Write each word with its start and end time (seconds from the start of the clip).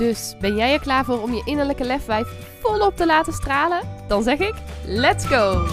Dus 0.00 0.34
ben 0.40 0.56
jij 0.56 0.72
er 0.72 0.80
klaar 0.80 1.04
voor 1.04 1.22
om 1.22 1.34
je 1.34 1.42
innerlijke 1.44 1.84
lefwijf 1.84 2.28
volop 2.60 2.96
te 2.96 3.06
laten 3.06 3.32
stralen? 3.32 3.80
Dan 4.08 4.22
zeg 4.22 4.38
ik: 4.38 4.54
let's 4.86 5.26
go! 5.26 5.66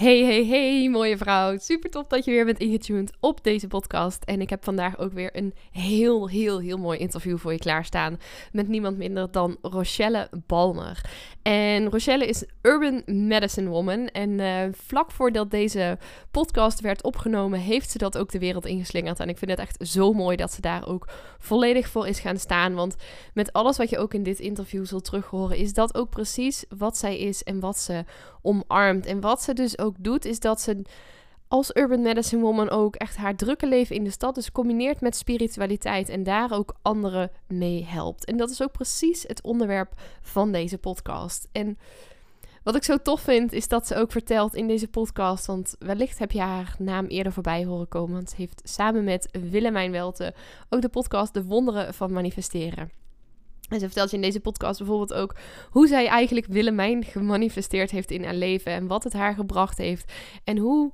Hey, 0.00 0.24
hey, 0.24 0.46
hey, 0.46 0.88
mooie 0.90 1.16
vrouw. 1.16 1.58
Super 1.58 1.90
tof 1.90 2.06
dat 2.06 2.24
je 2.24 2.30
weer 2.30 2.44
bent 2.44 2.58
ingetuned 2.58 3.12
op 3.20 3.44
deze 3.44 3.66
podcast. 3.66 4.24
En 4.24 4.40
ik 4.40 4.50
heb 4.50 4.64
vandaag 4.64 4.98
ook 4.98 5.12
weer 5.12 5.36
een 5.36 5.54
heel, 5.70 6.28
heel, 6.28 6.60
heel 6.60 6.78
mooi 6.78 6.98
interview 6.98 7.38
voor 7.38 7.52
je 7.52 7.58
klaarstaan. 7.58 8.18
Met 8.52 8.68
niemand 8.68 8.96
minder 8.96 9.30
dan 9.30 9.56
Rochelle 9.62 10.28
Balmer. 10.46 11.00
En 11.42 11.90
Rochelle 11.90 12.26
is 12.26 12.44
Urban 12.62 13.02
Medicine 13.06 13.68
Woman. 13.68 14.06
En 14.06 14.30
uh, 14.30 14.62
vlak 14.72 15.10
voordat 15.10 15.50
deze 15.50 15.98
podcast 16.30 16.80
werd 16.80 17.02
opgenomen, 17.02 17.58
heeft 17.58 17.90
ze 17.90 17.98
dat 17.98 18.18
ook 18.18 18.30
de 18.30 18.38
wereld 18.38 18.66
ingeslingerd. 18.66 19.20
En 19.20 19.28
ik 19.28 19.38
vind 19.38 19.50
het 19.50 19.60
echt 19.60 19.88
zo 19.88 20.12
mooi 20.12 20.36
dat 20.36 20.52
ze 20.52 20.60
daar 20.60 20.86
ook 20.86 21.08
volledig 21.38 21.88
voor 21.88 22.08
is 22.08 22.20
gaan 22.20 22.38
staan. 22.38 22.74
Want 22.74 22.96
met 23.34 23.52
alles 23.52 23.76
wat 23.76 23.90
je 23.90 23.98
ook 23.98 24.14
in 24.14 24.22
dit 24.22 24.38
interview 24.38 24.86
zult 24.86 25.04
terughoren, 25.04 25.56
is 25.56 25.72
dat 25.72 25.94
ook 25.94 26.10
precies 26.10 26.64
wat 26.76 26.96
zij 26.96 27.18
is 27.18 27.42
en 27.42 27.60
wat 27.60 27.78
ze 27.78 28.04
omarmt. 28.42 29.06
En 29.06 29.20
wat 29.20 29.42
ze 29.42 29.54
dus 29.54 29.78
ook 29.78 29.94
doet, 29.98 30.24
is 30.24 30.40
dat 30.40 30.60
ze 30.60 30.82
als 31.50 31.70
urban 31.74 32.02
medicine 32.02 32.42
woman 32.42 32.70
ook 32.70 32.96
echt 32.96 33.16
haar 33.16 33.36
drukke 33.36 33.66
leven 33.66 33.96
in 33.96 34.04
de 34.04 34.10
stad 34.10 34.34
dus 34.34 34.52
combineert 34.52 35.00
met 35.00 35.16
spiritualiteit 35.16 36.08
en 36.08 36.22
daar 36.22 36.52
ook 36.52 36.76
anderen 36.82 37.30
mee 37.46 37.84
helpt. 37.84 38.24
En 38.24 38.36
dat 38.36 38.50
is 38.50 38.62
ook 38.62 38.72
precies 38.72 39.22
het 39.22 39.42
onderwerp 39.42 39.92
van 40.22 40.52
deze 40.52 40.78
podcast. 40.78 41.48
En 41.52 41.78
wat 42.62 42.76
ik 42.76 42.84
zo 42.84 42.96
tof 42.96 43.20
vind, 43.20 43.52
is 43.52 43.68
dat 43.68 43.86
ze 43.86 43.94
ook 43.94 44.12
vertelt 44.12 44.54
in 44.54 44.66
deze 44.66 44.88
podcast, 44.88 45.46
want 45.46 45.76
wellicht 45.78 46.18
heb 46.18 46.32
je 46.32 46.40
haar 46.40 46.74
naam 46.78 47.06
eerder 47.06 47.32
voorbij 47.32 47.64
horen 47.64 47.88
komen, 47.88 48.14
want 48.14 48.30
ze 48.30 48.36
heeft 48.36 48.60
samen 48.64 49.04
met 49.04 49.28
Willemijn 49.50 49.90
Welte 49.90 50.34
ook 50.68 50.82
de 50.82 50.88
podcast 50.88 51.34
De 51.34 51.44
Wonderen 51.44 51.94
van 51.94 52.12
Manifesteren. 52.12 52.90
En 53.68 53.78
ze 53.80 53.86
vertelt 53.86 54.10
je 54.10 54.16
in 54.16 54.22
deze 54.22 54.40
podcast 54.40 54.78
bijvoorbeeld 54.78 55.14
ook 55.14 55.34
hoe 55.70 55.86
zij 55.86 56.06
eigenlijk 56.06 56.46
Willemijn 56.46 57.04
gemanifesteerd 57.04 57.90
heeft 57.90 58.10
in 58.10 58.24
haar 58.24 58.34
leven 58.34 58.72
en 58.72 58.86
wat 58.86 59.04
het 59.04 59.12
haar 59.12 59.34
gebracht 59.34 59.78
heeft. 59.78 60.12
En 60.44 60.58
hoe 60.58 60.92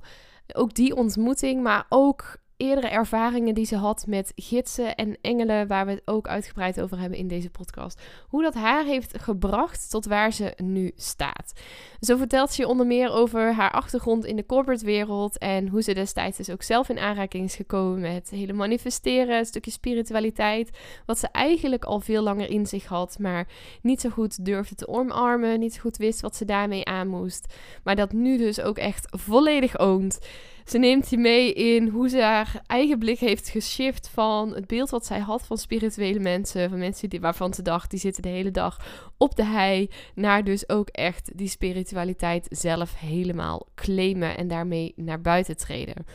ook 0.53 0.73
die 0.73 0.95
ontmoeting, 0.95 1.63
maar 1.63 1.85
ook 1.89 2.37
eerdere 2.57 2.87
ervaringen 2.87 3.53
die 3.53 3.65
ze 3.65 3.75
had 3.75 4.05
met 4.07 4.31
gidsen 4.35 4.95
en 4.95 5.17
engelen, 5.21 5.67
waar 5.67 5.85
we 5.85 5.91
het 5.91 6.01
ook 6.05 6.27
uitgebreid 6.27 6.81
over 6.81 6.99
hebben 6.99 7.17
in 7.17 7.27
deze 7.27 7.49
podcast. 7.49 8.01
Hoe 8.27 8.43
dat 8.43 8.53
haar 8.53 8.85
heeft 8.85 9.21
gebracht 9.21 9.89
tot 9.89 10.05
waar 10.05 10.33
ze 10.33 10.53
nu 10.63 10.91
staat. 10.95 11.53
Zo 11.99 12.17
vertelt 12.17 12.51
ze 12.51 12.67
onder 12.67 12.85
meer 12.85 13.11
over 13.11 13.53
haar 13.53 13.71
achtergrond 13.71 14.25
in 14.25 14.35
de 14.35 14.45
corporate 14.45 14.85
wereld 14.85 15.37
en 15.37 15.67
hoe 15.67 15.81
ze 15.81 15.93
destijds 15.93 16.37
dus 16.37 16.49
ook 16.49 16.63
zelf 16.63 16.89
in 16.89 16.99
aanraking 16.99 17.43
is 17.43 17.55
gekomen 17.55 18.01
met 18.01 18.29
hele 18.29 18.53
manifesteren, 18.53 19.37
een 19.37 19.45
stukje 19.45 19.71
spiritualiteit, 19.71 20.77
wat 21.05 21.19
ze 21.19 21.27
eigenlijk 21.31 21.85
al 21.85 21.99
veel 21.99 22.23
langer 22.23 22.49
in 22.49 22.65
zich 22.65 22.85
had, 22.85 23.19
maar 23.19 23.47
niet 23.81 24.01
zo 24.01 24.09
goed 24.09 24.45
durfde 24.45 24.75
te 24.75 24.87
omarmen, 24.87 25.59
niet 25.59 25.73
zo 25.73 25.81
goed 25.81 25.97
wist 25.97 26.21
wat 26.21 26.35
ze 26.35 26.45
daarmee 26.45 26.85
aan 26.85 27.07
moest, 27.07 27.53
maar 27.83 27.95
dat 27.95 28.11
nu 28.11 28.37
dus 28.37 28.61
ook 28.61 28.77
echt 28.77 29.07
volledig 29.09 29.79
oont. 29.79 30.19
Ze 30.67 30.77
neemt 30.77 31.09
je 31.09 31.17
mee 31.17 31.53
in 31.53 31.87
hoe 31.87 32.09
ze 32.09 32.21
haar 32.21 32.61
eigen 32.65 32.99
blik 32.99 33.19
heeft 33.19 33.49
geshift 33.49 34.09
van 34.09 34.55
het 34.55 34.67
beeld 34.67 34.89
wat 34.89 35.05
zij 35.05 35.19
had 35.19 35.45
van 35.45 35.57
spirituele 35.57 36.19
mensen. 36.19 36.69
Van 36.69 36.79
mensen 36.79 37.09
die, 37.09 37.19
waarvan 37.19 37.53
ze 37.53 37.61
dacht, 37.61 37.89
die 37.89 37.99
zitten 37.99 38.21
de 38.21 38.29
hele 38.29 38.51
dag 38.51 38.79
op 39.17 39.35
de 39.35 39.45
hei. 39.45 39.89
Naar 40.15 40.43
dus 40.43 40.69
ook 40.69 40.89
echt 40.89 41.37
die 41.37 41.47
spiritualiteit 41.47 42.47
zelf 42.49 42.99
helemaal 42.99 43.67
claimen 43.75 44.37
en 44.37 44.47
daarmee 44.47 44.93
naar 44.95 45.21
buiten 45.21 45.57
treden. 45.57 46.05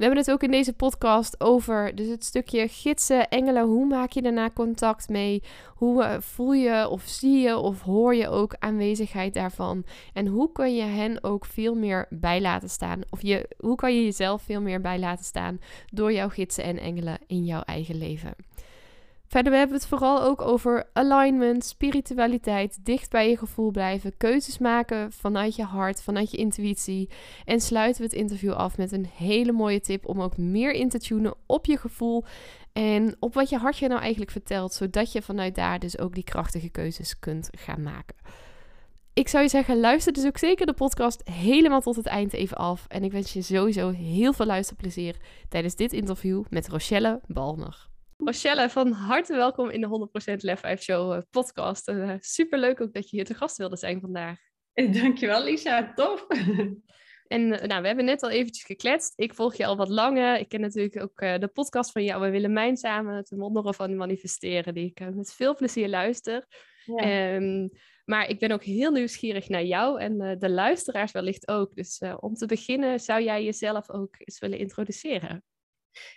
We 0.00 0.06
hebben 0.06 0.24
het 0.24 0.32
ook 0.32 0.42
in 0.42 0.50
deze 0.50 0.72
podcast 0.72 1.40
over 1.40 1.94
dus 1.94 2.08
het 2.08 2.24
stukje 2.24 2.68
gidsen, 2.68 3.28
engelen. 3.28 3.64
Hoe 3.64 3.86
maak 3.86 4.10
je 4.10 4.22
daarna 4.22 4.50
contact 4.50 5.08
mee? 5.08 5.42
Hoe 5.74 6.02
eh, 6.02 6.20
voel 6.20 6.52
je 6.52 6.88
of 6.88 7.02
zie 7.02 7.40
je 7.40 7.56
of 7.56 7.80
hoor 7.82 8.14
je 8.14 8.28
ook 8.28 8.54
aanwezigheid 8.58 9.34
daarvan? 9.34 9.84
En 10.12 10.26
hoe 10.26 10.52
kun 10.52 10.74
je 10.74 10.82
hen 10.82 11.24
ook 11.24 11.44
veel 11.44 11.74
meer 11.74 12.06
bij 12.10 12.40
laten 12.40 12.70
staan? 12.70 13.00
Of 13.10 13.22
je, 13.22 13.48
hoe 13.58 13.76
kan 13.76 13.94
je 13.94 14.04
jezelf 14.04 14.42
veel 14.42 14.60
meer 14.60 14.80
bij 14.80 14.98
laten 14.98 15.24
staan 15.24 15.60
door 15.92 16.12
jouw 16.12 16.28
gidsen 16.28 16.64
en 16.64 16.78
engelen 16.78 17.18
in 17.26 17.44
jouw 17.44 17.62
eigen 17.62 17.98
leven? 17.98 18.34
Verder 19.30 19.52
hebben 19.52 19.76
we 19.76 19.82
het 19.82 19.90
vooral 19.90 20.22
ook 20.22 20.40
over 20.40 20.88
alignment, 20.92 21.64
spiritualiteit, 21.64 22.84
dicht 22.84 23.10
bij 23.10 23.28
je 23.28 23.36
gevoel 23.36 23.70
blijven, 23.70 24.16
keuzes 24.16 24.58
maken 24.58 25.12
vanuit 25.12 25.56
je 25.56 25.62
hart, 25.62 26.02
vanuit 26.02 26.30
je 26.30 26.36
intuïtie. 26.36 27.10
En 27.44 27.60
sluiten 27.60 28.02
we 28.02 28.08
het 28.08 28.16
interview 28.16 28.52
af 28.52 28.76
met 28.76 28.92
een 28.92 29.06
hele 29.06 29.52
mooie 29.52 29.80
tip 29.80 30.06
om 30.06 30.22
ook 30.22 30.36
meer 30.36 30.72
in 30.72 30.88
te 30.88 30.98
tunen 30.98 31.34
op 31.46 31.66
je 31.66 31.76
gevoel 31.76 32.24
en 32.72 33.16
op 33.18 33.34
wat 33.34 33.48
je 33.48 33.56
hartje 33.56 33.88
nou 33.88 34.00
eigenlijk 34.00 34.30
vertelt, 34.30 34.72
zodat 34.72 35.12
je 35.12 35.22
vanuit 35.22 35.54
daar 35.54 35.78
dus 35.78 35.98
ook 35.98 36.14
die 36.14 36.24
krachtige 36.24 36.68
keuzes 36.68 37.18
kunt 37.18 37.48
gaan 37.58 37.82
maken. 37.82 38.16
Ik 39.12 39.28
zou 39.28 39.42
je 39.42 39.50
zeggen, 39.50 39.80
luister 39.80 40.12
dus 40.12 40.26
ook 40.26 40.38
zeker 40.38 40.66
de 40.66 40.72
podcast 40.72 41.28
helemaal 41.28 41.80
tot 41.80 41.96
het 41.96 42.06
eind 42.06 42.32
even 42.32 42.56
af. 42.56 42.84
En 42.88 43.04
ik 43.04 43.12
wens 43.12 43.32
je 43.32 43.42
sowieso 43.42 43.90
heel 43.90 44.32
veel 44.32 44.46
luisterplezier 44.46 45.16
tijdens 45.48 45.74
dit 45.74 45.92
interview 45.92 46.44
met 46.48 46.68
Rochelle 46.68 47.20
Balmer. 47.26 47.89
Rochelle, 48.24 48.70
van 48.70 48.92
harte 48.92 49.34
welkom 49.34 49.70
in 49.70 49.80
de 49.80 50.08
100% 50.32 50.36
Lef 50.36 50.60
5 50.60 50.82
Show 50.82 51.12
eh, 51.12 51.18
podcast. 51.30 51.88
Uh, 51.88 52.14
Super 52.18 52.58
leuk 52.58 52.80
ook 52.80 52.92
dat 52.92 53.10
je 53.10 53.16
hier 53.16 53.24
te 53.24 53.34
gast 53.34 53.56
wilde 53.56 53.76
zijn 53.76 54.00
vandaag. 54.00 54.38
Dankjewel 54.74 55.42
Lisa, 55.44 55.92
tof. 55.94 56.26
En 57.26 57.48
nou, 57.48 57.80
we 57.80 57.86
hebben 57.86 58.04
net 58.04 58.22
al 58.22 58.30
eventjes 58.30 58.64
gekletst. 58.64 59.12
Ik 59.16 59.34
volg 59.34 59.54
je 59.54 59.66
al 59.66 59.76
wat 59.76 59.88
langer. 59.88 60.38
Ik 60.38 60.48
ken 60.48 60.60
natuurlijk 60.60 61.02
ook 61.02 61.18
de 61.40 61.50
podcast 61.52 61.92
van 61.92 62.04
jou 62.04 62.24
en 62.24 62.30
Willemijn 62.30 62.76
samen, 62.76 63.16
het 63.16 63.28
wonderen 63.28 63.74
van 63.74 63.96
manifesteren, 63.96 64.74
die 64.74 64.86
ik 64.94 65.14
met 65.14 65.32
veel 65.32 65.54
plezier 65.54 65.88
luister. 65.88 66.46
Ja. 66.84 67.34
Um, 67.34 67.70
maar 68.04 68.28
ik 68.28 68.38
ben 68.38 68.50
ook 68.50 68.64
heel 68.64 68.90
nieuwsgierig 68.90 69.48
naar 69.48 69.64
jou 69.64 70.00
en 70.00 70.38
de 70.38 70.50
luisteraars 70.50 71.12
wellicht 71.12 71.48
ook. 71.48 71.74
Dus 71.74 72.02
om 72.20 72.34
te 72.34 72.46
beginnen, 72.46 73.00
zou 73.00 73.22
jij 73.22 73.44
jezelf 73.44 73.90
ook 73.90 74.14
eens 74.18 74.38
willen 74.38 74.58
introduceren? 74.58 75.44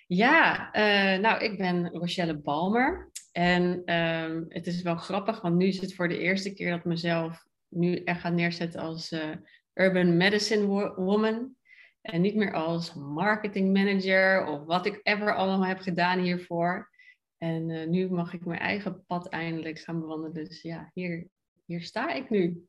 Ja, 0.07 0.69
uh, 0.75 1.22
nou, 1.22 1.44
ik 1.44 1.57
ben 1.57 1.89
Rochelle 1.89 2.38
Balmer. 2.38 3.11
En 3.31 3.94
um, 3.94 4.45
het 4.50 4.67
is 4.67 4.81
wel 4.81 4.95
grappig, 4.95 5.41
want 5.41 5.56
nu 5.56 5.66
is 5.66 5.81
het 5.81 5.95
voor 5.95 6.07
de 6.07 6.17
eerste 6.17 6.53
keer 6.53 6.72
dat 6.72 6.85
mezelf 6.85 7.45
nu 7.67 7.95
echt 7.95 8.22
ga 8.22 8.29
neerzetten 8.29 8.81
als 8.81 9.12
uh, 9.12 9.35
Urban 9.73 10.17
Medicine 10.17 10.94
Woman. 10.95 11.56
En 12.01 12.22
niet 12.22 12.35
meer 12.35 12.53
als 12.53 12.94
marketing 12.94 13.73
manager 13.73 14.45
of 14.45 14.66
wat 14.66 14.85
ik 14.85 15.00
ever 15.03 15.35
allemaal 15.35 15.67
heb 15.67 15.79
gedaan 15.79 16.19
hiervoor. 16.19 16.89
En 17.38 17.69
uh, 17.69 17.88
nu 17.88 18.09
mag 18.09 18.33
ik 18.33 18.45
mijn 18.45 18.59
eigen 18.59 19.06
pad 19.06 19.29
eindelijk 19.29 19.79
gaan 19.79 20.00
bewandelen. 20.00 20.33
Dus 20.33 20.62
ja, 20.62 20.91
hier, 20.94 21.28
hier 21.66 21.81
sta 21.81 22.13
ik 22.13 22.29
nu. 22.29 22.67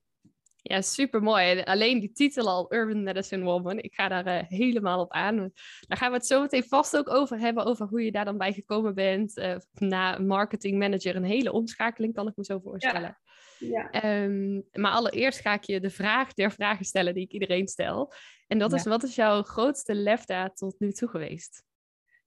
Ja, 0.66 0.80
super 0.80 1.22
mooi. 1.22 1.62
Alleen 1.62 2.00
die 2.00 2.12
titel 2.12 2.48
al, 2.48 2.74
Urban 2.74 3.02
Medicine 3.02 3.44
Woman, 3.44 3.78
ik 3.78 3.94
ga 3.94 4.08
daar 4.08 4.26
uh, 4.26 4.48
helemaal 4.48 5.00
op 5.00 5.12
aan. 5.12 5.52
Daar 5.80 5.98
gaan 5.98 6.10
we 6.10 6.16
het 6.16 6.26
zo 6.26 6.40
meteen 6.40 6.64
vast 6.64 6.96
ook 6.96 7.10
over 7.10 7.38
hebben, 7.38 7.64
over 7.64 7.86
hoe 7.86 8.04
je 8.04 8.12
daar 8.12 8.24
dan 8.24 8.38
bij 8.38 8.52
gekomen 8.52 8.94
bent. 8.94 9.38
Uh, 9.38 9.56
na 9.72 10.18
marketing 10.18 10.78
manager, 10.78 11.16
een 11.16 11.24
hele 11.24 11.52
omschakeling 11.52 12.14
kan 12.14 12.28
ik 12.28 12.36
me 12.36 12.44
zo 12.44 12.58
voorstellen. 12.58 13.18
Ja. 13.58 13.88
ja. 13.92 14.22
Um, 14.24 14.64
maar 14.72 14.92
allereerst 14.92 15.40
ga 15.40 15.52
ik 15.52 15.64
je 15.64 15.80
de 15.80 15.90
vraag 15.90 16.34
der 16.34 16.52
vragen 16.52 16.84
stellen 16.84 17.14
die 17.14 17.24
ik 17.24 17.32
iedereen 17.32 17.68
stel. 17.68 18.12
En 18.46 18.58
dat 18.58 18.70
ja. 18.70 18.76
is, 18.76 18.84
wat 18.84 19.02
is 19.02 19.14
jouw 19.14 19.42
grootste 19.42 19.94
lefdaad 19.94 20.56
tot 20.56 20.74
nu 20.78 20.92
toe 20.92 21.08
geweest? 21.08 21.64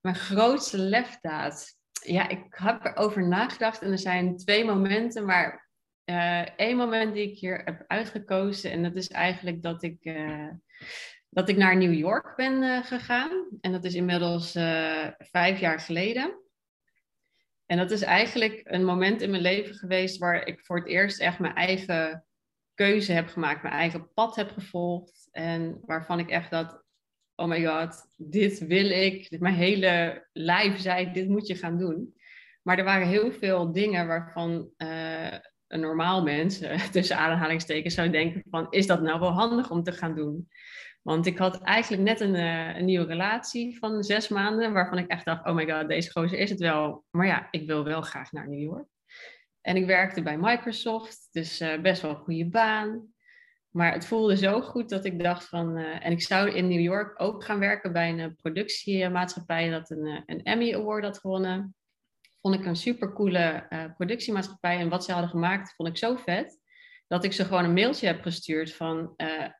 Mijn 0.01 0.15
grootste 0.15 0.77
lefdaad? 0.77 1.75
Ja, 2.03 2.27
ik 2.27 2.45
heb 2.49 2.85
erover 2.85 3.27
nagedacht 3.27 3.81
en 3.81 3.91
er 3.91 3.99
zijn 3.99 4.37
twee 4.37 4.65
momenten, 4.65 5.25
maar 5.25 5.66
Eén 6.07 6.71
uh, 6.71 6.77
moment 6.77 7.13
die 7.13 7.31
ik 7.31 7.37
hier 7.37 7.61
heb 7.63 7.83
uitgekozen. 7.87 8.71
En 8.71 8.83
dat 8.83 8.95
is 8.95 9.09
eigenlijk 9.09 9.61
dat 9.61 9.83
ik, 9.83 9.97
uh, 10.01 10.49
dat 11.29 11.49
ik 11.49 11.57
naar 11.57 11.77
New 11.77 11.93
York 11.93 12.35
ben 12.35 12.63
uh, 12.63 12.83
gegaan. 12.83 13.47
En 13.61 13.71
dat 13.71 13.83
is 13.83 13.93
inmiddels 13.93 14.51
vijf 15.17 15.59
jaar 15.59 15.79
geleden. 15.79 16.41
En 17.65 17.77
dat 17.77 17.91
is 17.91 18.01
eigenlijk 18.01 18.61
een 18.63 18.85
moment 18.85 19.21
in 19.21 19.29
mijn 19.29 19.41
leven 19.41 19.75
geweest 19.75 20.17
waar 20.17 20.45
ik 20.45 20.65
voor 20.65 20.77
het 20.77 20.87
eerst 20.87 21.19
echt 21.19 21.39
mijn 21.39 21.55
eigen 21.55 22.25
keuze 22.73 23.11
heb 23.11 23.27
gemaakt, 23.27 23.63
mijn 23.63 23.75
eigen 23.75 24.13
pad 24.13 24.35
heb 24.35 24.51
gevolgd. 24.51 25.27
En 25.31 25.79
waarvan 25.81 26.19
ik 26.19 26.29
echt 26.29 26.51
dat, 26.51 26.83
oh 27.35 27.47
my 27.47 27.65
god, 27.65 28.07
dit 28.17 28.59
wil 28.59 28.89
ik. 28.89 29.39
Mijn 29.39 29.55
hele 29.55 30.27
lijf 30.33 30.79
zei, 30.79 31.11
dit 31.11 31.27
moet 31.27 31.47
je 31.47 31.55
gaan 31.55 31.77
doen. 31.77 32.15
Maar 32.61 32.77
er 32.77 32.83
waren 32.83 33.07
heel 33.07 33.31
veel 33.31 33.71
dingen 33.71 34.07
waarvan 34.07 34.71
een 35.67 35.79
normaal 35.79 36.23
mens, 36.23 36.61
tussen 36.91 37.17
aanhalingstekens, 37.17 37.93
zou 37.93 38.09
denken 38.09 38.43
van, 38.49 38.67
is 38.69 38.87
dat 38.87 39.01
nou 39.01 39.19
wel 39.19 39.31
handig 39.31 39.69
om 39.69 39.83
te 39.83 39.91
gaan 39.91 40.15
doen? 40.15 40.47
Want 41.01 41.25
ik 41.25 41.37
had 41.37 41.61
eigenlijk 41.61 42.03
net 42.03 42.19
een, 42.19 42.35
een, 42.35 42.85
nieuwe 42.85 43.05
relatie 43.05 43.77
van 43.79 44.03
zes 44.03 44.27
maanden, 44.27 44.73
waarvan 44.73 44.97
ik 44.97 45.07
echt 45.07 45.25
dacht, 45.25 45.45
oh 45.45 45.55
my 45.55 45.69
god, 45.69 45.87
deze 45.87 46.11
gozer 46.11 46.39
is 46.39 46.49
het 46.49 46.59
wel. 46.59 47.05
Maar 47.09 47.25
ja, 47.25 47.47
ik 47.51 47.67
wil 47.67 47.83
wel 47.83 48.01
graag 48.01 48.31
naar 48.31 48.49
New 48.49 48.59
York. 48.59 48.87
En 49.61 49.75
ik 49.75 49.85
werkte 49.85 50.21
bij 50.21 50.37
Microsoft, 50.37 51.27
dus 51.31 51.63
best 51.81 52.01
wel 52.01 52.11
een 52.11 52.17
goede 52.17 52.49
baan. 52.49 53.13
Maar 53.69 53.93
het 53.93 54.05
voelde 54.05 54.37
zo 54.37 54.61
goed 54.61 54.89
dat 54.89 55.05
ik 55.05 55.23
dacht 55.23 55.47
van. 55.47 55.77
En 55.77 56.11
ik 56.11 56.21
zou 56.21 56.49
in 56.49 56.67
New 56.67 56.79
York 56.79 57.21
ook 57.21 57.43
gaan 57.43 57.59
werken 57.59 57.93
bij 57.93 58.19
een 58.19 58.35
productiemaatschappij 58.35 59.69
dat 59.69 59.89
een, 59.89 60.23
een 60.25 60.43
Emmy 60.43 60.73
Award 60.73 61.03
had 61.03 61.19
gewonnen. 61.19 61.75
Vond 62.47 62.59
ik 62.59 62.65
een 62.65 62.75
super 62.75 63.13
coole 63.13 63.65
uh, 63.69 63.83
productiemaatschappij. 63.95 64.77
En 64.79 64.89
wat 64.89 65.03
ze 65.03 65.11
hadden 65.11 65.29
gemaakt 65.29 65.73
vond 65.75 65.89
ik 65.89 65.97
zo 65.97 66.15
vet. 66.15 66.59
Dat 67.07 67.23
ik 67.23 67.33
ze 67.33 67.45
gewoon 67.45 67.63
een 67.63 67.73
mailtje 67.73 68.07
heb 68.07 68.21
gestuurd 68.21 68.73
van 68.73 69.13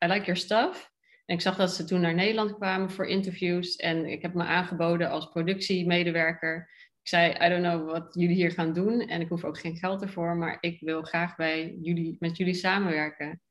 I 0.03 0.07
like 0.07 0.25
your 0.25 0.35
stuff. 0.35 0.91
En 1.25 1.35
ik 1.35 1.41
zag 1.41 1.55
dat 1.55 1.71
ze 1.71 1.83
toen 1.83 2.01
naar 2.01 2.13
Nederland 2.13 2.53
kwamen 2.53 2.91
voor 2.91 3.07
interviews. 3.07 3.75
En 3.75 4.05
ik 4.05 4.21
heb 4.21 4.33
me 4.33 4.43
aangeboden 4.43 5.09
als 5.09 5.29
productiemedewerker. 5.29 6.69
Ik 7.01 7.07
zei, 7.07 7.31
I 7.31 7.49
don't 7.49 7.63
know 7.63 7.91
wat 7.91 8.13
jullie 8.13 8.35
hier 8.35 8.51
gaan 8.51 8.73
doen. 8.73 9.01
En 9.01 9.21
ik 9.21 9.29
hoef 9.29 9.43
ook 9.43 9.59
geen 9.59 9.77
geld 9.77 10.01
ervoor. 10.01 10.35
Maar 10.35 10.57
ik 10.59 10.79
wil 10.79 11.01
graag 11.01 11.35
bij 11.35 11.77
jullie, 11.81 12.15
met 12.19 12.37
jullie 12.37 12.53
samenwerken. 12.53 13.41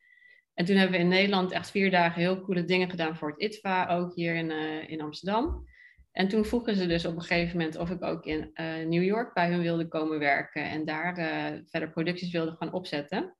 En 0.54 0.64
toen 0.64 0.76
hebben 0.76 0.96
we 0.96 1.02
in 1.02 1.10
Nederland 1.10 1.52
echt 1.52 1.70
vier 1.70 1.90
dagen 1.90 2.20
heel 2.20 2.40
coole 2.40 2.64
dingen 2.64 2.90
gedaan 2.90 3.16
voor 3.16 3.30
het 3.30 3.40
ITVA, 3.40 3.88
ook 3.88 4.14
hier 4.14 4.34
in, 4.34 4.50
uh, 4.50 4.90
in 4.90 5.00
Amsterdam. 5.00 5.66
En 6.16 6.28
toen 6.28 6.44
vroegen 6.44 6.76
ze 6.76 6.86
dus 6.86 7.04
op 7.06 7.14
een 7.14 7.22
gegeven 7.22 7.56
moment 7.56 7.76
of 7.76 7.90
ik 7.90 8.02
ook 8.02 8.24
in 8.24 8.50
uh, 8.54 8.86
New 8.86 9.02
York 9.02 9.34
bij 9.34 9.50
hun 9.50 9.60
wilde 9.60 9.88
komen 9.88 10.18
werken 10.18 10.64
en 10.70 10.84
daar 10.84 11.18
uh, 11.18 11.60
verder 11.66 11.90
producties 11.90 12.30
wilde 12.30 12.56
gaan 12.58 12.72
opzetten. 12.72 13.36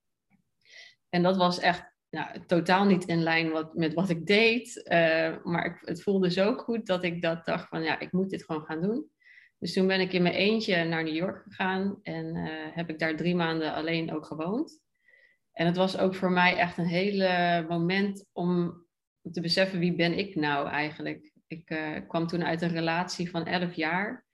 En 1.09 1.23
dat 1.23 1.37
was 1.37 1.59
echt 1.59 1.95
nou, 2.09 2.45
totaal 2.45 2.85
niet 2.85 3.05
in 3.05 3.23
lijn 3.23 3.49
wat, 3.49 3.73
met 3.73 3.93
wat 3.93 4.09
ik 4.09 4.25
deed, 4.25 4.85
maar 5.43 5.65
ik, 5.65 5.77
het 5.81 6.03
voelde 6.03 6.31
zo 6.31 6.53
goed 6.53 6.85
dat 6.85 7.03
ik 7.03 7.21
dat 7.21 7.45
dacht 7.45 7.67
van 7.67 7.83
ja, 7.83 7.99
ik 7.99 8.11
moet 8.11 8.29
dit 8.29 8.45
gewoon 8.45 8.65
gaan 8.65 8.81
doen. 8.81 9.09
Dus 9.59 9.73
toen 9.73 9.87
ben 9.87 9.99
ik 9.99 10.13
in 10.13 10.21
mijn 10.21 10.35
eentje 10.35 10.83
naar 10.83 11.03
New 11.03 11.15
York 11.15 11.43
gegaan 11.43 11.99
en 12.03 12.35
heb 12.73 12.89
ik 12.89 12.99
daar 12.99 13.15
drie 13.15 13.35
maanden 13.35 13.73
alleen 13.73 14.13
ook 14.13 14.25
gewoond. 14.25 14.81
En 15.51 15.65
het 15.65 15.77
was 15.77 15.97
ook 15.97 16.15
voor 16.15 16.31
mij 16.31 16.57
echt 16.57 16.77
een 16.77 16.87
hele 16.87 17.65
moment 17.69 18.25
om 18.33 18.85
te 19.31 19.41
beseffen 19.41 19.79
wie 19.79 19.95
ben 19.95 20.17
ik 20.17 20.35
nou 20.35 20.67
eigenlijk. 20.67 21.35
Ik 21.47 21.69
uh, 21.69 22.07
kwam 22.07 22.27
toen 22.27 22.43
uit 22.43 22.61
een 22.61 22.73
relatie 22.73 23.29
van 23.29 23.45
11 23.45 23.73
jaar. 23.73 24.25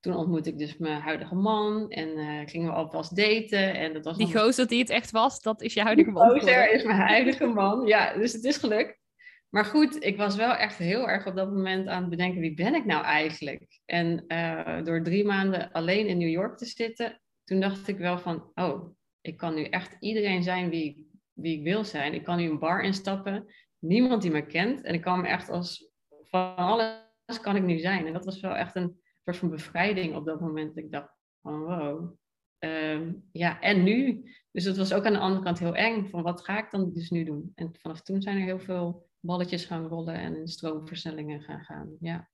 Toen 0.00 0.16
ontmoette 0.16 0.50
ik 0.50 0.58
dus 0.58 0.76
mijn 0.76 1.00
huidige 1.00 1.34
man 1.34 1.90
en 1.90 2.08
uh, 2.08 2.40
gingen 2.44 2.68
we 2.68 2.74
alvast 2.74 3.16
daten. 3.16 3.74
En 3.74 3.92
dat 3.92 4.04
was 4.04 4.16
die 4.16 4.38
gozer 4.38 4.68
die 4.68 4.78
het 4.78 4.90
echt 4.90 5.10
was, 5.10 5.40
dat 5.40 5.62
is 5.62 5.74
je 5.74 5.82
huidige 5.82 6.10
man. 6.10 6.28
Die 6.28 6.40
gozer 6.40 6.72
is 6.72 6.82
mijn 6.82 6.98
huidige 6.98 7.46
man, 7.46 7.86
ja. 7.86 8.14
Dus 8.14 8.32
het 8.32 8.44
is 8.44 8.56
gelukt. 8.56 9.02
Maar 9.48 9.64
goed, 9.64 10.04
ik 10.04 10.16
was 10.16 10.36
wel 10.36 10.54
echt 10.54 10.76
heel 10.76 11.08
erg 11.08 11.26
op 11.26 11.36
dat 11.36 11.52
moment 11.52 11.88
aan 11.88 12.00
het 12.00 12.10
bedenken, 12.10 12.40
wie 12.40 12.54
ben 12.54 12.74
ik 12.74 12.84
nou 12.84 13.04
eigenlijk? 13.04 13.80
En 13.84 14.24
uh, 14.28 14.84
door 14.84 15.02
drie 15.02 15.24
maanden 15.24 15.72
alleen 15.72 16.06
in 16.06 16.18
New 16.18 16.28
York 16.28 16.58
te 16.58 16.64
zitten, 16.64 17.20
toen 17.44 17.60
dacht 17.60 17.88
ik 17.88 17.98
wel 17.98 18.18
van, 18.18 18.50
oh, 18.54 18.96
ik 19.20 19.36
kan 19.36 19.54
nu 19.54 19.64
echt 19.64 19.96
iedereen 20.00 20.42
zijn 20.42 20.70
wie, 20.70 21.10
wie 21.32 21.58
ik 21.58 21.64
wil 21.64 21.84
zijn. 21.84 22.14
Ik 22.14 22.24
kan 22.24 22.36
nu 22.36 22.48
een 22.48 22.58
bar 22.58 22.82
instappen, 22.82 23.54
niemand 23.78 24.22
die 24.22 24.30
me 24.30 24.46
kent. 24.46 24.82
En 24.82 24.94
ik 24.94 25.00
kan 25.00 25.20
me 25.20 25.28
echt 25.28 25.48
als 25.48 25.92
van 26.34 26.56
alles 26.56 27.40
kan 27.40 27.56
ik 27.56 27.62
nu 27.62 27.78
zijn. 27.78 28.06
En 28.06 28.12
dat 28.12 28.24
was 28.24 28.40
wel 28.40 28.54
echt 28.54 28.74
een 28.74 29.00
soort 29.24 29.36
van 29.36 29.50
bevrijding 29.50 30.14
op 30.14 30.24
dat 30.24 30.40
moment. 30.40 30.76
Ik 30.76 30.92
dacht 30.92 31.12
van 31.42 31.60
wow. 31.60 32.14
Ehm, 32.58 33.12
ja, 33.32 33.60
en 33.60 33.82
nu. 33.82 34.24
Dus 34.50 34.64
dat 34.64 34.76
was 34.76 34.92
ook 34.92 35.04
aan 35.04 35.12
de 35.12 35.18
andere 35.18 35.42
kant 35.42 35.58
heel 35.58 35.74
eng. 35.74 36.08
Van 36.08 36.22
wat 36.22 36.44
ga 36.44 36.58
ik 36.58 36.70
dan 36.70 36.92
dus 36.92 37.10
nu 37.10 37.24
doen? 37.24 37.52
En 37.54 37.74
vanaf 37.80 38.02
toen 38.02 38.22
zijn 38.22 38.36
er 38.36 38.44
heel 38.44 38.60
veel 38.60 39.08
balletjes 39.20 39.64
gaan 39.64 39.86
rollen 39.86 40.14
en 40.14 40.36
in 40.36 40.48
stroomversnellingen 40.48 41.42
gaan 41.42 41.64
gaan. 41.64 41.96
Ja. 42.00 42.30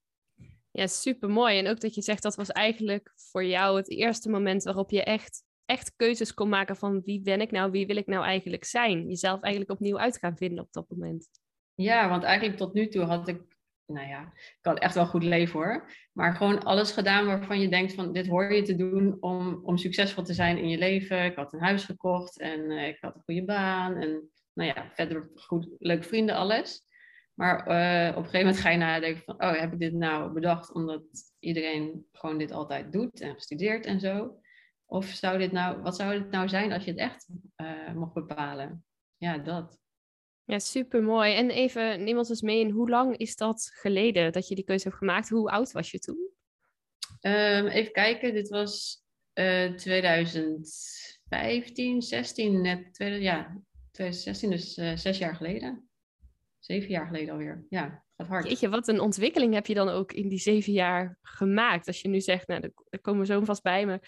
Ja, 0.70 0.86
super 0.86 1.30
mooi. 1.30 1.58
En 1.58 1.68
ook 1.68 1.80
dat 1.80 1.94
je 1.94 2.02
zegt 2.02 2.22
dat 2.22 2.36
was 2.36 2.48
eigenlijk 2.48 3.12
voor 3.16 3.44
jou 3.44 3.76
het 3.76 3.90
eerste 3.90 4.30
moment 4.30 4.62
waarop 4.62 4.90
je 4.90 5.04
echt 5.04 5.44
echt 5.64 5.96
keuzes 5.96 6.34
kon 6.34 6.48
maken 6.48 6.76
van 6.76 7.00
wie 7.04 7.20
ben 7.20 7.40
ik 7.40 7.50
nou, 7.50 7.70
wie 7.70 7.86
wil 7.86 7.96
ik 7.96 8.06
nou 8.06 8.24
eigenlijk 8.24 8.64
zijn. 8.64 9.08
Jezelf 9.08 9.40
eigenlijk 9.40 9.72
opnieuw 9.72 9.98
uit 9.98 10.18
gaan 10.18 10.36
vinden 10.36 10.64
op 10.64 10.72
dat 10.72 10.86
moment. 10.88 11.28
Ja, 11.74 12.08
want 12.08 12.22
eigenlijk 12.22 12.58
tot 12.58 12.74
nu 12.74 12.88
toe 12.88 13.02
had 13.02 13.28
ik, 13.28 13.40
nou 13.90 14.08
ja, 14.08 14.32
ik 14.34 14.58
had 14.60 14.78
echt 14.78 14.94
wel 14.94 15.06
goed 15.06 15.22
leven 15.22 15.58
hoor. 15.58 15.90
Maar 16.12 16.36
gewoon 16.36 16.62
alles 16.62 16.92
gedaan 16.92 17.26
waarvan 17.26 17.60
je 17.60 17.68
denkt 17.68 17.94
van 17.94 18.12
dit 18.12 18.26
hoor 18.26 18.52
je 18.52 18.62
te 18.62 18.76
doen 18.76 19.16
om, 19.20 19.60
om 19.62 19.76
succesvol 19.76 20.22
te 20.22 20.34
zijn 20.34 20.58
in 20.58 20.68
je 20.68 20.78
leven. 20.78 21.24
Ik 21.24 21.36
had 21.36 21.52
een 21.52 21.60
huis 21.60 21.84
gekocht 21.84 22.40
en 22.40 22.60
uh, 22.70 22.88
ik 22.88 22.98
had 23.00 23.14
een 23.14 23.22
goede 23.22 23.44
baan 23.44 23.96
en 23.96 24.30
nou 24.52 24.72
ja, 24.74 24.90
verder 24.94 25.30
goed, 25.34 25.68
leuke 25.78 26.02
vrienden, 26.02 26.34
alles. 26.34 26.88
Maar 27.34 27.58
uh, 27.58 28.10
op 28.10 28.16
een 28.16 28.30
gegeven 28.30 28.46
moment 28.46 28.58
ga 28.58 28.70
je 28.70 28.76
nadenken 28.76 29.22
van, 29.22 29.42
oh, 29.42 29.60
heb 29.60 29.72
ik 29.72 29.78
dit 29.78 29.92
nou 29.92 30.32
bedacht 30.32 30.72
omdat 30.74 31.02
iedereen 31.38 32.06
gewoon 32.12 32.38
dit 32.38 32.52
altijd 32.52 32.92
doet 32.92 33.20
en 33.20 33.34
gestudeerd 33.34 33.86
en 33.86 34.00
zo? 34.00 34.40
Of 34.86 35.06
zou 35.06 35.38
dit 35.38 35.52
nou, 35.52 35.82
wat 35.82 35.96
zou 35.96 36.14
het 36.14 36.30
nou 36.30 36.48
zijn 36.48 36.72
als 36.72 36.84
je 36.84 36.90
het 36.90 37.00
echt 37.00 37.28
uh, 37.56 37.92
mocht 37.94 38.14
bepalen? 38.14 38.84
Ja, 39.16 39.38
dat. 39.38 39.78
Ja, 40.50 40.58
super 40.58 41.02
mooi. 41.02 41.34
En 41.34 41.50
even, 41.50 42.04
neem 42.04 42.18
ons 42.18 42.28
eens 42.28 42.42
mee 42.42 42.60
in 42.60 42.70
hoe 42.70 42.88
lang 42.88 43.16
is 43.16 43.36
dat 43.36 43.70
geleden 43.74 44.32
dat 44.32 44.48
je 44.48 44.54
die 44.54 44.64
keuze 44.64 44.84
hebt 44.84 44.98
gemaakt? 44.98 45.28
Hoe 45.28 45.50
oud 45.50 45.72
was 45.72 45.90
je 45.90 45.98
toen? 45.98 46.28
Um, 47.20 47.66
even 47.66 47.92
kijken, 47.92 48.34
dit 48.34 48.48
was 48.48 49.04
uh, 49.34 49.74
2015, 49.74 52.02
16, 52.02 52.60
net, 52.60 52.96
ja, 53.20 53.62
2016, 53.90 54.50
dus 54.50 54.78
uh, 54.78 54.96
zes 54.96 55.18
jaar 55.18 55.36
geleden. 55.36 55.88
Zeven 56.58 56.90
jaar 56.90 57.06
geleden 57.06 57.32
alweer, 57.32 57.66
ja 57.68 58.04
hard. 58.28 58.48
Jeetje, 58.48 58.68
wat 58.68 58.88
een 58.88 59.00
ontwikkeling 59.00 59.54
heb 59.54 59.66
je 59.66 59.74
dan 59.74 59.88
ook 59.88 60.12
in 60.12 60.28
die 60.28 60.38
zeven 60.38 60.72
jaar 60.72 61.18
gemaakt. 61.22 61.86
Als 61.86 62.00
je 62.00 62.08
nu 62.08 62.20
zegt, 62.20 62.48
nou, 62.48 62.60
daar 62.60 63.00
komen 63.00 63.20
we 63.20 63.26
zo 63.26 63.44
vast 63.44 63.62
bij 63.62 63.86
me, 63.86 64.00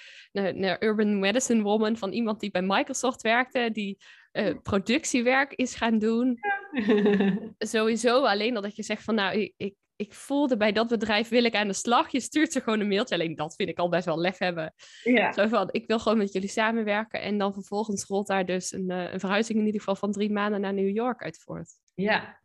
naar, 0.53 0.82
Urban 0.82 1.19
Medicine 1.19 1.62
Woman, 1.62 1.97
van 1.97 2.12
iemand 2.12 2.41
die 2.41 2.50
bij 2.50 2.62
Microsoft 2.62 3.23
werkte, 3.23 3.70
die 3.73 3.99
uh, 4.32 4.55
productiewerk 4.62 5.53
is 5.53 5.75
gaan 5.75 5.99
doen. 5.99 6.38
Sowieso 7.59 8.25
alleen 8.25 8.55
dat 8.55 8.76
je 8.76 8.82
zegt 8.82 9.03
van, 9.03 9.14
nou, 9.14 9.53
ik, 9.56 9.75
ik, 9.97 10.14
voelde 10.14 10.57
bij 10.57 10.73
dat 10.73 10.88
bedrijf 10.88 11.28
wil 11.28 11.45
ik 11.45 11.54
aan 11.54 11.66
de 11.66 11.73
slag. 11.73 12.12
Je 12.12 12.21
stuurt 12.21 12.52
ze 12.52 12.61
gewoon 12.61 12.81
een 12.81 12.88
mailtje. 12.88 13.14
Alleen 13.14 13.35
dat 13.35 13.54
vind 13.54 13.69
ik 13.69 13.78
al 13.78 13.88
best 13.88 14.04
wel 14.04 14.21
lef 14.21 14.38
hebben. 14.38 14.75
Ja. 15.02 15.33
Zo 15.33 15.47
van, 15.49 15.69
ik 15.71 15.87
wil 15.87 15.99
gewoon 15.99 16.19
met 16.19 16.33
jullie 16.33 16.49
samenwerken. 16.49 17.21
En 17.21 17.38
dan 17.38 17.52
vervolgens 17.52 18.04
rolt 18.04 18.26
daar 18.26 18.47
dus 18.47 18.73
een, 18.73 18.90
uh, 18.90 19.12
een 19.12 19.21
verhuizing 19.21 19.59
in 19.59 19.66
ieder 19.66 19.81
geval 19.81 19.97
van 19.97 20.12
drie 20.12 20.33
maanden 20.33 20.61
naar 20.61 20.75
New 20.75 20.95
York 20.95 21.23
uit 21.23 21.38
voort. 21.38 21.71
Ja, 21.95 22.41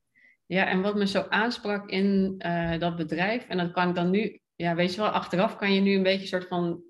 ja, 0.47 0.67
en 0.67 0.81
wat 0.81 0.95
me 0.95 1.07
zo 1.07 1.25
aansprak 1.29 1.89
in 1.89 2.35
uh, 2.45 2.79
dat 2.79 2.95
bedrijf, 2.95 3.47
en 3.47 3.57
dat 3.57 3.71
kan 3.71 3.89
ik 3.89 3.95
dan 3.95 4.09
nu, 4.09 4.39
ja, 4.55 4.75
weet 4.75 4.93
je 4.93 5.01
wel, 5.01 5.09
achteraf 5.09 5.55
kan 5.55 5.73
je 5.73 5.81
nu 5.81 5.95
een 5.95 6.03
beetje 6.03 6.21
een 6.21 6.27
soort 6.27 6.47
van 6.47 6.83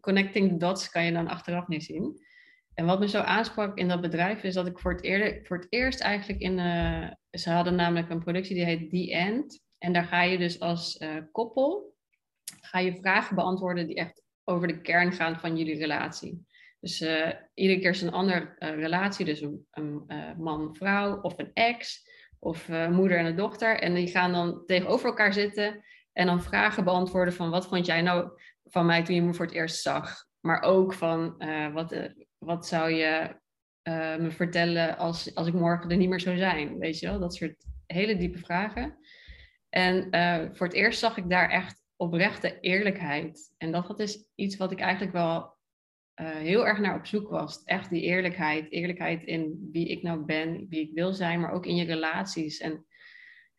connecting 0.00 0.50
the 0.50 0.56
dots, 0.56 0.90
kan 0.90 1.04
je 1.04 1.12
dan 1.12 1.28
achteraf 1.28 1.68
niet 1.68 1.84
zien. 1.84 2.26
En 2.74 2.86
wat 2.86 3.00
me 3.00 3.08
zo 3.08 3.20
aansprak 3.20 3.78
in 3.78 3.88
dat 3.88 4.00
bedrijf 4.00 4.42
is 4.42 4.54
dat 4.54 4.66
ik 4.66 4.78
voor 4.78 4.92
het, 5.00 5.40
voor 5.46 5.56
het 5.56 5.66
eerst 5.68 6.00
eigenlijk 6.00 6.40
in, 6.40 6.58
uh, 6.58 7.10
ze 7.30 7.50
hadden 7.50 7.74
namelijk 7.74 8.10
een 8.10 8.22
productie 8.22 8.54
die 8.54 8.64
heet 8.64 8.90
The 8.90 9.12
End. 9.12 9.62
En 9.78 9.92
daar 9.92 10.04
ga 10.04 10.22
je 10.22 10.38
dus 10.38 10.60
als 10.60 11.00
uh, 11.00 11.16
koppel, 11.32 11.94
ga 12.60 12.78
je 12.78 12.96
vragen 12.96 13.34
beantwoorden 13.34 13.86
die 13.86 13.96
echt 13.96 14.22
over 14.44 14.68
de 14.68 14.80
kern 14.80 15.12
gaan 15.12 15.40
van 15.40 15.56
jullie 15.56 15.78
relatie. 15.78 16.46
Dus 16.80 17.00
iedere 17.54 17.80
keer 17.80 17.90
is 17.90 18.02
een 18.02 18.12
andere 18.12 18.54
relatie, 18.58 19.24
dus 19.24 19.40
een, 19.40 19.66
een 19.70 20.04
man-vrouw 20.38 21.20
of 21.20 21.38
een 21.38 21.50
ex 21.52 22.07
of 22.38 22.68
uh, 22.68 22.88
moeder 22.88 23.18
en 23.18 23.26
een 23.26 23.36
dochter. 23.36 23.78
En 23.78 23.94
die 23.94 24.06
gaan 24.06 24.32
dan 24.32 24.62
tegenover 24.66 25.06
elkaar 25.06 25.32
zitten 25.32 25.84
en 26.12 26.26
dan 26.26 26.42
vragen 26.42 26.84
beantwoorden 26.84 27.34
van 27.34 27.50
wat 27.50 27.66
vond 27.66 27.86
jij 27.86 28.02
nou 28.02 28.30
van 28.64 28.86
mij 28.86 29.04
toen 29.04 29.14
je 29.14 29.22
me 29.22 29.34
voor 29.34 29.44
het 29.44 29.54
eerst 29.54 29.82
zag. 29.82 30.26
Maar 30.40 30.62
ook 30.62 30.94
van 30.94 31.34
uh, 31.38 31.72
wat, 31.72 31.92
uh, 31.92 32.04
wat 32.38 32.66
zou 32.66 32.90
je 32.90 33.36
me 34.18 34.30
vertellen 34.30 34.98
als, 34.98 35.34
als 35.34 35.46
ik 35.46 35.54
morgen 35.54 35.90
er 35.90 35.96
niet 35.96 36.08
meer 36.08 36.20
zou 36.20 36.36
zijn. 36.36 36.78
Weet 36.78 36.98
je 36.98 37.06
wel, 37.06 37.18
dat 37.18 37.34
soort 37.34 37.66
hele 37.86 38.16
diepe 38.16 38.38
vragen. 38.38 38.98
En 39.68 40.02
voor 40.54 40.66
het 40.66 40.76
eerst 40.76 40.98
zag 40.98 41.16
ik 41.16 41.30
daar 41.30 41.50
echt 41.50 41.82
oprechte 41.96 42.60
eerlijkheid. 42.60 43.54
En 43.56 43.72
dat, 43.72 43.86
dat 43.86 44.00
is 44.00 44.24
iets 44.34 44.56
wat 44.56 44.72
ik 44.72 44.80
eigenlijk 44.80 45.12
wel 45.12 45.57
uh, 46.20 46.28
heel 46.28 46.66
erg 46.66 46.78
naar 46.78 46.98
op 46.98 47.06
zoek 47.06 47.28
was. 47.28 47.62
Echt 47.64 47.90
die 47.90 48.02
eerlijkheid. 48.02 48.70
Eerlijkheid 48.70 49.22
in 49.22 49.68
wie 49.72 49.88
ik 49.88 50.02
nou 50.02 50.24
ben, 50.24 50.66
wie 50.68 50.80
ik 50.80 50.90
wil 50.94 51.12
zijn, 51.12 51.40
maar 51.40 51.52
ook 51.52 51.66
in 51.66 51.76
je 51.76 51.84
relaties. 51.84 52.58
En 52.58 52.86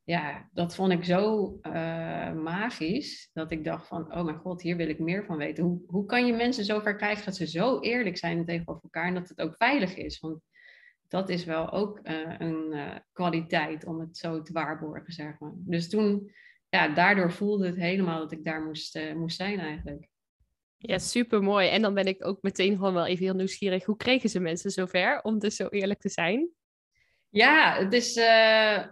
ja, 0.03 0.49
dat 0.53 0.75
vond 0.75 0.91
ik 0.91 1.03
zo 1.03 1.53
uh, 1.61 2.33
magisch 2.33 3.29
dat 3.33 3.51
ik 3.51 3.63
dacht 3.63 3.87
van, 3.87 4.13
oh 4.13 4.23
mijn 4.23 4.37
god, 4.37 4.61
hier 4.61 4.75
wil 4.75 4.89
ik 4.89 4.99
meer 4.99 5.25
van 5.25 5.37
weten. 5.37 5.83
Hoe, 5.87 6.05
kan 6.05 6.25
je 6.25 6.33
mensen 6.33 6.65
zover 6.65 6.95
krijgen 6.95 7.25
dat 7.25 7.35
ze 7.35 7.47
zo 7.47 7.79
eerlijk 7.79 8.17
zijn 8.17 8.45
tegenover 8.45 8.83
elkaar 8.83 9.05
en 9.05 9.13
dat 9.13 9.29
het 9.29 9.41
ook 9.41 9.55
veilig 9.57 9.95
is? 9.95 10.19
Want 10.19 10.41
dat 11.07 11.29
is 11.29 11.45
wel 11.45 11.71
ook 11.71 11.99
uh, 12.03 12.35
een 12.37 12.73
kwaliteit 13.11 13.85
om 13.85 13.99
het 13.99 14.17
zo 14.17 14.41
te 14.41 14.53
waarborgen, 14.53 15.13
zeg 15.13 15.39
maar. 15.39 15.53
Dus 15.55 15.89
toen, 15.89 16.31
ja, 16.69 16.87
daardoor 16.87 17.31
voelde 17.31 17.65
het 17.65 17.75
helemaal 17.75 18.19
dat 18.19 18.31
ik 18.31 18.43
daar 18.43 18.61
moest, 18.61 18.99
moest 19.15 19.37
zijn 19.37 19.59
eigenlijk. 19.59 20.08
Ja, 20.81 20.97
super 20.97 21.41
mooi. 21.41 21.67
En 21.67 21.81
dan 21.81 21.93
ben 21.93 22.05
ik 22.05 22.25
ook 22.25 22.41
meteen 22.41 22.75
gewoon 22.75 22.93
wel 22.93 23.05
even 23.05 23.25
heel 23.25 23.35
nieuwsgierig. 23.35 23.85
Hoe 23.85 23.97
kregen 23.97 24.29
ze 24.29 24.39
mensen 24.39 24.71
zover 24.71 25.21
om 25.21 25.39
dus 25.39 25.55
zo 25.55 25.67
eerlijk 25.67 25.99
te 25.99 26.09
zijn? 26.09 26.49
Ja, 27.29 27.75
het 27.77 27.93
is 27.93 28.15
uh, 28.17 28.85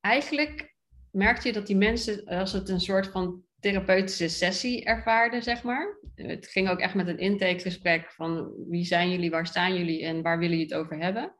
eigenlijk 0.00 0.74
merkte 1.10 1.48
je 1.48 1.54
dat 1.54 1.66
die 1.66 1.76
mensen, 1.76 2.24
als 2.24 2.52
het 2.52 2.68
een 2.68 2.80
soort 2.80 3.06
van 3.06 3.42
therapeutische 3.60 4.28
sessie 4.28 4.84
ervaarden, 4.84 5.42
zeg 5.42 5.62
maar. 5.62 5.98
Het 6.14 6.46
ging 6.46 6.68
ook 6.68 6.78
echt 6.78 6.94
met 6.94 7.08
een 7.08 7.18
intakegesprek 7.18 8.10
van 8.10 8.52
wie 8.68 8.84
zijn 8.84 9.10
jullie, 9.10 9.30
waar 9.30 9.46
staan 9.46 9.74
jullie 9.74 10.04
en 10.04 10.22
waar 10.22 10.38
willen 10.38 10.56
jullie 10.56 10.72
het 10.72 10.84
over 10.84 10.98
hebben. 10.98 11.34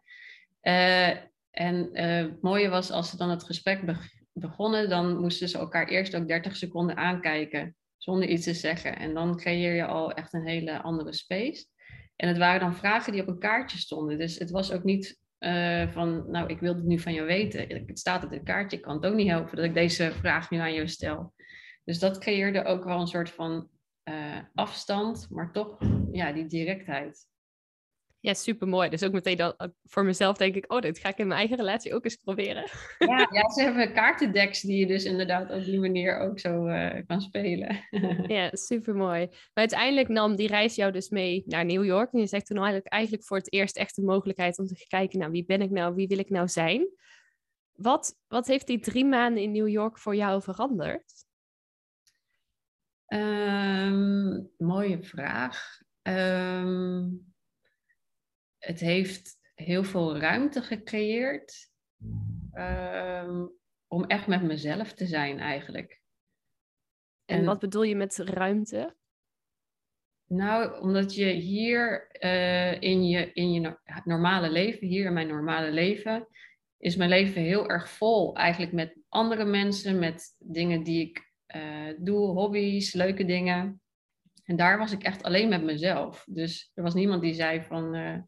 Uh, 0.62 1.08
en 1.50 1.88
uh, 1.92 2.16
het 2.16 2.42
mooie 2.42 2.68
was 2.68 2.90
als 2.90 3.10
ze 3.10 3.16
dan 3.16 3.30
het 3.30 3.44
gesprek 3.44 3.96
begonnen, 4.32 4.88
dan 4.88 5.20
moesten 5.20 5.48
ze 5.48 5.58
elkaar 5.58 5.88
eerst 5.88 6.16
ook 6.16 6.28
30 6.28 6.56
seconden 6.56 6.96
aankijken 6.96 7.76
zonder 8.02 8.28
iets 8.28 8.44
te 8.44 8.54
zeggen. 8.54 8.98
En 8.98 9.14
dan 9.14 9.36
creëer 9.36 9.74
je 9.74 9.86
al 9.86 10.12
echt 10.12 10.32
een 10.32 10.46
hele 10.46 10.82
andere 10.82 11.12
space. 11.12 11.66
En 12.16 12.28
het 12.28 12.38
waren 12.38 12.60
dan 12.60 12.74
vragen 12.74 13.12
die 13.12 13.22
op 13.22 13.28
een 13.28 13.38
kaartje 13.38 13.78
stonden. 13.78 14.18
Dus 14.18 14.38
het 14.38 14.50
was 14.50 14.72
ook 14.72 14.84
niet 14.84 15.18
uh, 15.38 15.90
van, 15.90 16.30
nou, 16.30 16.48
ik 16.48 16.60
wil 16.60 16.74
het 16.74 16.84
nu 16.84 16.98
van 16.98 17.14
jou 17.14 17.26
weten. 17.26 17.86
Het 17.86 17.98
staat 17.98 18.24
op 18.24 18.30
het 18.30 18.42
kaartje, 18.42 18.76
ik 18.76 18.82
kan 18.82 18.94
het 18.94 19.06
ook 19.06 19.14
niet 19.14 19.28
helpen 19.28 19.56
dat 19.56 19.64
ik 19.64 19.74
deze 19.74 20.12
vraag 20.12 20.50
nu 20.50 20.58
aan 20.58 20.74
jou 20.74 20.88
stel. 20.88 21.34
Dus 21.84 21.98
dat 21.98 22.18
creëerde 22.18 22.64
ook 22.64 22.84
wel 22.84 23.00
een 23.00 23.06
soort 23.06 23.30
van 23.30 23.68
uh, 24.04 24.38
afstand, 24.54 25.26
maar 25.30 25.52
toch 25.52 25.78
ja, 26.12 26.32
die 26.32 26.46
directheid. 26.46 27.29
Ja, 28.22 28.34
super 28.34 28.68
mooi. 28.68 28.88
Dus 28.88 29.04
ook 29.04 29.12
meteen 29.12 29.36
dat, 29.36 29.72
voor 29.84 30.04
mezelf 30.04 30.36
denk 30.36 30.54
ik, 30.54 30.72
oh, 30.72 30.80
dit 30.80 30.98
ga 30.98 31.08
ik 31.08 31.18
in 31.18 31.26
mijn 31.26 31.38
eigen 31.38 31.56
relatie 31.56 31.94
ook 31.94 32.04
eens 32.04 32.16
proberen. 32.16 32.70
Ja, 32.98 33.28
ja 33.30 33.50
ze 33.50 33.62
hebben 33.62 33.92
kaartendeks 33.92 34.60
die 34.60 34.78
je 34.78 34.86
dus 34.86 35.04
inderdaad 35.04 35.50
op 35.50 35.64
die 35.64 35.80
manier 35.80 36.18
ook 36.18 36.38
zo 36.38 36.66
uh, 36.66 36.90
kan 37.06 37.20
spelen. 37.20 37.84
ja, 38.36 38.50
super 38.52 38.94
mooi. 38.94 39.26
Maar 39.26 39.50
uiteindelijk 39.54 40.08
nam 40.08 40.36
die 40.36 40.48
reis 40.48 40.74
jou 40.74 40.92
dus 40.92 41.08
mee 41.08 41.42
naar 41.46 41.64
New 41.64 41.84
York. 41.84 42.12
En 42.12 42.20
je 42.20 42.26
zegt 42.26 42.46
toen 42.46 42.56
eigenlijk, 42.56 42.86
eigenlijk 42.86 43.24
voor 43.24 43.36
het 43.36 43.52
eerst 43.52 43.76
echt 43.76 43.96
de 43.96 44.02
mogelijkheid 44.02 44.58
om 44.58 44.66
te 44.66 44.86
kijken, 44.88 45.18
nou, 45.18 45.30
wie 45.30 45.44
ben 45.44 45.62
ik 45.62 45.70
nou, 45.70 45.94
wie 45.94 46.08
wil 46.08 46.18
ik 46.18 46.30
nou 46.30 46.48
zijn? 46.48 46.88
Wat, 47.72 48.16
wat 48.28 48.46
heeft 48.46 48.66
die 48.66 48.80
drie 48.80 49.04
maanden 49.04 49.42
in 49.42 49.52
New 49.52 49.68
York 49.68 49.98
voor 49.98 50.14
jou 50.14 50.42
veranderd? 50.42 51.12
Um, 53.06 54.50
mooie 54.56 55.02
vraag. 55.02 55.80
Um, 56.02 57.29
het 58.60 58.80
heeft 58.80 59.38
heel 59.54 59.84
veel 59.84 60.18
ruimte 60.18 60.62
gecreëerd 60.62 61.70
um, 62.54 63.52
om 63.86 64.04
echt 64.04 64.26
met 64.26 64.42
mezelf 64.42 64.92
te 64.92 65.06
zijn 65.06 65.38
eigenlijk. 65.38 66.00
En, 67.24 67.44
wat 67.44 67.58
bedoel 67.58 67.82
je 67.82 67.96
met 67.96 68.16
ruimte? 68.16 68.96
Nou, 70.26 70.80
omdat 70.80 71.14
je 71.14 71.26
hier 71.26 72.08
uh, 72.20 72.80
in, 72.80 73.08
je, 73.08 73.32
in 73.32 73.52
je 73.52 73.78
normale 74.04 74.50
leven, 74.50 74.86
hier 74.86 75.06
in 75.06 75.12
mijn 75.12 75.28
normale 75.28 75.70
leven, 75.70 76.28
is 76.76 76.96
mijn 76.96 77.10
leven 77.10 77.42
heel 77.42 77.68
erg 77.68 77.90
vol 77.90 78.36
eigenlijk 78.36 78.72
met 78.72 78.96
andere 79.08 79.44
mensen, 79.44 79.98
met 79.98 80.36
dingen 80.38 80.82
die 80.82 81.08
ik 81.08 81.30
uh, 81.56 81.94
doe, 81.98 82.26
hobby's, 82.26 82.92
leuke 82.92 83.24
dingen. 83.24 83.82
En 84.44 84.56
daar 84.56 84.78
was 84.78 84.92
ik 84.92 85.02
echt 85.02 85.22
alleen 85.22 85.48
met 85.48 85.62
mezelf. 85.62 86.24
Dus 86.28 86.70
er 86.74 86.82
was 86.82 86.94
niemand 86.94 87.22
die 87.22 87.34
zei 87.34 87.62
van, 87.62 87.94
uh, 87.94 88.18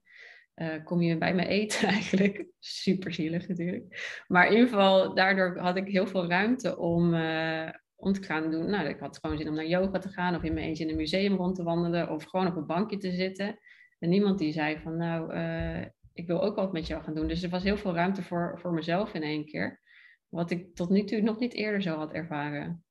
uh, 0.56 0.84
kom 0.84 1.02
je 1.02 1.18
bij 1.18 1.34
me 1.34 1.46
eten 1.46 1.88
eigenlijk. 1.98 2.46
Super 2.58 3.12
zielig 3.12 3.48
natuurlijk. 3.48 4.22
Maar 4.28 4.46
in 4.46 4.52
ieder 4.52 4.68
geval, 4.68 5.14
daardoor 5.14 5.58
had 5.58 5.76
ik 5.76 5.88
heel 5.88 6.06
veel 6.06 6.28
ruimte 6.28 6.78
om, 6.78 7.14
uh, 7.14 7.68
om 7.96 8.12
te 8.12 8.22
gaan 8.22 8.50
doen. 8.50 8.70
Nou, 8.70 8.88
ik 8.88 9.00
had 9.00 9.18
gewoon 9.20 9.38
zin 9.38 9.48
om 9.48 9.54
naar 9.54 9.66
yoga 9.66 9.98
te 9.98 10.08
gaan 10.08 10.34
of 10.34 10.42
in 10.42 10.54
mijn 10.54 10.66
eentje 10.66 10.84
in 10.84 10.90
een 10.90 10.96
museum 10.96 11.36
rond 11.36 11.54
te 11.54 11.62
wandelen 11.62 12.10
of 12.10 12.24
gewoon 12.24 12.46
op 12.46 12.56
een 12.56 12.66
bankje 12.66 12.96
te 12.96 13.12
zitten. 13.12 13.58
En 13.98 14.08
niemand 14.08 14.38
die 14.38 14.52
zei 14.52 14.78
van, 14.78 14.96
nou, 14.96 15.34
uh, 15.34 15.84
ik 16.12 16.26
wil 16.26 16.42
ook 16.42 16.56
wat 16.56 16.72
met 16.72 16.86
jou 16.86 17.02
gaan 17.02 17.14
doen. 17.14 17.28
Dus 17.28 17.42
er 17.42 17.50
was 17.50 17.62
heel 17.62 17.76
veel 17.76 17.94
ruimte 17.94 18.22
voor, 18.22 18.58
voor 18.60 18.72
mezelf 18.72 19.14
in 19.14 19.22
één 19.22 19.44
keer. 19.44 19.80
Wat 20.28 20.50
ik 20.50 20.74
tot 20.74 20.88
nu 20.88 21.04
toe 21.04 21.20
nog 21.20 21.38
niet 21.38 21.54
eerder 21.54 21.82
zo 21.82 21.96
had 21.96 22.12
ervaren. 22.12 22.84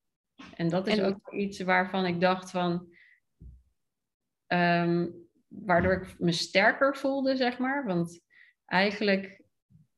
En 0.56 0.70
dat 0.70 0.88
is 0.88 1.01
ook 1.01 1.32
iets 1.34 1.60
waarvan 1.60 2.06
ik 2.06 2.20
dacht 2.20 2.51
van... 2.51 2.88
Um, 4.48 5.30
waardoor 5.51 5.93
ik 5.93 6.20
me 6.20 6.31
sterker 6.31 6.98
voelde, 6.98 7.36
zeg 7.36 7.58
maar. 7.58 7.86
Want 7.86 8.22
eigenlijk 8.65 9.41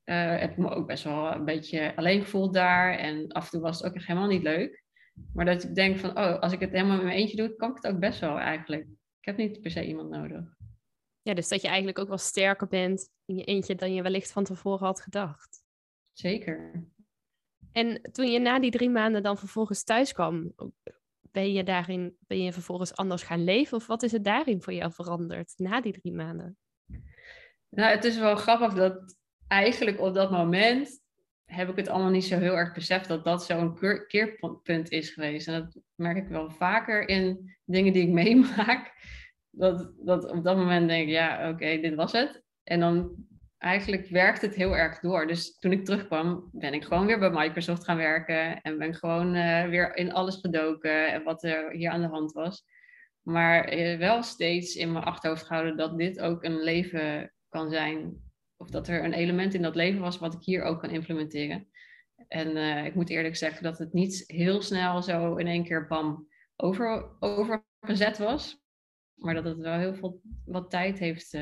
uh, 0.05 0.37
heb 0.39 0.51
ik 0.51 0.57
me 0.57 0.69
ook 0.69 0.87
best 0.87 1.03
wel 1.03 1.33
een 1.33 1.45
beetje 1.45 1.95
alleen 1.95 2.21
gevoeld 2.21 2.53
daar. 2.53 2.97
En 2.97 3.31
af 3.31 3.43
en 3.43 3.49
toe 3.49 3.61
was 3.61 3.77
het 3.77 3.87
ook 3.87 3.95
echt 3.95 4.07
helemaal 4.07 4.29
niet 4.29 4.43
leuk. 4.43 4.83
Maar 5.33 5.45
dat 5.45 5.63
ik 5.63 5.75
denk 5.75 5.97
van, 5.97 6.09
oh, 6.09 6.39
als 6.39 6.53
ik 6.53 6.59
het 6.59 6.71
helemaal 6.71 6.97
in 6.97 7.05
mijn 7.05 7.17
eentje 7.17 7.37
doe, 7.37 7.55
kan 7.55 7.69
ik 7.69 7.75
het 7.75 7.93
ook 7.93 7.99
best 7.99 8.19
wel 8.19 8.39
eigenlijk. 8.39 8.83
Ik 9.19 9.25
heb 9.25 9.37
niet 9.37 9.61
per 9.61 9.71
se 9.71 9.85
iemand 9.85 10.09
nodig. 10.09 10.55
Ja, 11.21 11.33
dus 11.33 11.47
dat 11.47 11.61
je 11.61 11.67
eigenlijk 11.67 11.99
ook 11.99 12.07
wel 12.07 12.17
sterker 12.17 12.67
bent 12.67 13.09
in 13.25 13.35
je 13.35 13.43
eentje 13.43 13.75
dan 13.75 13.93
je 13.93 14.01
wellicht 14.01 14.31
van 14.31 14.43
tevoren 14.43 14.85
had 14.85 15.01
gedacht. 15.01 15.63
Zeker. 16.11 16.87
En 17.71 18.01
toen 18.11 18.31
je 18.31 18.39
na 18.39 18.59
die 18.59 18.71
drie 18.71 18.89
maanden 18.89 19.23
dan 19.23 19.37
vervolgens 19.37 19.83
thuis 19.83 20.13
kwam, 20.13 20.53
ben 21.33 21.53
je 21.53 21.63
daarin, 21.63 22.17
ben 22.19 22.43
je 22.43 22.53
vervolgens 22.53 22.95
anders 22.95 23.23
gaan 23.23 23.43
leven? 23.43 23.77
Of 23.77 23.87
wat 23.87 24.03
is 24.03 24.11
het 24.11 24.23
daarin 24.23 24.61
voor 24.61 24.73
jou 24.73 24.91
veranderd 24.91 25.53
na 25.57 25.81
die 25.81 25.93
drie 25.93 26.13
maanden? 26.13 26.57
Nou, 27.69 27.91
het 27.91 28.03
is 28.03 28.17
wel 28.17 28.35
grappig 28.35 28.73
dat 28.73 29.17
eigenlijk 29.47 29.99
op 29.99 30.13
dat 30.13 30.31
moment 30.31 31.01
heb 31.45 31.69
ik 31.69 31.75
het 31.75 31.87
allemaal 31.87 32.11
niet 32.11 32.25
zo 32.25 32.39
heel 32.39 32.57
erg 32.57 32.73
beseft 32.73 33.07
dat 33.07 33.23
dat 33.23 33.45
zo'n 33.45 33.77
keerpunt 34.07 34.91
is 34.91 35.09
geweest. 35.09 35.47
En 35.47 35.53
dat 35.53 35.81
merk 35.95 36.17
ik 36.17 36.27
wel 36.27 36.49
vaker 36.49 37.07
in 37.07 37.55
dingen 37.65 37.93
die 37.93 38.03
ik 38.03 38.13
meemaak. 38.23 38.91
Dat, 39.49 39.93
dat 39.97 40.31
op 40.31 40.43
dat 40.43 40.57
moment 40.57 40.87
denk 40.87 41.03
ik, 41.03 41.13
ja, 41.13 41.49
oké, 41.49 41.79
dit 41.79 41.95
was 41.95 42.11
het. 42.11 42.43
En 42.63 42.79
dan 42.79 43.27
eigenlijk 43.63 44.07
werkt 44.07 44.41
het 44.41 44.55
heel 44.55 44.77
erg 44.77 44.99
door. 44.99 45.27
Dus 45.27 45.57
toen 45.59 45.71
ik 45.71 45.85
terugkwam, 45.85 46.49
ben 46.51 46.73
ik 46.73 46.83
gewoon 46.83 47.05
weer 47.05 47.19
bij 47.19 47.29
Microsoft 47.29 47.83
gaan 47.83 47.97
werken. 47.97 48.61
En 48.61 48.77
ben 48.77 48.93
gewoon 48.93 49.35
uh, 49.35 49.65
weer 49.65 49.95
in 49.95 50.13
alles 50.13 50.35
gedoken 50.35 51.13
en 51.13 51.23
wat 51.23 51.43
er 51.43 51.71
hier 51.71 51.89
aan 51.89 52.01
de 52.01 52.07
hand 52.07 52.31
was. 52.31 52.65
Maar 53.21 53.77
uh, 53.77 53.97
wel 53.97 54.23
steeds 54.23 54.75
in 54.75 54.91
mijn 54.91 55.03
achterhoofd 55.03 55.45
gehouden 55.45 55.77
dat 55.77 55.97
dit 55.97 56.19
ook 56.19 56.43
een 56.43 56.63
leven 56.63 57.33
kan 57.49 57.69
zijn. 57.69 58.31
Of 58.57 58.69
dat 58.69 58.87
er 58.87 59.03
een 59.03 59.13
element 59.13 59.53
in 59.53 59.61
dat 59.61 59.75
leven 59.75 60.01
was 60.01 60.17
wat 60.17 60.33
ik 60.33 60.43
hier 60.43 60.63
ook 60.63 60.79
kan 60.79 60.89
implementeren. 60.89 61.67
En 62.27 62.57
uh, 62.57 62.85
ik 62.85 62.95
moet 62.95 63.09
eerlijk 63.09 63.35
zeggen 63.35 63.63
dat 63.63 63.77
het 63.77 63.93
niet 63.93 64.23
heel 64.27 64.61
snel 64.61 65.01
zo 65.01 65.35
in 65.35 65.47
één 65.47 65.63
keer 65.63 65.87
bam 65.87 66.27
over, 66.55 67.15
overgezet 67.19 68.17
was. 68.17 68.61
Maar 69.13 69.33
dat 69.33 69.43
het 69.43 69.57
wel 69.57 69.77
heel 69.77 69.95
veel 69.95 70.21
wat 70.45 70.69
tijd 70.69 70.99
heeft 70.99 71.37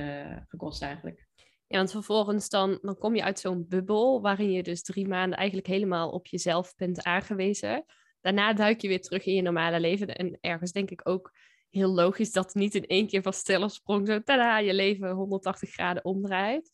gekost 0.47 0.81
eigenlijk. 0.81 1.29
Ja, 1.71 1.77
want 1.77 1.91
vervolgens 1.91 2.49
dan, 2.49 2.79
dan 2.81 2.97
kom 2.97 3.15
je 3.15 3.23
uit 3.23 3.39
zo'n 3.39 3.67
bubbel 3.67 4.21
waarin 4.21 4.51
je 4.51 4.63
dus 4.63 4.81
drie 4.81 5.07
maanden 5.07 5.37
eigenlijk 5.37 5.67
helemaal 5.67 6.09
op 6.09 6.27
jezelf 6.27 6.75
bent 6.75 7.03
aangewezen. 7.03 7.85
Daarna 8.21 8.53
duik 8.53 8.81
je 8.81 8.87
weer 8.87 9.01
terug 9.01 9.25
in 9.25 9.33
je 9.33 9.41
normale 9.41 9.79
leven. 9.79 10.07
En 10.07 10.37
ergens 10.41 10.71
denk 10.71 10.91
ik 10.91 11.01
ook 11.03 11.31
heel 11.69 11.89
logisch 11.89 12.31
dat 12.31 12.53
niet 12.53 12.75
in 12.75 12.85
één 12.85 13.07
keer 13.07 13.21
van 13.21 13.33
stille 13.33 13.69
sprong 13.69 14.07
zo 14.07 14.21
tada, 14.23 14.57
je 14.57 14.73
leven 14.73 15.09
180 15.09 15.69
graden 15.69 16.05
omdraait. 16.05 16.71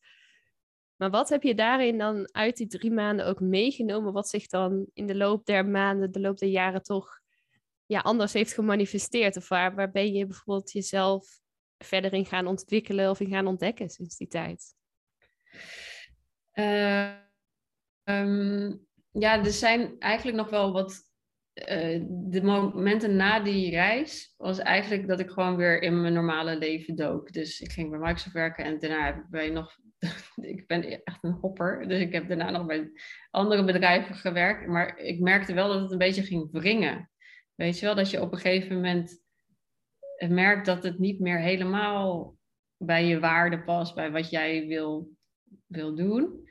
Maar 0.95 1.09
wat 1.09 1.29
heb 1.29 1.43
je 1.43 1.55
daarin 1.55 1.97
dan 1.97 2.29
uit 2.31 2.57
die 2.57 2.67
drie 2.67 2.91
maanden 2.91 3.25
ook 3.25 3.39
meegenomen, 3.39 4.13
wat 4.13 4.29
zich 4.29 4.47
dan 4.47 4.87
in 4.93 5.05
de 5.05 5.15
loop 5.15 5.45
der 5.45 5.65
maanden, 5.65 6.11
de 6.11 6.19
loop 6.19 6.37
der 6.37 6.49
jaren 6.49 6.83
toch 6.83 7.19
ja, 7.85 7.99
anders 7.99 8.33
heeft 8.33 8.53
gemanifesteerd? 8.53 9.37
Of 9.37 9.47
waar, 9.47 9.75
waar 9.75 9.91
ben 9.91 10.13
je 10.13 10.25
bijvoorbeeld 10.25 10.71
jezelf 10.71 11.39
verder 11.77 12.13
in 12.13 12.25
gaan 12.25 12.47
ontwikkelen 12.47 13.09
of 13.09 13.19
in 13.19 13.29
gaan 13.29 13.47
ontdekken 13.47 13.89
sinds 13.89 14.17
die 14.17 14.27
tijd? 14.27 14.75
Uh, 16.53 17.11
ja, 19.11 19.43
er 19.43 19.51
zijn 19.51 19.99
eigenlijk 19.99 20.37
nog 20.37 20.49
wel 20.49 20.71
wat. 20.71 21.05
Uh, 21.69 22.03
de 22.09 22.41
momenten 22.43 23.15
na 23.15 23.39
die 23.39 23.69
reis 23.69 24.33
was 24.37 24.59
eigenlijk 24.59 25.07
dat 25.07 25.19
ik 25.19 25.29
gewoon 25.29 25.55
weer 25.55 25.81
in 25.81 26.01
mijn 26.01 26.13
normale 26.13 26.57
leven 26.57 26.95
dook. 26.95 27.31
Dus 27.31 27.59
ik 27.59 27.71
ging 27.71 27.89
bij 27.89 27.99
Microsoft 27.99 28.35
werken 28.35 28.65
en 28.65 28.79
daarna 28.79 29.05
heb 29.05 29.15
ik 29.15 29.29
bij 29.29 29.49
nog. 29.49 29.77
ik 30.35 30.67
ben 30.67 31.03
echt 31.03 31.23
een 31.23 31.37
hopper, 31.41 31.87
dus 31.87 31.99
ik 31.99 32.13
heb 32.13 32.27
daarna 32.27 32.49
nog 32.49 32.65
bij 32.65 32.91
andere 33.29 33.63
bedrijven 33.63 34.15
gewerkt. 34.15 34.67
Maar 34.67 34.97
ik 34.97 35.19
merkte 35.19 35.53
wel 35.53 35.67
dat 35.67 35.81
het 35.81 35.91
een 35.91 35.97
beetje 35.97 36.23
ging 36.23 36.51
wringen. 36.51 37.11
Weet 37.55 37.79
je 37.79 37.85
wel, 37.85 37.95
dat 37.95 38.09
je 38.09 38.21
op 38.21 38.31
een 38.31 38.39
gegeven 38.39 38.75
moment 38.75 39.21
merkt 40.27 40.65
dat 40.65 40.83
het 40.83 40.99
niet 40.99 41.19
meer 41.19 41.39
helemaal 41.39 42.37
bij 42.77 43.05
je 43.05 43.19
waarde 43.19 43.63
past, 43.63 43.95
bij 43.95 44.11
wat 44.11 44.29
jij 44.29 44.67
wil 44.67 45.16
wil 45.67 45.95
doen. 45.95 46.49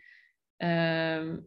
Ehm, 0.57 1.39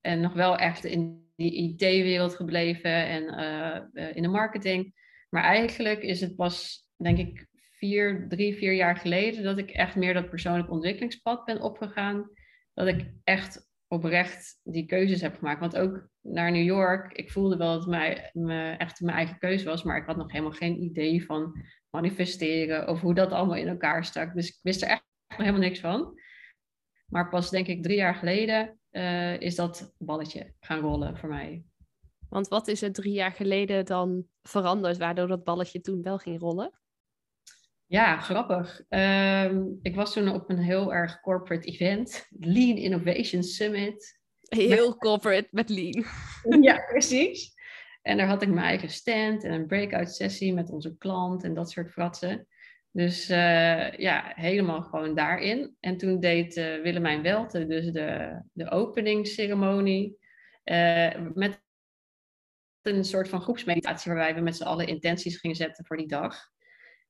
en 0.00 0.20
nog 0.20 0.32
wel 0.32 0.56
echt 0.56 0.84
in 0.84 1.30
die 1.36 1.52
IT-wereld 1.52 2.34
gebleven 2.34 3.06
en 3.06 3.28
eh, 3.28 3.76
eh, 3.76 4.16
in 4.16 4.22
de 4.22 4.28
marketing. 4.28 4.94
Maar 5.30 5.42
eigenlijk 5.42 6.02
is 6.02 6.20
het 6.20 6.36
pas, 6.36 6.86
denk 6.96 7.18
ik, 7.18 7.46
vier, 7.52 8.26
drie, 8.28 8.56
vier 8.56 8.72
jaar 8.72 8.96
geleden 8.96 9.42
dat 9.42 9.58
ik 9.58 9.70
echt 9.70 9.96
meer 9.96 10.14
dat 10.14 10.30
persoonlijk 10.30 10.70
ontwikkelingspad 10.70 11.44
ben 11.44 11.60
opgegaan. 11.60 12.30
Dat 12.74 12.86
ik 12.86 13.10
echt 13.24 13.70
oprecht 13.88 14.60
die 14.62 14.86
keuzes 14.86 15.20
heb 15.20 15.36
gemaakt. 15.36 15.60
Want 15.60 15.76
ook 15.76 16.08
naar 16.20 16.52
New 16.52 16.64
York, 16.64 17.12
ik 17.12 17.30
voelde 17.30 17.56
wel 17.56 17.72
dat 17.72 17.80
het 17.80 17.90
mij, 17.90 18.76
echt 18.78 19.00
mijn 19.00 19.16
eigen 19.16 19.38
keuze 19.38 19.64
was, 19.64 19.82
maar 19.82 19.96
ik 19.96 20.06
had 20.06 20.16
nog 20.16 20.32
helemaal 20.32 20.52
geen 20.52 20.82
idee 20.82 21.24
van 21.24 21.64
manifesteren 21.90 22.88
of 22.88 23.00
hoe 23.00 23.14
dat 23.14 23.32
allemaal 23.32 23.56
in 23.56 23.68
elkaar 23.68 24.04
stak. 24.04 24.34
Dus 24.34 24.48
ik 24.48 24.58
wist 24.62 24.82
er 24.82 24.88
echt 24.88 25.04
helemaal 25.26 25.60
niks 25.60 25.80
van. 25.80 26.20
Maar 27.06 27.28
pas 27.28 27.50
denk 27.50 27.66
ik 27.66 27.82
drie 27.82 27.96
jaar 27.96 28.14
geleden 28.14 28.78
uh, 28.90 29.40
is 29.40 29.54
dat 29.54 29.94
balletje 29.98 30.54
gaan 30.60 30.80
rollen 30.80 31.16
voor 31.16 31.28
mij. 31.28 31.64
Want 32.28 32.48
wat 32.48 32.68
is 32.68 32.82
er 32.82 32.92
drie 32.92 33.12
jaar 33.12 33.32
geleden 33.32 33.84
dan 33.84 34.26
veranderd, 34.42 34.96
waardoor 34.96 35.28
dat 35.28 35.44
balletje 35.44 35.80
toen 35.80 36.02
wel 36.02 36.18
ging 36.18 36.40
rollen? 36.40 36.80
Ja, 37.86 38.18
grappig. 38.18 38.82
Um, 38.88 39.78
ik 39.82 39.94
was 39.94 40.12
toen 40.12 40.28
op 40.28 40.50
een 40.50 40.58
heel 40.58 40.94
erg 40.94 41.20
corporate 41.20 41.66
event, 41.66 42.26
Lean 42.30 42.76
Innovation 42.76 43.42
Summit. 43.42 44.20
Heel 44.40 44.88
met... 44.88 44.98
corporate 44.98 45.48
met 45.50 45.68
Lean. 45.68 46.04
Ja, 46.62 46.84
precies. 46.88 47.54
En 48.02 48.16
daar 48.16 48.26
had 48.26 48.42
ik 48.42 48.48
mijn 48.48 48.66
eigen 48.66 48.90
stand 48.90 49.44
en 49.44 49.52
een 49.52 49.66
breakout 49.66 50.14
sessie 50.14 50.54
met 50.54 50.70
onze 50.70 50.96
klant 50.96 51.44
en 51.44 51.54
dat 51.54 51.70
soort 51.70 51.90
fratsen. 51.90 52.46
Dus 52.96 53.30
uh, 53.30 53.92
ja, 53.92 54.32
helemaal 54.34 54.82
gewoon 54.82 55.14
daarin. 55.14 55.76
En 55.80 55.96
toen 55.96 56.20
deed 56.20 56.56
uh, 56.56 56.82
Willemijn 56.82 57.22
Welte 57.22 57.66
dus 57.66 57.86
de, 57.86 58.40
de 58.52 58.70
openingsceremonie 58.70 60.18
uh, 60.64 61.14
met 61.34 61.62
een 62.82 63.04
soort 63.04 63.28
van 63.28 63.40
groepsmeditatie 63.40 64.12
waarbij 64.12 64.34
we 64.34 64.40
met 64.40 64.56
z'n 64.56 64.64
allen 64.64 64.86
intenties 64.86 65.36
gingen 65.36 65.56
zetten 65.56 65.86
voor 65.86 65.96
die 65.96 66.08
dag. 66.08 66.36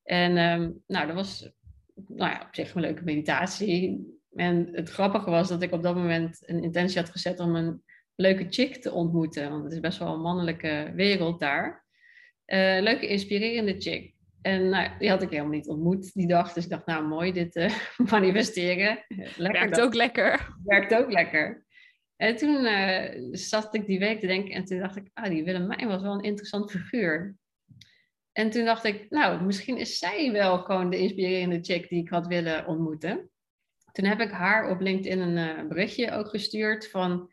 En 0.03 0.37
um, 0.37 0.83
nou, 0.87 1.07
dat 1.07 1.17
was 1.17 1.51
nou 1.95 2.31
ja, 2.31 2.45
op 2.47 2.55
zich 2.55 2.75
een 2.75 2.81
leuke 2.81 3.05
meditatie. 3.05 4.07
En 4.35 4.69
het 4.73 4.91
grappige 4.91 5.31
was 5.31 5.49
dat 5.49 5.63
ik 5.63 5.73
op 5.73 5.83
dat 5.83 5.95
moment 5.95 6.49
een 6.49 6.63
intentie 6.63 7.01
had 7.01 7.11
gezet 7.11 7.41
om 7.41 7.57
een 7.57 7.83
leuke 8.15 8.47
chick 8.49 8.77
te 8.77 8.93
ontmoeten. 8.93 9.51
Want 9.51 9.65
het 9.65 9.73
is 9.73 9.81
best 9.81 9.99
wel 9.99 10.15
een 10.15 10.21
mannelijke 10.21 10.93
wereld 10.95 11.41
daar. 11.41 11.85
Leuke, 12.81 13.09
inspirerende 13.09 13.81
chick. 13.81 14.16
En 14.47 14.69
nou, 14.69 14.91
die 14.99 15.11
had 15.11 15.23
ik 15.23 15.31
helemaal 15.31 15.51
niet 15.51 15.69
ontmoet 15.69 16.15
die 16.15 16.27
dag. 16.27 16.53
Dus 16.53 16.65
ik 16.65 16.71
dacht, 16.71 16.87
nou 16.87 17.07
mooi, 17.07 17.33
dit 17.33 17.57
uh, 17.57 17.79
manifesteren. 18.11 19.05
Lekker 19.37 19.61
Werkt 19.61 19.81
ook 19.81 19.95
lekker. 19.95 20.57
Werkt 20.65 20.95
ook 20.95 21.13
lekker. 21.13 21.65
En 22.17 22.37
toen 22.37 22.65
uh, 22.65 23.29
zat 23.31 23.75
ik 23.75 23.87
die 23.87 23.99
week 23.99 24.21
te 24.21 24.27
denken 24.27 24.55
en 24.55 24.65
toen 24.65 24.79
dacht 24.79 24.97
ik, 24.97 25.11
ah, 25.13 25.29
die 25.29 25.45
Willemijn 25.45 25.89
was 25.89 26.03
wel 26.03 26.13
een 26.13 26.23
interessant 26.23 26.71
figuur. 26.71 27.37
En 28.33 28.51
toen 28.51 28.65
dacht 28.65 28.85
ik, 28.85 29.11
nou, 29.11 29.45
misschien 29.45 29.77
is 29.77 29.99
zij 29.99 30.33
wel 30.33 30.59
gewoon 30.59 30.91
de 30.91 30.99
inspirerende 30.99 31.59
chick 31.61 31.89
die 31.89 32.03
ik 32.03 32.09
had 32.09 32.27
willen 32.27 32.67
ontmoeten. 32.67 33.31
Toen 33.93 34.05
heb 34.05 34.21
ik 34.21 34.31
haar 34.31 34.71
op 34.71 34.81
LinkedIn 34.81 35.21
een 35.21 35.59
uh, 35.59 35.69
berichtje 35.69 36.13
ook 36.13 36.29
gestuurd 36.29 36.91
van, 36.91 37.31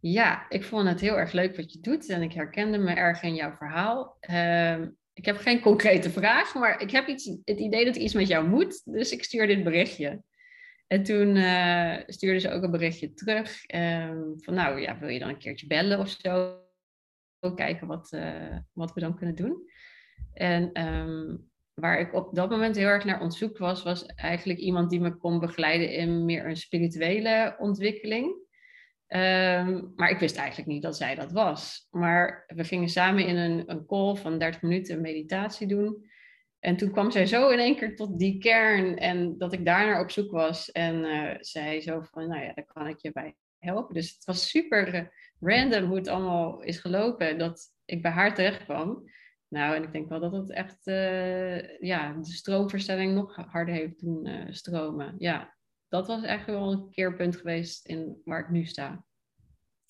ja, 0.00 0.48
ik 0.48 0.64
vond 0.64 0.88
het 0.88 1.00
heel 1.00 1.18
erg 1.18 1.32
leuk 1.32 1.56
wat 1.56 1.72
je 1.72 1.80
doet 1.80 2.08
en 2.08 2.22
ik 2.22 2.32
herkende 2.32 2.78
me 2.78 2.92
erg 2.92 3.22
in 3.22 3.34
jouw 3.34 3.52
verhaal. 3.52 4.16
Uh, 4.30 4.86
ik 5.12 5.24
heb 5.24 5.36
geen 5.36 5.60
concrete 5.60 6.10
vraag, 6.10 6.54
maar 6.54 6.80
ik 6.80 6.90
heb 6.90 7.06
iets, 7.06 7.26
het 7.44 7.58
idee 7.58 7.84
dat 7.84 7.96
iets 7.96 8.14
met 8.14 8.28
jou 8.28 8.48
moet, 8.48 8.82
dus 8.84 9.12
ik 9.12 9.24
stuur 9.24 9.46
dit 9.46 9.64
berichtje. 9.64 10.22
En 10.86 11.02
toen 11.02 11.36
uh, 11.36 11.96
stuurde 12.06 12.40
ze 12.40 12.50
ook 12.50 12.62
een 12.62 12.70
berichtje 12.70 13.12
terug 13.12 13.74
um, 13.74 14.34
van, 14.36 14.54
nou 14.54 14.80
ja, 14.80 14.98
wil 14.98 15.08
je 15.08 15.18
dan 15.18 15.28
een 15.28 15.38
keertje 15.38 15.66
bellen 15.66 15.98
of 15.98 16.08
zo? 16.08 16.60
Kijken 17.54 17.86
wat, 17.86 18.12
uh, 18.14 18.56
wat 18.72 18.92
we 18.92 19.00
dan 19.00 19.16
kunnen 19.16 19.34
doen. 19.34 19.70
En 20.32 20.86
um, 20.86 21.50
waar 21.74 22.00
ik 22.00 22.14
op 22.14 22.34
dat 22.34 22.50
moment 22.50 22.76
heel 22.76 22.86
erg 22.86 23.04
naar 23.04 23.20
ontzoek 23.20 23.58
was, 23.58 23.82
was 23.82 24.06
eigenlijk 24.06 24.58
iemand 24.58 24.90
die 24.90 25.00
me 25.00 25.16
kon 25.16 25.38
begeleiden 25.40 25.90
in 25.92 26.24
meer 26.24 26.46
een 26.46 26.56
spirituele 26.56 27.56
ontwikkeling. 27.58 28.50
Um, 29.14 29.92
maar 29.96 30.10
ik 30.10 30.18
wist 30.18 30.36
eigenlijk 30.36 30.68
niet 30.68 30.82
dat 30.82 30.96
zij 30.96 31.14
dat 31.14 31.32
was. 31.32 31.86
Maar 31.90 32.44
we 32.46 32.64
gingen 32.64 32.88
samen 32.88 33.26
in 33.26 33.36
een, 33.36 33.70
een 33.70 33.86
call 33.86 34.14
van 34.14 34.38
30 34.38 34.62
minuten 34.62 35.00
meditatie 35.00 35.66
doen. 35.66 36.10
En 36.58 36.76
toen 36.76 36.90
kwam 36.90 37.10
zij 37.10 37.26
zo 37.26 37.48
in 37.48 37.58
één 37.58 37.76
keer 37.76 37.96
tot 37.96 38.18
die 38.18 38.38
kern 38.38 38.96
en 38.96 39.38
dat 39.38 39.52
ik 39.52 39.64
daarnaar 39.64 40.00
op 40.00 40.10
zoek 40.10 40.30
was. 40.30 40.70
En 40.70 41.04
uh, 41.04 41.34
zei 41.38 41.80
zo 41.80 42.00
van, 42.00 42.28
nou 42.28 42.42
ja, 42.42 42.52
daar 42.52 42.64
kan 42.64 42.86
ik 42.86 42.98
je 42.98 43.12
bij 43.12 43.36
helpen. 43.58 43.94
Dus 43.94 44.14
het 44.14 44.24
was 44.24 44.48
super 44.48 45.12
random 45.40 45.84
hoe 45.84 45.96
het 45.96 46.08
allemaal 46.08 46.62
is 46.62 46.78
gelopen, 46.78 47.38
dat 47.38 47.72
ik 47.84 48.02
bij 48.02 48.10
haar 48.10 48.34
terecht 48.34 48.64
kwam. 48.64 49.10
Nou, 49.48 49.74
en 49.74 49.82
ik 49.82 49.92
denk 49.92 50.08
wel 50.08 50.20
dat 50.20 50.32
het 50.32 50.50
echt 50.50 50.86
uh, 50.86 51.78
ja, 51.78 52.12
de 52.12 52.32
stroomverstelling 52.32 53.14
nog 53.14 53.36
harder 53.36 53.74
heeft 53.74 54.00
doen 54.00 54.46
stromen. 54.50 55.14
Ja, 55.18 55.54
dat 55.92 56.06
was 56.06 56.22
echt 56.22 56.46
wel 56.46 56.72
een 56.72 56.90
keerpunt 56.90 57.36
geweest 57.36 57.86
in 57.86 58.20
waar 58.24 58.40
ik 58.40 58.48
nu 58.48 58.64
sta. 58.64 59.04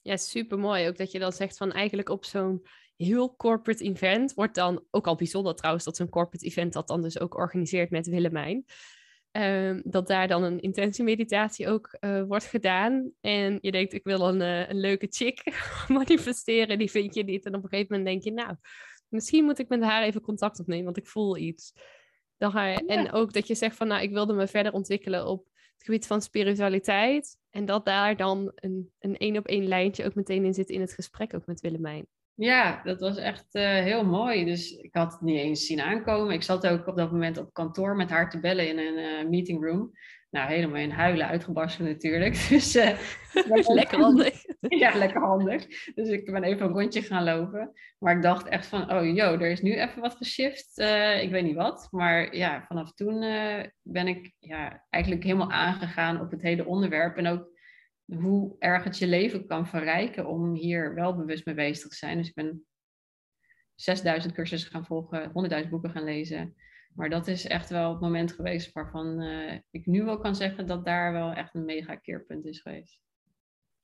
Ja, 0.00 0.16
super 0.16 0.58
mooi. 0.58 0.88
Ook 0.88 0.96
dat 0.96 1.10
je 1.10 1.18
dan 1.18 1.32
zegt 1.32 1.56
van 1.56 1.72
eigenlijk 1.72 2.08
op 2.08 2.24
zo'n 2.24 2.66
heel 2.96 3.36
corporate 3.36 3.84
event 3.84 4.34
wordt 4.34 4.54
dan 4.54 4.84
ook 4.90 5.06
al 5.06 5.14
bijzonder 5.14 5.54
trouwens 5.54 5.84
dat 5.84 5.96
zo'n 5.96 6.08
corporate 6.08 6.46
event 6.46 6.72
dat 6.72 6.88
dan 6.88 7.02
dus 7.02 7.20
ook 7.20 7.34
organiseert 7.34 7.90
met 7.90 8.06
Willemijn. 8.06 8.64
Um, 9.32 9.82
dat 9.84 10.06
daar 10.06 10.28
dan 10.28 10.42
een 10.42 10.60
intentiemeditatie 10.60 11.68
ook 11.68 11.96
uh, 12.00 12.22
wordt 12.22 12.44
gedaan. 12.44 13.12
En 13.20 13.58
je 13.60 13.70
denkt, 13.70 13.92
ik 13.92 14.04
wil 14.04 14.28
een, 14.28 14.40
uh, 14.40 14.68
een 14.68 14.80
leuke 14.80 15.06
chick 15.10 15.42
manifesteren, 15.88 16.78
die 16.78 16.90
vind 16.90 17.14
je 17.14 17.24
niet. 17.24 17.44
En 17.44 17.54
op 17.54 17.62
een 17.62 17.68
gegeven 17.68 17.96
moment 17.96 18.10
denk 18.10 18.22
je, 18.22 18.42
nou, 18.42 18.56
misschien 19.08 19.44
moet 19.44 19.58
ik 19.58 19.68
met 19.68 19.82
haar 19.82 20.02
even 20.02 20.20
contact 20.20 20.60
opnemen, 20.60 20.84
want 20.84 20.96
ik 20.96 21.06
voel 21.06 21.36
iets. 21.36 21.72
Dan 22.36 22.50
ga 22.50 22.66
je, 22.66 22.86
En 22.86 23.12
ook 23.12 23.32
dat 23.32 23.46
je 23.46 23.54
zegt 23.54 23.76
van, 23.76 23.86
nou, 23.86 24.02
ik 24.02 24.10
wilde 24.10 24.32
me 24.32 24.46
verder 24.46 24.72
ontwikkelen 24.72 25.26
op 25.26 25.50
het 25.82 25.90
gebied 25.90 26.06
van 26.06 26.22
spiritualiteit. 26.22 27.36
En 27.50 27.64
dat 27.64 27.84
daar 27.84 28.16
dan 28.16 28.52
een 28.54 28.92
een 28.98 29.16
één 29.16 29.36
op 29.36 29.46
één 29.46 29.66
lijntje 29.66 30.04
ook 30.04 30.14
meteen 30.14 30.44
in 30.44 30.54
zit 30.54 30.70
in 30.70 30.80
het 30.80 30.92
gesprek 30.92 31.34
ook 31.34 31.46
met 31.46 31.60
Willemijn. 31.60 32.06
Ja, 32.34 32.82
dat 32.84 33.00
was 33.00 33.16
echt 33.16 33.46
uh, 33.52 33.62
heel 33.62 34.04
mooi. 34.04 34.44
Dus 34.44 34.70
ik 34.70 34.94
had 34.94 35.12
het 35.12 35.20
niet 35.20 35.38
eens 35.38 35.66
zien 35.66 35.80
aankomen. 35.80 36.34
Ik 36.34 36.42
zat 36.42 36.66
ook 36.66 36.86
op 36.86 36.96
dat 36.96 37.12
moment 37.12 37.38
op 37.38 37.52
kantoor 37.52 37.96
met 37.96 38.10
haar 38.10 38.30
te 38.30 38.40
bellen 38.40 38.68
in 38.68 38.78
een 38.78 38.98
uh, 38.98 39.30
meeting 39.30 39.64
room. 39.64 39.90
Nou, 40.30 40.52
helemaal 40.52 40.80
in 40.80 40.90
huilen 40.90 41.26
uitgebarsten 41.26 41.84
natuurlijk. 41.84 42.34
Dus, 42.48 42.76
uh, 42.76 42.98
lekker 43.74 44.00
handig. 44.00 44.44
ja, 44.82 44.96
lekker 44.96 45.20
handig. 45.20 45.66
Dus 45.94 46.08
ik 46.08 46.32
ben 46.32 46.42
even 46.42 46.66
een 46.66 46.72
rondje 46.72 47.02
gaan 47.02 47.24
lopen. 47.24 47.72
Maar 47.98 48.16
ik 48.16 48.22
dacht 48.22 48.48
echt 48.48 48.66
van, 48.66 48.92
oh 48.92 49.14
joh, 49.14 49.32
er 49.32 49.50
is 49.50 49.62
nu 49.62 49.74
even 49.74 50.00
wat 50.00 50.16
geshift. 50.16 50.78
ik 51.20 51.30
weet 51.30 51.44
niet 51.44 51.56
wat. 51.56 51.88
Maar 51.90 52.36
ja, 52.36 52.64
vanaf 52.66 52.92
toen 52.92 53.20
ben 53.82 54.08
ik 54.08 54.32
ja, 54.38 54.86
eigenlijk 54.90 55.24
helemaal 55.24 55.52
aangegaan 55.52 56.20
op 56.20 56.30
het 56.30 56.42
hele 56.42 56.66
onderwerp. 56.66 57.16
En 57.16 57.26
ook 57.26 57.50
hoe 58.04 58.56
erg 58.58 58.84
het 58.84 58.98
je 58.98 59.06
leven 59.06 59.46
kan 59.46 59.66
verrijken 59.66 60.26
om 60.26 60.54
hier 60.54 60.94
wel 60.94 61.16
bewust 61.16 61.46
mee 61.46 61.54
bezig 61.54 61.88
te 61.88 61.96
zijn. 61.96 62.16
Dus 62.16 62.28
ik 62.28 62.34
ben 62.34 62.66
6000 63.74 64.34
cursussen 64.34 64.70
gaan 64.70 64.86
volgen, 64.86 65.32
100.000 65.64 65.70
boeken 65.70 65.90
gaan 65.90 66.04
lezen. 66.04 66.54
Maar 66.94 67.10
dat 67.10 67.26
is 67.26 67.46
echt 67.46 67.70
wel 67.70 67.90
het 67.90 68.00
moment 68.00 68.32
geweest 68.32 68.72
waarvan 68.72 69.22
uh, 69.22 69.58
ik 69.70 69.86
nu 69.86 70.04
wel 70.04 70.18
kan 70.18 70.34
zeggen 70.34 70.66
dat 70.66 70.84
daar 70.84 71.12
wel 71.12 71.32
echt 71.32 71.54
een 71.54 71.64
mega 71.64 71.96
keerpunt 71.96 72.44
is 72.44 72.60
geweest. 72.60 73.00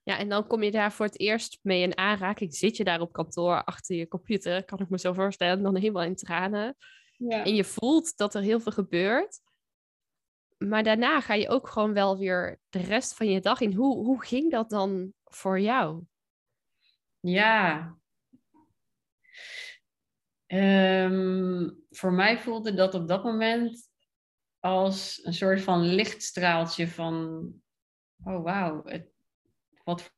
Ja, 0.08 0.18
en 0.18 0.28
dan 0.28 0.46
kom 0.46 0.62
je 0.62 0.70
daar 0.70 0.92
voor 0.92 1.06
het 1.06 1.20
eerst 1.20 1.58
mee 1.62 1.82
in 1.82 1.96
aanraking. 1.96 2.54
Zit 2.54 2.76
je 2.76 2.84
daar 2.84 3.00
op 3.00 3.12
kantoor 3.12 3.64
achter 3.64 3.96
je 3.96 4.08
computer, 4.08 4.64
kan 4.64 4.78
ik 4.78 4.88
me 4.88 4.98
zo 4.98 5.12
voorstellen, 5.12 5.62
dan 5.62 5.76
helemaal 5.76 6.02
in 6.02 6.16
tranen. 6.16 6.76
Ja. 7.16 7.44
En 7.44 7.54
je 7.54 7.64
voelt 7.64 8.16
dat 8.16 8.34
er 8.34 8.42
heel 8.42 8.60
veel 8.60 8.72
gebeurt 8.72 9.40
maar 10.58 10.82
daarna 10.82 11.20
ga 11.20 11.34
je 11.34 11.48
ook 11.48 11.68
gewoon 11.68 11.92
wel 11.92 12.18
weer 12.18 12.60
de 12.68 12.78
rest 12.78 13.14
van 13.14 13.30
je 13.30 13.40
dag 13.40 13.60
in. 13.60 13.72
Hoe, 13.72 14.04
hoe 14.04 14.24
ging 14.24 14.50
dat 14.50 14.70
dan 14.70 15.12
voor 15.24 15.60
jou? 15.60 16.02
Ja. 17.20 17.96
Um, 20.46 21.84
voor 21.90 22.12
mij 22.12 22.38
voelde 22.38 22.74
dat 22.74 22.94
op 22.94 23.08
dat 23.08 23.24
moment 23.24 23.90
als 24.58 25.20
een 25.24 25.34
soort 25.34 25.60
van 25.60 25.80
lichtstraaltje 25.82 26.88
van, 26.88 27.42
oh 28.24 28.42
wauw, 28.42 28.82
wat 29.88 30.14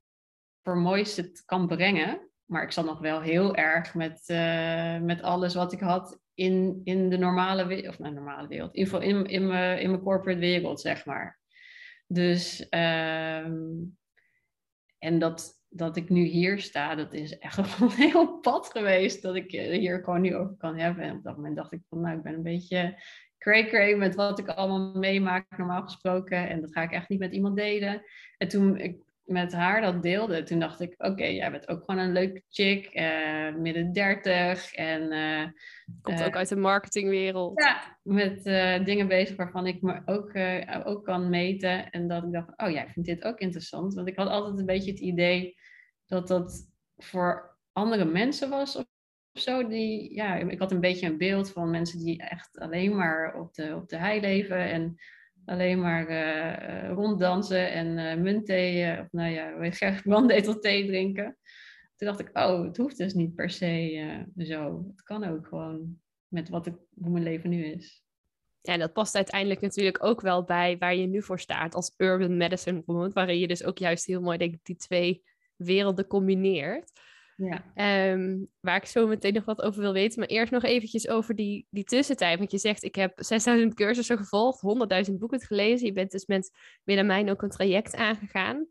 voor 0.63 0.77
moois 0.77 1.17
het 1.17 1.43
kan 1.45 1.67
brengen. 1.67 2.29
Maar 2.45 2.63
ik 2.63 2.73
zat 2.73 2.85
nog 2.85 2.99
wel 2.99 3.21
heel 3.21 3.55
erg 3.55 3.95
met, 3.95 4.23
uh, 4.27 4.99
met 4.99 5.23
alles 5.23 5.55
wat 5.55 5.73
ik 5.73 5.81
had 5.81 6.21
in, 6.35 6.81
in 6.85 7.11
de 7.11 7.17
normale 7.17 7.67
wereld, 7.67 7.89
of 7.89 7.99
nou, 7.99 8.15
normale 8.15 8.49
wereld, 8.49 8.75
in, 8.75 9.03
in, 9.03 9.27
in, 9.27 9.47
mijn, 9.47 9.81
in 9.81 9.91
mijn 9.91 10.03
corporate 10.03 10.41
wereld, 10.41 10.81
zeg 10.81 11.05
maar. 11.05 11.41
Dus, 12.07 12.61
um, 12.71 13.99
en 14.99 15.19
dat, 15.19 15.63
dat 15.69 15.97
ik 15.97 16.09
nu 16.09 16.25
hier 16.25 16.61
sta, 16.61 16.95
dat 16.95 17.13
is 17.13 17.39
echt 17.39 17.59
een 17.81 17.91
heel 17.91 18.39
pad 18.39 18.71
geweest 18.71 19.23
dat 19.23 19.35
ik 19.35 19.51
hier 19.51 20.05
gewoon 20.05 20.21
nu 20.21 20.35
over 20.35 20.57
kan 20.57 20.79
hebben. 20.79 21.05
En 21.05 21.17
op 21.17 21.23
dat 21.23 21.37
moment 21.37 21.57
dacht 21.57 21.73
ik 21.73 21.81
van, 21.89 22.01
nou, 22.01 22.17
ik 22.17 22.23
ben 22.23 22.35
een 22.35 22.43
beetje 22.43 23.03
cray 23.39 23.67
cray 23.67 23.95
met 23.95 24.15
wat 24.15 24.39
ik 24.39 24.49
allemaal 24.49 24.99
meemaak 24.99 25.59
normaal 25.59 25.83
gesproken. 25.83 26.49
En 26.49 26.61
dat 26.61 26.73
ga 26.73 26.83
ik 26.83 26.93
echt 26.93 27.09
niet 27.09 27.19
met 27.19 27.33
iemand 27.33 27.57
delen. 27.57 28.03
En 28.39 28.49
toen 28.49 28.79
ik 28.79 29.10
met 29.31 29.53
haar 29.53 29.81
dat 29.81 30.03
deelde, 30.03 30.43
toen 30.43 30.59
dacht 30.59 30.81
ik, 30.81 30.95
oké, 30.99 31.25
jij 31.25 31.51
bent 31.51 31.69
ook 31.69 31.85
gewoon 31.85 32.01
een 32.01 32.13
leuke 32.13 32.43
chick, 32.49 32.95
uh, 32.95 33.55
midden 33.55 33.93
dertig 33.93 34.73
en... 34.75 35.13
Uh, 35.13 35.47
Komt 36.03 36.25
ook 36.25 36.37
uit 36.37 36.49
de 36.49 36.57
marketingwereld. 36.57 37.63
Ja, 37.63 37.99
met 38.03 38.45
dingen 38.85 39.09
bezig 39.09 39.37
waarvan 39.37 39.67
ik 39.67 39.83
me 39.83 40.03
ook, 40.05 40.33
ook 40.87 41.05
kan 41.05 41.29
meten. 41.29 41.91
En 41.91 42.09
dat 42.09 42.25
ik 42.25 42.33
dacht, 42.33 42.53
oh 42.57 42.71
ja, 42.71 42.83
ik 42.83 42.91
vind 42.91 43.07
dit 43.07 43.25
ook 43.25 43.39
interessant. 43.39 43.95
Want 43.95 44.09
ik 44.09 44.17
had 44.17 44.29
altijd 44.29 44.59
een 44.59 44.67
beetje 44.67 44.91
het 44.91 45.01
idee 45.01 45.57
dat 46.07 46.29
dat 46.29 46.71
voor 46.97 47.59
andere 47.73 48.05
mensen 48.05 48.51
was 48.51 48.77
of 48.77 48.85
zo. 49.33 49.69
Die, 49.69 50.15
ja, 50.15 50.35
ik 50.35 50.59
had 50.59 50.73
een 50.73 50.81
beetje 50.81 51.07
een 51.07 51.19
beeld 51.19 51.53
van 51.53 51.71
mensen 51.71 51.99
die 51.99 52.23
echt 52.23 52.59
alleen 52.59 52.97
maar 52.97 53.35
op 53.35 53.55
de, 53.55 53.75
op 53.77 53.89
de 53.89 53.97
hei 53.97 54.21
leven 54.21 54.71
en 54.71 54.97
alleen 55.45 55.81
maar 55.81 56.11
uh, 56.11 56.93
ronddansen 56.93 57.73
en 57.73 57.87
uh, 57.87 58.23
muntthee, 58.23 59.01
of 59.01 59.07
nou 59.11 59.31
ja, 59.31 59.71
graag 59.71 60.03
brandnetelthee 60.03 60.87
drinken. 60.87 61.39
Toen 61.97 62.09
dacht 62.09 62.21
ik, 62.21 62.31
oh, 62.33 62.65
het 62.65 62.77
hoeft 62.77 62.97
dus 62.97 63.15
niet 63.15 63.35
per 63.35 63.51
se 63.51 64.25
zo. 64.37 64.85
Het 64.91 65.03
kan 65.03 65.25
ook 65.25 65.47
gewoon 65.47 65.99
met 66.29 66.49
wat 66.49 66.67
ik, 66.67 66.75
hoe 66.95 67.11
mijn 67.11 67.25
leven 67.25 67.51
nu 67.51 67.65
is. 67.65 68.05
Ja, 68.61 68.77
dat 68.77 68.93
past 68.93 69.15
uiteindelijk 69.15 69.61
natuurlijk 69.61 70.05
ook 70.05 70.21
wel 70.21 70.45
bij 70.45 70.79
waar 70.79 70.95
je 70.95 71.07
nu 71.07 71.23
voor 71.23 71.41
staat 71.41 71.75
als 71.75 71.95
urban 71.97 72.37
medicine 72.37 72.83
promote, 72.83 73.13
waarin 73.13 73.39
je 73.39 73.47
dus 73.47 73.65
ook 73.65 73.79
juist 73.79 74.07
heel 74.07 74.21
mooi 74.21 74.39
denk 74.39 74.55
ik, 74.55 74.61
die 74.63 74.77
twee 74.77 75.23
werelden 75.57 76.07
combineert. 76.07 76.93
Ja. 77.43 77.65
Ehm, 77.75 78.45
waar 78.61 78.77
ik 78.77 78.85
zo 78.85 79.07
meteen 79.07 79.35
nog 79.35 79.45
wat 79.45 79.63
over 79.63 79.81
wil 79.81 79.93
weten. 79.93 80.19
Maar 80.19 80.29
eerst 80.29 80.53
nog 80.53 80.63
eventjes 80.63 81.09
over 81.09 81.35
die, 81.35 81.67
die 81.71 81.85
tussentijd. 81.85 82.39
Want 82.39 82.51
je 82.51 82.59
zegt, 82.59 82.83
ik 82.83 82.95
heb 82.95 83.13
6000 83.17 83.75
cursussen 83.75 84.17
gevolgd, 84.17 84.61
100.000 85.09 85.19
boeken 85.19 85.41
gelezen. 85.41 85.87
Je 85.87 85.93
bent 85.93 86.11
dus 86.11 86.27
met 86.27 86.51
Willemijn 86.85 87.31
ook 87.31 87.43
een 87.43 87.51
traject 87.51 87.97
aangegaan. 87.97 88.67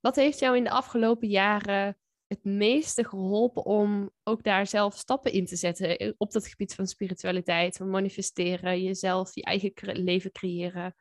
Wat 0.00 0.16
heeft 0.16 0.38
jou 0.38 0.56
in 0.56 0.64
de 0.64 0.70
afgelopen 0.70 1.28
jaren 1.28 1.98
het 2.26 2.44
meeste 2.44 3.04
geholpen 3.04 3.64
om 3.64 4.10
ook 4.22 4.42
daar 4.42 4.66
zelf 4.66 4.96
stappen 4.96 5.32
in 5.32 5.46
te 5.46 5.56
zetten 5.56 5.98
eh, 5.98 6.12
op 6.16 6.32
dat 6.32 6.46
gebied 6.46 6.74
van 6.74 6.86
spiritualiteit, 6.86 7.76
van 7.76 7.90
manifesteren, 7.90 8.82
jezelf, 8.82 9.34
je 9.34 9.42
eigen 9.42 9.72
leven 9.92 10.32
creëren? 10.32 10.94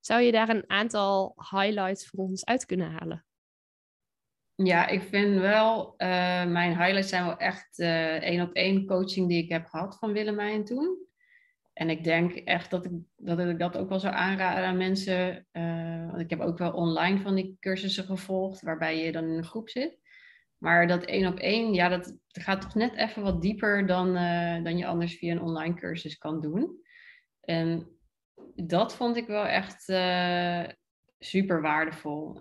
Zou 0.00 0.20
je 0.20 0.32
daar 0.32 0.48
een 0.48 0.70
aantal 0.70 1.34
highlights 1.50 2.06
voor 2.06 2.18
ons 2.18 2.44
uit 2.44 2.66
kunnen 2.66 2.90
halen? 2.90 3.25
Ja, 4.56 4.86
ik 4.86 5.02
vind 5.02 5.38
wel, 5.38 5.94
uh, 5.98 6.44
mijn 6.44 6.76
highlights 6.76 7.08
zijn 7.08 7.24
wel 7.24 7.36
echt 7.36 7.78
uh, 7.78 8.22
één 8.22 8.40
op 8.40 8.52
één 8.52 8.86
coaching 8.86 9.28
die 9.28 9.42
ik 9.42 9.48
heb 9.48 9.66
gehad 9.66 9.98
van 9.98 10.12
Willemijn 10.12 10.64
toen. 10.64 11.04
En 11.72 11.90
ik 11.90 12.04
denk 12.04 12.34
echt 12.34 12.70
dat 12.70 12.84
ik 12.84 12.92
dat, 13.16 13.38
ik 13.38 13.58
dat 13.58 13.76
ook 13.76 13.88
wel 13.88 14.00
zou 14.00 14.14
aanraden 14.14 14.64
aan 14.64 14.76
mensen. 14.76 15.46
Uh, 15.52 16.06
want 16.06 16.20
ik 16.20 16.30
heb 16.30 16.40
ook 16.40 16.58
wel 16.58 16.72
online 16.72 17.20
van 17.20 17.34
die 17.34 17.56
cursussen 17.60 18.04
gevolgd, 18.04 18.62
waarbij 18.62 19.04
je 19.04 19.12
dan 19.12 19.24
in 19.24 19.36
een 19.36 19.44
groep 19.44 19.68
zit. 19.68 19.98
Maar 20.58 20.86
dat 20.86 21.04
één 21.04 21.26
op 21.26 21.38
één, 21.38 21.74
ja, 21.74 21.88
dat, 21.88 22.04
dat 22.04 22.42
gaat 22.42 22.60
toch 22.60 22.74
net 22.74 22.94
even 22.94 23.22
wat 23.22 23.42
dieper 23.42 23.86
dan, 23.86 24.14
dan 24.64 24.78
je 24.78 24.86
anders 24.86 25.18
via 25.18 25.32
een 25.32 25.42
online 25.42 25.74
cursus 25.74 26.18
kan 26.18 26.40
doen. 26.40 26.80
En 27.40 27.88
dat 28.54 28.94
vond 28.94 29.16
ik 29.16 29.26
wel 29.26 29.46
echt 29.46 29.82
super 31.18 31.62
waardevol. 31.62 32.38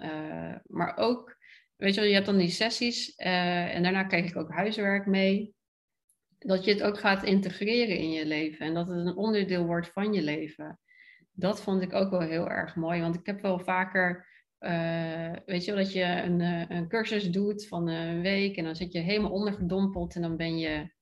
maar 0.64 0.98
ook 0.98 1.35
weet 1.78 1.94
je 1.94 2.00
wel, 2.00 2.10
je 2.10 2.16
hebt 2.16 2.26
dan 2.26 2.38
die 2.38 2.50
sessies 2.50 3.14
uh, 3.18 3.76
en 3.76 3.84
daarna 3.84 4.04
krijg 4.04 4.30
ik 4.30 4.36
ook 4.36 4.52
huiswerk 4.52 5.06
mee. 5.06 5.54
Dat 6.38 6.66
je 6.66 6.72
het 6.72 6.84
ook 6.84 7.00
gaat 7.00 7.24
integreren 7.24 7.98
in 7.98 8.12
je 8.12 8.26
leven 8.26 8.66
en 8.66 8.74
dat 8.74 8.88
het 8.88 8.98
een 8.98 9.16
onderdeel 9.16 9.66
wordt 9.66 9.88
van 9.88 10.14
je 10.14 10.22
leven. 10.22 10.80
Dat 11.32 11.62
vond 11.62 11.82
ik 11.82 11.94
ook 11.94 12.10
wel 12.10 12.22
heel 12.22 12.50
erg 12.50 12.76
mooi, 12.76 13.02
want 13.02 13.16
ik 13.16 13.26
heb 13.26 13.42
wel 13.42 13.60
vaker, 13.60 14.28
uh, 14.60 15.34
weet 15.46 15.66
je 15.66 15.74
wel, 15.74 15.84
dat 15.84 15.94
je 15.94 16.04
een, 16.04 16.40
uh, 16.40 16.64
een 16.68 16.88
cursus 16.88 17.32
doet 17.32 17.68
van 17.68 17.88
een 17.88 18.22
week 18.22 18.58
en 18.58 18.64
dan 18.64 18.76
zit 18.76 18.92
je 18.92 19.00
helemaal 19.00 19.32
ondergedompeld 19.32 20.16
en 20.16 20.22
dan 20.22 20.38
ben 20.38 20.58
je 20.58 20.94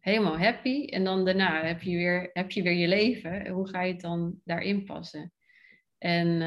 helemaal 0.00 0.38
happy. 0.38 0.84
En 0.84 1.04
dan 1.04 1.24
daarna 1.24 1.64
heb 1.64 1.82
je 1.82 1.96
weer, 1.96 2.30
heb 2.32 2.50
je 2.50 2.62
weer 2.62 2.72
je 2.72 2.88
leven. 2.88 3.48
Hoe 3.48 3.68
ga 3.68 3.82
je 3.82 3.92
het 3.92 4.00
dan 4.00 4.40
daarin 4.44 4.84
passen? 4.84 5.32
En 5.98 6.42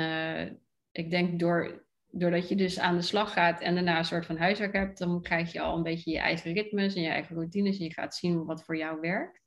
ik 0.91 1.09
denk 1.09 1.39
door 1.39 1.86
doordat 2.19 2.49
je 2.49 2.55
dus 2.55 2.79
aan 2.79 2.95
de 2.95 3.01
slag 3.01 3.33
gaat 3.33 3.61
en 3.61 3.73
daarna 3.73 3.97
een 3.97 4.05
soort 4.05 4.25
van 4.25 4.37
huiswerk 4.37 4.73
hebt, 4.73 4.97
dan 4.97 5.21
krijg 5.21 5.51
je 5.51 5.61
al 5.61 5.77
een 5.77 5.83
beetje 5.83 6.11
je 6.11 6.19
eigen 6.19 6.53
ritmes 6.53 6.95
en 6.95 7.01
je 7.01 7.09
eigen 7.09 7.35
routines 7.35 7.77
en 7.77 7.83
je 7.83 7.93
gaat 7.93 8.15
zien 8.15 8.45
wat 8.45 8.63
voor 8.63 8.77
jou 8.77 8.99
werkt. 8.99 9.41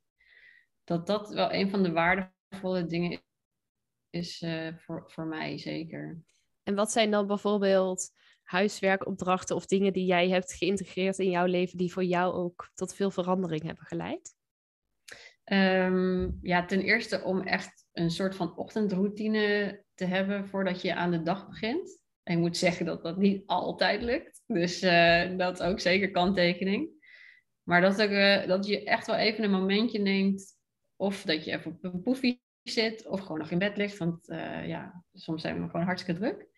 Dat 0.83 1.07
dat 1.07 1.33
wel 1.33 1.53
een 1.53 1.69
van 1.69 1.83
de 1.83 1.91
waardevolle 1.91 2.85
dingen 2.85 3.21
is 4.09 4.41
uh, 4.41 4.77
voor, 4.77 5.03
voor 5.07 5.25
mij 5.25 5.57
zeker. 5.57 6.23
En 6.63 6.75
wat 6.75 6.91
zijn 6.91 7.11
dan 7.11 7.27
bijvoorbeeld 7.27 8.11
huiswerkopdrachten 8.43 9.55
of 9.55 9.65
dingen 9.65 9.93
die 9.93 10.05
jij 10.05 10.29
hebt 10.29 10.53
geïntegreerd 10.53 11.19
in 11.19 11.29
jouw 11.29 11.45
leven 11.45 11.77
die 11.77 11.91
voor 11.93 12.03
jou 12.03 12.33
ook 12.33 12.71
tot 12.73 12.95
veel 12.95 13.11
verandering 13.11 13.63
hebben 13.63 13.85
geleid? 13.85 14.35
Um, 15.45 16.39
ja, 16.41 16.65
ten 16.65 16.81
eerste 16.81 17.23
om 17.23 17.41
echt 17.41 17.87
een 17.91 18.11
soort 18.11 18.35
van 18.35 18.57
ochtendroutine 18.57 19.83
te 19.93 20.05
hebben 20.05 20.47
voordat 20.47 20.81
je 20.81 20.95
aan 20.95 21.11
de 21.11 21.21
dag 21.21 21.47
begint. 21.47 22.00
Ik 22.31 22.37
moet 22.37 22.57
zeggen 22.57 22.85
dat 22.85 23.03
dat 23.03 23.17
niet 23.17 23.43
altijd 23.45 24.01
lukt. 24.01 24.43
Dus 24.47 24.83
uh, 24.83 25.37
dat 25.37 25.63
ook 25.63 25.79
zeker 25.79 26.11
kanttekening. 26.11 26.89
Maar 27.63 27.81
dat, 27.81 27.99
uh, 27.99 28.47
dat 28.47 28.65
je 28.65 28.83
echt 28.83 29.07
wel 29.07 29.15
even 29.15 29.43
een 29.43 29.51
momentje 29.51 29.99
neemt. 29.99 30.57
Of 30.95 31.23
dat 31.23 31.45
je 31.45 31.51
even 31.51 31.71
op 31.71 31.83
een 31.83 32.01
poefie 32.01 32.41
zit. 32.63 33.07
Of 33.07 33.19
gewoon 33.19 33.37
nog 33.37 33.51
in 33.51 33.57
bed 33.57 33.77
ligt. 33.77 33.97
Want 33.97 34.29
uh, 34.29 34.67
ja, 34.67 35.03
soms 35.13 35.41
zijn 35.41 35.61
we 35.61 35.69
gewoon 35.69 35.85
hartstikke 35.85 36.19
druk. 36.19 36.49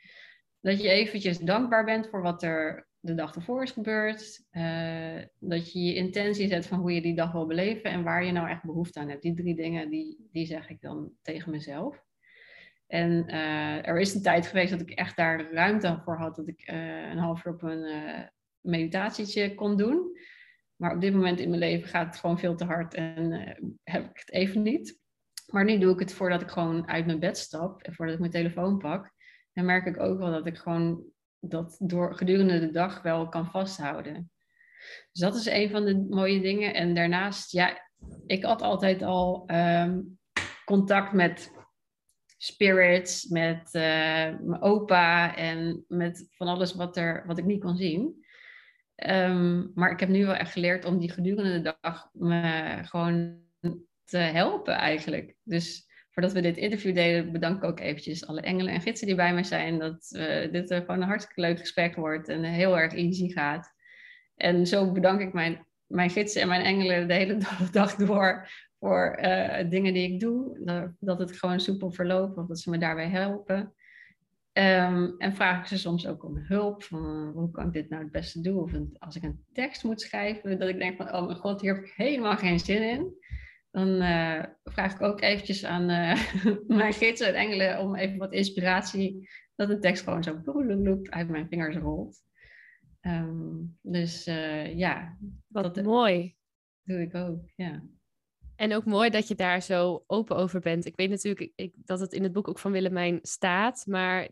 Dat 0.60 0.82
je 0.82 0.90
eventjes 0.90 1.38
dankbaar 1.38 1.86
bent 1.86 2.08
voor 2.08 2.22
wat 2.22 2.44
er 2.44 2.88
de 3.00 3.16
dag 3.16 3.36
ervoor 3.36 3.64
is 3.64 3.72
gebeurd. 3.72 4.46
dat 5.40 5.72
je 5.72 5.80
je 5.80 5.96
intentie 5.96 6.48
zet 6.48 6.66
van 6.66 6.80
hoe 6.80 6.94
je 6.94 7.02
die 7.02 7.16
dag 7.16 7.32
wil 7.32 7.46
beleven. 7.46 7.92
En 7.92 8.04
waar 8.04 8.26
je 8.26 8.32
nou 8.32 8.50
echt 8.50 8.64
behoefte 8.64 9.00
aan 9.00 9.10
hebt. 9.10 9.22
Die 9.22 9.34
drie 9.34 9.56
dingen, 9.56 9.90
die, 9.90 10.28
die 10.32 10.46
zeg 10.46 10.70
ik 10.70 10.82
dan 10.82 11.12
tegen 11.22 11.52
mezelf. 11.52 12.04
En 12.94 13.24
uh, 13.28 13.88
er 13.88 14.00
is 14.00 14.14
een 14.14 14.22
tijd 14.22 14.48
geweest 14.48 14.72
dat 14.72 14.82
ik 14.82 14.90
echt 14.90 15.16
daar 15.16 15.52
ruimte 15.52 16.02
voor 16.04 16.18
had, 16.18 16.36
dat 16.36 16.48
ik 16.48 16.70
uh, 16.72 17.10
een 17.10 17.18
half 17.18 17.46
uur 17.46 17.54
op 17.54 17.62
een 17.62 17.84
uh, 17.84 18.20
meditatietje 18.60 19.56
kon 19.56 19.78
doen. 19.78 20.18
Maar 20.76 20.96
op 20.96 21.02
dit 21.02 21.14
moment 21.14 21.40
in 21.40 21.50
mijn 21.50 21.62
leven 21.62 21.90
gaat 21.90 22.06
het 22.06 22.16
gewoon 22.16 22.40
veel 22.40 22.56
te 22.56 22.66
hard 22.66 22.94
en 22.94 23.32
heb 23.84 24.04
ik 24.04 24.18
het 24.20 24.32
even 24.32 24.62
niet. 24.62 25.00
Maar 25.52 25.66
nu 25.66 25.78
doe 25.78 25.94
ik 25.94 26.00
het 26.00 26.14
voordat 26.14 26.42
ik 26.42 26.50
gewoon 26.50 26.88
uit 26.88 27.06
mijn 27.06 27.20
bed 27.20 27.38
stap 27.38 27.82
en 27.82 27.94
voordat 27.94 28.14
ik 28.14 28.20
mijn 28.20 28.32
telefoon 28.32 28.78
pak. 28.78 29.12
En 29.54 29.66
merk 29.66 29.86
ik 29.86 30.00
ook 30.00 30.18
wel 30.18 30.32
dat 30.32 30.48
ik 30.48 30.58
gewoon 30.58 31.04
dat 31.40 31.76
door 31.80 32.16
gedurende 32.16 32.60
de 32.60 32.72
dag 32.72 33.02
wel 33.02 33.30
kan 33.30 33.46
vasthouden. 33.46 34.32
Dus 35.12 35.22
dat 35.22 35.36
is 35.36 35.46
een 35.46 35.70
van 35.70 35.86
de 35.86 36.08
mooie 36.10 36.42
dingen. 36.42 36.74
En 36.74 36.96
daarnaast, 36.96 37.52
ja, 37.52 37.90
ik 38.26 38.44
had 38.44 38.62
altijd 38.62 39.02
al 39.02 39.50
um, 39.52 40.20
contact 40.66 41.14
met 41.14 41.62
spirits, 42.44 43.28
met 43.28 43.66
uh, 43.74 43.82
mijn 44.42 44.62
opa 44.62 45.36
en 45.36 45.86
met 45.88 46.28
van 46.32 46.48
alles 46.48 46.74
wat, 46.74 46.98
er, 46.98 47.24
wat 47.28 47.38
ik 47.38 47.46
niet 47.46 47.62
kon 47.62 47.78
zien. 47.78 48.26
Um, 49.06 49.72
maar 49.76 49.92
ik 49.92 50.00
heb 50.00 50.10
nu 50.10 50.26
wel 50.26 50.36
echt 50.36 50.52
geleerd 50.52 50.86
om 50.86 51.00
die 51.00 51.12
gedurende 51.12 51.62
de 51.62 51.78
dag 51.82 52.10
me 52.14 52.80
gewoon 52.84 53.42
te 54.06 54.18
helpen 54.18 54.74
eigenlijk. 54.74 55.36
Dus 55.44 55.88
voordat 56.10 56.32
we 56.32 56.42
dit 56.42 56.58
interview 56.58 56.96
deden, 56.96 57.32
bedank 57.32 57.58
ik 57.58 57.64
ook 57.64 57.80
eventjes 57.80 58.28
alle 58.28 58.42
engelen 58.42 58.74
en 58.74 58.82
gidsen 58.82 59.08
die 59.08 59.16
bij 59.16 59.34
mij 59.34 59.44
zijn. 59.44 59.80
Dat 59.80 60.14
uh, 60.16 60.52
dit 60.52 60.72
er 60.72 60.80
gewoon 60.80 61.02
een 61.02 61.08
hartstikke 61.08 61.42
leuk 61.42 61.60
gesprek 61.60 61.96
wordt 61.96 62.30
en 62.30 62.44
heel 62.44 62.80
erg 62.80 62.94
easy 62.94 63.30
gaat. 63.30 63.72
En 64.36 64.68
zo 64.68 64.92
bedank 64.92 65.22
ik 65.22 65.34
mijn, 65.34 65.68
mijn 65.86 66.10
gidsen 66.10 66.42
en 66.42 66.48
mijn 66.48 66.64
engelen 66.66 67.08
de 67.08 67.14
hele 67.14 67.38
dag 67.72 67.96
door 67.96 68.50
voor 68.84 69.20
uh, 69.22 69.70
dingen 69.70 69.94
die 69.94 70.14
ik 70.14 70.20
doe. 70.20 70.60
Dat 71.00 71.20
het 71.20 71.38
gewoon 71.38 71.60
soepel 71.60 71.92
verloopt, 71.92 72.38
of 72.38 72.48
dat 72.48 72.60
ze 72.60 72.70
me 72.70 72.78
daarbij 72.78 73.10
helpen. 73.10 73.74
Um, 74.54 75.16
en 75.18 75.34
vraag 75.34 75.60
ik 75.60 75.66
ze 75.68 75.78
soms 75.78 76.08
ook 76.08 76.24
om 76.24 76.38
hulp. 76.38 76.84
Van, 76.84 77.32
hoe 77.36 77.52
kan 77.52 77.68
ik 77.68 77.74
dit 77.74 77.90
nou 77.90 78.04
het 78.04 78.12
beste 78.12 78.42
doen? 78.42 78.60
Of 78.60 78.72
als 79.00 79.16
ik 79.16 79.24
een 79.24 79.46
tekst 79.54 79.84
moet 79.84 80.02
schrijven, 80.02 80.60
dat 80.60 80.70
ik 80.70 80.80
denk 80.80 80.98
van, 80.98 81.14
oh 81.14 81.26
mijn 81.26 81.38
god, 81.38 81.62
hier 81.62 81.76
heb 81.76 81.84
ik 81.84 81.94
helemaal 81.96 82.38
geen 82.38 82.60
zin 82.60 82.90
in. 82.90 83.14
Dan 83.72 83.88
uh, 83.88 84.44
vraag 84.64 84.94
ik 84.94 85.02
ook 85.02 85.22
eventjes 85.22 85.66
aan 85.66 85.90
uh, 85.90 86.20
mijn 86.78 86.94
gidsen 86.94 87.28
en 87.28 87.36
engelen 87.36 87.80
om 87.80 87.96
even 87.96 88.18
wat 88.18 88.34
inspiratie. 88.34 89.30
Dat 89.56 89.68
de 89.68 89.80
tekst 89.80 90.04
gewoon 90.04 90.24
zo 90.24 90.42
bloep, 90.42 91.10
uit 91.10 91.30
mijn 91.30 91.48
vingers 91.48 91.76
rolt. 91.76 92.22
Um, 93.02 93.78
dus 93.82 94.24
ja. 94.76 95.18
Wat 95.48 95.76
dat 95.76 95.86
mooi. 95.86 96.36
Doe 96.84 97.02
ik 97.02 97.16
ook, 97.16 97.52
ja. 97.56 97.84
En 98.56 98.74
ook 98.74 98.86
mooi 98.86 99.10
dat 99.10 99.28
je 99.28 99.36
daar 99.36 99.62
zo 99.62 100.04
open 100.08 100.36
over 100.36 100.60
bent. 100.60 100.86
Ik 100.86 100.96
weet 100.96 101.10
natuurlijk 101.10 101.52
ik, 101.56 101.74
dat 101.76 102.00
het 102.00 102.14
in 102.14 102.24
het 102.24 102.32
boek 102.32 102.48
ook 102.48 102.60
van 102.60 102.72
Willemijn 102.72 103.20
staat, 103.22 103.86
maar 103.88 104.30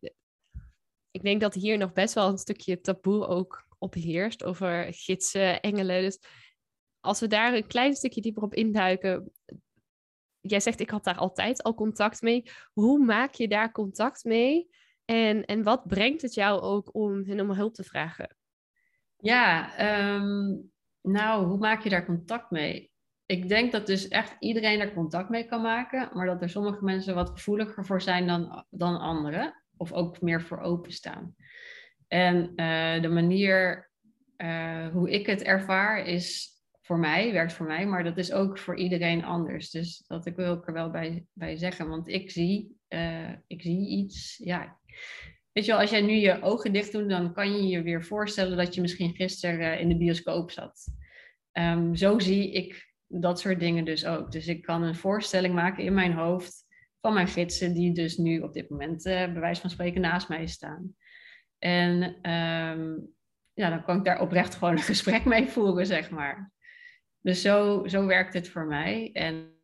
ik 1.12 1.24
denk 1.24 1.42
dat 1.42 1.54
hier 1.54 1.78
nog 1.78 1.94
best 1.94 2.14
wel 2.14 2.30
een 2.30 2.38
stukje 2.38 2.82
taboe 2.82 3.28
ook 3.28 3.68
op 3.78 3.94
heerst 3.94 4.44
over 4.44 4.94
gidsen, 4.94 5.62
engelen. 5.62 6.02
Dus 6.02 6.20
als 7.00 7.20
we 7.20 7.28
daar 7.28 7.54
een 7.54 7.68
klein 7.68 7.96
stukje 7.96 8.22
dieper 8.22 8.44
op 8.44 8.54
induiken. 8.54 9.32
Jij 10.40 10.60
zegt, 10.60 10.80
ik 10.80 10.90
had 10.90 11.04
daar 11.04 11.18
altijd 11.18 11.64
al 11.64 11.74
contact 11.74 12.22
mee. 12.22 12.44
Hoe 12.74 13.06
maak 13.06 13.34
je 13.34 13.48
daar 13.48 13.72
contact 13.72 14.24
mee 14.24 14.70
En, 15.06 15.46
en 15.46 15.64
wat 15.64 15.88
brengt 15.88 16.22
het 16.22 16.34
jou 16.34 16.62
ook 16.62 16.96
om 16.96 17.26
hun 17.26 17.42
om 17.42 17.52
hulp 17.52 17.74
te 17.74 17.84
vragen? 17.84 18.36
Ja, 19.18 19.76
ehm, 19.78 20.58
nou, 21.02 21.46
hoe 21.46 21.58
maak 21.58 21.84
je 21.84 21.90
daar 21.90 22.06
contact 22.06 22.52
mee? 22.52 22.91
Ik 23.32 23.50
denk 23.50 23.72
dat 23.72 23.86
dus 23.86 24.08
echt 24.08 24.36
iedereen 24.40 24.80
er 24.80 24.94
contact 24.94 25.30
mee 25.30 25.44
kan 25.44 25.62
maken, 25.62 26.10
maar 26.14 26.26
dat 26.26 26.42
er 26.42 26.50
sommige 26.50 26.84
mensen 26.84 27.16
wat 27.16 27.30
gevoeliger 27.30 27.86
voor 27.86 28.02
zijn 28.02 28.28
dan, 28.28 28.66
dan 28.70 29.00
anderen, 29.00 29.64
of 29.78 29.92
ook 29.92 30.22
meer 30.22 30.42
voor 30.42 30.60
openstaan. 30.60 31.36
En 32.08 32.52
uh, 32.56 33.02
de 33.02 33.08
manier 33.08 33.90
uh, 34.38 34.88
hoe 34.88 35.12
ik 35.12 35.26
het 35.26 35.42
ervaar 35.42 36.06
is 36.06 36.50
voor 36.82 37.00
mij, 37.00 37.32
werkt 37.32 37.54
voor 37.54 37.66
mij, 37.66 37.86
maar 37.86 38.04
dat 38.04 38.18
is 38.18 38.32
ook 38.32 38.58
voor 38.58 38.78
iedereen 38.78 39.24
anders. 39.24 39.70
Dus 39.70 40.04
dat 40.08 40.26
ik 40.26 40.36
wil 40.36 40.54
ik 40.54 40.68
er 40.68 40.74
wel 40.74 40.90
bij, 40.90 41.26
bij 41.34 41.58
zeggen, 41.58 41.90
want 41.90 42.08
ik 42.08 42.32
zie, 42.32 42.78
uh, 42.90 43.30
ik 43.48 43.62
zie 43.62 43.88
iets, 43.88 44.38
ja. 44.44 44.80
Weet 45.52 45.66
je 45.66 45.72
wel, 45.72 45.82
als 45.82 45.90
jij 45.90 46.02
nu 46.02 46.14
je 46.14 46.42
ogen 46.42 46.74
dicht 46.74 46.92
doet, 46.92 47.10
dan 47.10 47.34
kan 47.34 47.52
je 47.52 47.68
je 47.68 47.82
weer 47.82 48.04
voorstellen 48.04 48.58
dat 48.58 48.76
je 48.76 48.82
misschien 48.82 49.16
gisteren 49.16 49.80
in 49.80 49.90
de 49.90 49.98
bioscoop 49.98 50.52
zat. 50.52 50.88
Um, 51.54 51.96
zo 51.96 52.20
zie 52.20 52.52
ik 52.52 52.90
dat 53.12 53.40
soort 53.40 53.60
dingen 53.60 53.86
dus 53.86 54.06
ook. 54.06 54.32
Dus 54.32 54.48
ik 54.48 54.62
kan 54.62 54.84
een 54.84 54.96
voorstelling 54.96 55.54
maken 55.54 55.84
in 55.84 55.94
mijn 55.94 56.14
hoofd 56.14 56.66
van 57.02 57.14
mijn 57.14 57.28
gidsen, 57.28 57.74
die 57.74 57.94
dus 57.94 58.18
nu 58.18 58.40
op 58.40 58.54
dit 58.54 58.70
moment, 58.70 59.06
uh, 59.06 59.14
bij 59.14 59.40
wijze 59.40 59.62
van 59.62 59.70
spreken, 59.70 60.02
naast 60.02 60.30
mij 60.30 60.48
staan. 60.48 60.96
En 61.58 62.02
um, 62.32 63.14
ja, 63.54 63.70
dan 63.70 63.84
kan 63.84 63.98
ik 63.98 64.06
daar 64.06 64.22
oprecht 64.22 64.56
gewoon 64.56 64.74
een 64.74 64.84
gesprek 64.94 65.26
mee 65.26 65.48
voeren, 65.48 65.86
zeg 65.86 66.10
maar. 66.10 66.52
Dus 67.20 67.42
zo, 67.42 67.88
zo 67.88 68.06
werkt 68.06 68.34
het 68.34 68.50
voor 68.50 68.66
mij. 68.66 69.10
En, 69.14 69.62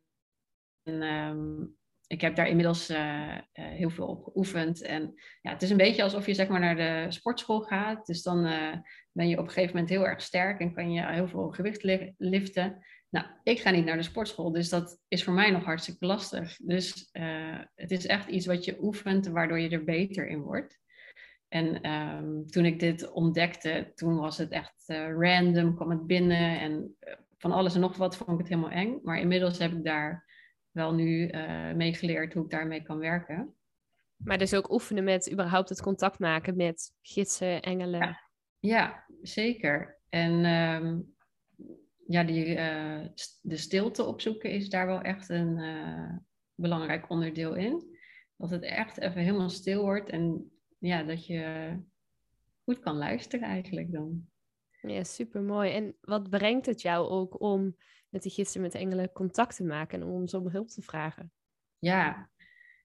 en 0.82 1.02
um, 1.02 1.76
ik 2.06 2.20
heb 2.20 2.36
daar 2.36 2.48
inmiddels 2.48 2.90
uh, 2.90 2.98
uh, 2.98 3.38
heel 3.52 3.90
veel 3.90 4.06
op 4.06 4.22
geoefend. 4.22 4.82
En 4.82 5.14
ja, 5.40 5.52
het 5.52 5.62
is 5.62 5.70
een 5.70 5.76
beetje 5.76 6.02
alsof 6.02 6.26
je 6.26 6.34
zeg 6.34 6.48
maar 6.48 6.60
naar 6.60 6.76
de 6.76 7.06
sportschool 7.08 7.60
gaat. 7.60 8.06
Dus 8.06 8.22
dan 8.22 8.42
ben 9.12 9.28
je 9.28 9.38
op 9.38 9.44
een 9.44 9.50
gegeven 9.50 9.72
moment 9.72 9.88
heel 9.88 10.06
erg 10.06 10.22
sterk 10.22 10.60
en 10.60 10.74
kan 10.74 10.92
je 10.92 11.06
heel 11.06 11.28
veel 11.28 11.50
gewicht 11.50 11.82
li 11.82 12.14
liften. 12.18 12.82
Nou, 13.10 13.26
ik 13.42 13.60
ga 13.60 13.70
niet 13.70 13.84
naar 13.84 13.96
de 13.96 14.02
sportschool, 14.02 14.52
dus 14.52 14.68
dat 14.68 15.00
is 15.08 15.24
voor 15.24 15.32
mij 15.32 15.50
nog 15.50 15.64
hartstikke 15.64 16.06
lastig. 16.06 16.56
Dus 16.56 17.08
het 17.74 17.90
is 17.90 18.06
echt 18.06 18.28
iets 18.28 18.46
wat 18.46 18.64
je 18.64 18.82
oefent, 18.82 19.26
waardoor 19.26 19.58
je 19.58 19.68
er 19.68 19.84
beter 19.84 20.28
in 20.28 20.40
wordt. 20.40 20.78
En 21.48 21.90
um, 21.90 22.46
toen 22.46 22.64
ik 22.64 22.80
dit 22.80 23.10
ontdekte, 23.10 23.92
toen 23.94 24.16
was 24.16 24.38
het 24.38 24.50
echt 24.50 24.84
uh, 24.86 25.12
random, 25.12 25.74
kwam 25.74 25.90
het 25.90 26.06
binnen 26.06 26.60
en 26.60 26.96
uh, 27.00 27.14
van 27.38 27.52
alles 27.52 27.74
en 27.74 27.80
nog 27.80 27.96
wat 27.96 28.16
vond 28.16 28.30
ik 28.30 28.38
het 28.38 28.48
helemaal 28.48 28.70
eng. 28.70 28.98
Maar 29.02 29.18
inmiddels 29.18 29.58
heb 29.58 29.72
ik 29.72 29.84
daar 29.84 30.26
wel 30.70 30.94
nu 30.94 31.30
mee 31.74 31.94
geleerd 31.94 32.34
hoe 32.34 32.44
ik 32.44 32.50
daarmee 32.50 32.82
kan 32.82 32.98
werken. 32.98 33.54
Maar 34.16 34.38
dus 34.38 34.54
ook 34.54 34.70
oefenen 34.70 35.04
met 35.04 35.32
überhaupt 35.32 35.68
het 35.68 35.82
contact 35.82 36.18
maken 36.18 36.56
met 36.56 36.92
gidsen, 37.02 37.62
engelen. 37.62 38.00
Ja, 38.00 38.20
ja 38.58 39.04
zeker. 39.22 40.00
En 40.08 40.44
um, 40.44 41.16
ja, 42.10 42.24
die, 42.24 42.54
de 43.40 43.56
stilte 43.56 44.04
opzoeken 44.04 44.50
is 44.50 44.68
daar 44.68 44.86
wel 44.86 45.00
echt 45.00 45.28
een 45.28 45.60
belangrijk 46.54 47.10
onderdeel 47.10 47.54
in. 47.54 47.98
Dat 48.36 48.50
het 48.50 48.62
echt 48.62 48.98
even 48.98 49.22
helemaal 49.22 49.50
stil 49.50 49.82
wordt 49.82 50.08
en 50.08 50.50
ja, 50.78 51.02
dat 51.02 51.26
je 51.26 51.72
goed 52.64 52.78
kan 52.78 52.96
luisteren 52.96 53.48
eigenlijk 53.48 53.92
dan. 53.92 54.28
Ja, 54.80 55.04
super 55.04 55.42
mooi. 55.42 55.72
En 55.72 55.96
wat 56.00 56.30
brengt 56.30 56.66
het 56.66 56.82
jou 56.82 57.08
ook 57.08 57.40
om 57.40 57.76
met 58.08 58.22
de 58.22 58.30
gidsen 58.30 58.60
met 58.60 58.74
engelen 58.74 59.12
contact 59.12 59.56
te 59.56 59.64
maken 59.64 60.00
en 60.00 60.06
om 60.06 60.28
ze 60.28 60.38
om 60.38 60.48
hulp 60.48 60.68
te 60.68 60.82
vragen? 60.82 61.32
Ja. 61.78 62.30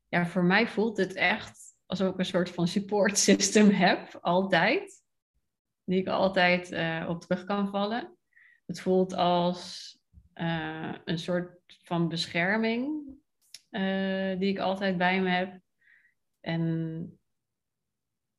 ja, 0.07 0.25
voor 0.25 0.43
mij 0.43 0.67
voelt 0.67 0.97
het 0.97 1.13
echt 1.13 1.59
alsof 1.85 2.13
ik 2.13 2.19
een 2.19 2.25
soort 2.25 2.49
van 2.49 2.67
support 2.67 3.17
system 3.29 3.69
heb, 3.69 4.17
altijd. 4.21 5.01
Die 5.83 5.99
ik 5.99 6.07
altijd 6.07 6.71
uh, 6.71 7.05
op 7.09 7.21
terug 7.21 7.45
kan 7.45 7.69
vallen. 7.69 8.17
Het 8.65 8.81
voelt 8.81 9.13
als 9.13 9.91
uh, 10.35 10.95
een 11.05 11.19
soort 11.19 11.61
van 11.83 12.09
bescherming 12.09 13.07
uh, 13.71 14.39
die 14.39 14.49
ik 14.49 14.59
altijd 14.59 14.97
bij 14.97 15.21
me 15.21 15.29
heb. 15.29 15.59
En 16.39 17.17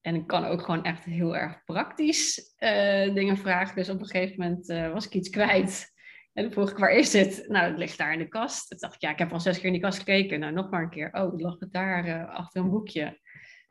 en 0.01 0.15
ik 0.15 0.27
kan 0.27 0.45
ook 0.45 0.61
gewoon 0.61 0.85
echt 0.85 1.05
heel 1.05 1.37
erg 1.37 1.65
praktisch 1.65 2.55
uh, 2.59 3.15
dingen 3.15 3.37
vragen. 3.37 3.77
Dus 3.77 3.89
op 3.89 4.01
een 4.01 4.07
gegeven 4.07 4.41
moment 4.41 4.67
was 4.93 5.07
ik 5.07 5.13
iets 5.13 5.29
kwijt. 5.29 5.93
En 6.33 6.43
dan 6.43 6.53
vroeg 6.53 6.71
ik, 6.71 6.77
waar 6.77 6.93
is 6.93 7.13
het? 7.13 7.45
Nou, 7.49 7.69
het 7.69 7.79
ligt 7.79 7.99
daar 7.99 8.13
in 8.13 8.19
de 8.19 8.29
kast. 8.29 8.69
Toen 8.69 8.79
dacht 8.79 8.95
ik, 8.95 9.01
ja, 9.01 9.11
ik 9.11 9.19
heb 9.19 9.33
al 9.33 9.41
zes 9.41 9.57
keer 9.57 9.67
in 9.67 9.73
die 9.73 9.81
kast 9.81 9.99
gekeken. 9.99 10.41
Nou, 10.41 10.53
nog 10.53 10.71
maar 10.71 10.83
een 10.83 10.91
keer. 10.91 11.13
Oh, 11.13 11.33
het 11.33 11.41
lag 11.41 11.59
het 11.59 11.73
daar 11.73 12.27
achter 12.27 12.63
een 12.63 12.71
boekje. 12.71 13.21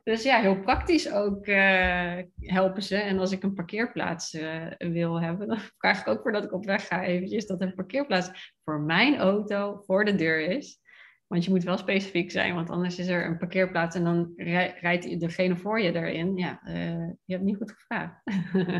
Dus 0.04 0.22
ja, 0.22 0.40
heel 0.40 0.60
praktisch 0.60 1.12
ook 1.12 1.46
helpen 2.36 2.82
ze. 2.82 2.96
En 2.96 3.18
als 3.18 3.32
ik 3.32 3.42
een 3.42 3.54
parkeerplaats 3.54 4.38
wil 4.78 5.20
hebben, 5.20 5.48
dan 5.48 5.58
vraag 5.78 6.00
ik 6.00 6.08
ook 6.08 6.22
voordat 6.22 6.44
ik 6.44 6.52
op 6.52 6.64
weg 6.64 6.86
ga 6.86 7.04
eventjes 7.04 7.46
dat 7.46 7.60
een 7.60 7.74
parkeerplaats 7.74 8.52
voor 8.64 8.80
mijn 8.80 9.16
auto 9.16 9.82
voor 9.86 10.04
de 10.04 10.14
deur 10.14 10.40
is. 10.40 10.82
Want 11.26 11.44
je 11.44 11.50
moet 11.50 11.62
wel 11.62 11.76
specifiek 11.76 12.30
zijn, 12.30 12.54
want 12.54 12.70
anders 12.70 12.98
is 12.98 13.06
er 13.06 13.26
een 13.26 13.38
parkeerplaats 13.38 13.96
en 13.96 14.04
dan 14.04 14.32
rijdt 14.36 15.20
degene 15.20 15.56
voor 15.56 15.80
je 15.80 15.94
erin. 15.94 16.36
Ja, 16.36 16.60
uh, 16.66 17.08
je 17.24 17.32
hebt 17.32 17.42
niet 17.42 17.56
goed 17.56 17.72
gevraagd. 17.72 18.22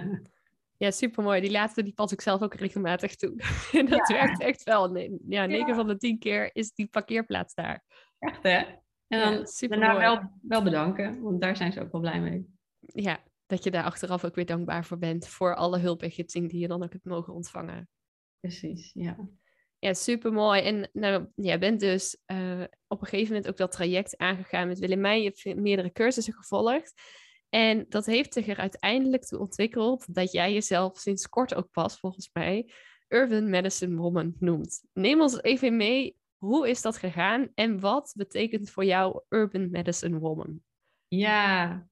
ja, 0.84 0.90
supermooi. 0.90 1.40
Die 1.40 1.50
laatste 1.50 1.82
die 1.82 1.92
pas 1.92 2.12
ik 2.12 2.20
zelf 2.20 2.42
ook 2.42 2.54
regelmatig 2.54 3.16
toe. 3.16 3.34
en 3.72 3.86
dat 3.96 4.08
ja. 4.08 4.14
werkt 4.14 4.40
echt 4.40 4.62
wel. 4.62 4.90
Nee, 4.90 5.18
ja, 5.28 5.46
9 5.46 5.66
ja. 5.66 5.74
van 5.74 5.86
de 5.86 5.96
10 5.96 6.18
keer 6.18 6.50
is 6.52 6.72
die 6.72 6.86
parkeerplaats 6.86 7.54
daar. 7.54 7.84
Echt 8.18 8.42
hè? 8.42 8.64
En 9.14 9.34
dan 9.34 9.46
ja, 9.56 9.68
daarna 9.68 9.98
wel, 9.98 10.30
wel 10.42 10.62
bedanken, 10.62 11.22
want 11.22 11.40
daar 11.40 11.56
zijn 11.56 11.72
ze 11.72 11.80
ook 11.80 11.92
wel 11.92 12.00
blij 12.00 12.20
mee. 12.20 12.46
Ja, 12.80 13.22
dat 13.46 13.64
je 13.64 13.70
daar 13.70 13.84
achteraf 13.84 14.24
ook 14.24 14.34
weer 14.34 14.46
dankbaar 14.46 14.84
voor 14.84 14.98
bent. 14.98 15.28
Voor 15.28 15.54
alle 15.54 15.78
hulp 15.78 16.02
en 16.02 16.10
gidsing 16.10 16.50
die 16.50 16.60
je 16.60 16.68
dan 16.68 16.82
ook 16.82 16.92
hebt 16.92 17.04
mogen 17.04 17.34
ontvangen. 17.34 17.88
Precies, 18.40 18.90
ja. 18.94 19.16
Ja, 19.78 19.94
super 19.94 20.32
mooi. 20.32 20.62
En 20.62 20.88
nou, 20.92 21.26
jij 21.34 21.58
bent 21.58 21.80
dus 21.80 22.16
uh, 22.26 22.64
op 22.86 23.00
een 23.00 23.06
gegeven 23.06 23.34
moment 23.34 23.50
ook 23.50 23.56
dat 23.56 23.72
traject 23.72 24.16
aangegaan 24.16 24.68
met 24.68 24.78
Willemijn. 24.78 25.22
Je 25.22 25.32
hebt 25.34 25.60
meerdere 25.60 25.92
cursussen 25.92 26.34
gevolgd. 26.34 26.92
En 27.48 27.86
dat 27.88 28.06
heeft 28.06 28.32
zich 28.32 28.48
er 28.48 28.56
uiteindelijk 28.56 29.24
toe 29.24 29.38
ontwikkeld 29.38 30.14
dat 30.14 30.32
jij 30.32 30.52
jezelf 30.52 30.98
sinds 30.98 31.28
kort 31.28 31.54
ook 31.54 31.70
pas, 31.70 31.98
volgens 31.98 32.30
mij, 32.32 32.70
Urban 33.08 33.50
Medicine 33.50 33.96
Woman 33.96 34.34
noemt. 34.38 34.84
Neem 34.92 35.20
ons 35.20 35.42
even 35.42 35.76
mee, 35.76 36.16
hoe 36.44 36.68
is 36.68 36.82
dat 36.82 36.96
gegaan 36.96 37.48
en 37.54 37.80
wat 37.80 38.14
betekent 38.16 38.70
voor 38.70 38.84
jou 38.84 39.20
Urban 39.28 39.70
Medicine 39.70 40.18
Woman? 40.18 40.60
Ja, 41.08 41.86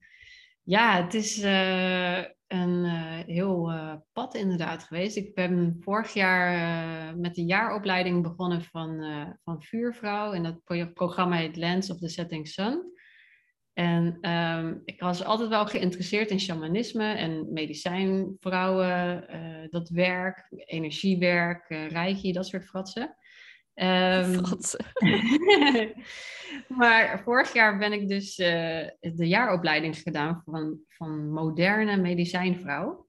ja 0.63 1.03
het 1.03 1.15
is 1.15 1.43
uh, 1.43 2.19
een 2.47 2.85
uh, 2.85 3.19
heel 3.27 3.71
uh, 3.71 3.95
pad 4.13 4.35
inderdaad 4.35 4.83
geweest. 4.83 5.17
Ik 5.17 5.35
ben 5.35 5.77
vorig 5.81 6.13
jaar 6.13 7.17
met 7.17 7.35
de 7.35 7.45
jaaropleiding 7.45 8.23
begonnen 8.23 8.63
van, 8.63 9.05
van 9.45 9.63
Vuurvrouw. 9.63 10.33
En 10.33 10.43
dat 10.43 10.65
pro 10.65 10.87
programma 10.95 11.37
heet 11.37 11.57
Lens 11.57 11.91
of 11.91 11.99
the 11.99 12.09
Setting 12.09 12.49
Sun. 12.49 12.91
En 13.73 14.31
um, 14.31 14.83
ik 14.85 15.01
was 15.01 15.25
altijd 15.25 15.49
wel 15.49 15.67
geïnteresseerd 15.67 16.31
in 16.31 16.41
shamanisme 16.41 17.05
en 17.05 17.53
medicijnvrouwen, 17.53 19.27
dat 19.71 19.89
werk, 19.89 20.47
energiewerk, 20.51 21.69
reiki, 21.69 22.33
dat 22.33 22.47
soort 22.47 22.65
fratsen. 22.65 23.17
Um, 23.83 24.41
maar 26.79 27.23
vorig 27.25 27.53
jaar 27.53 27.79
ben 27.79 27.93
ik 27.93 28.09
dus 28.09 28.39
uh, 28.39 28.47
de 29.01 29.29
jaaropleiding 29.29 29.97
gedaan 29.97 30.43
van, 30.45 30.79
van 30.89 31.31
moderne 31.31 31.97
medicijnvrouw. 31.97 33.07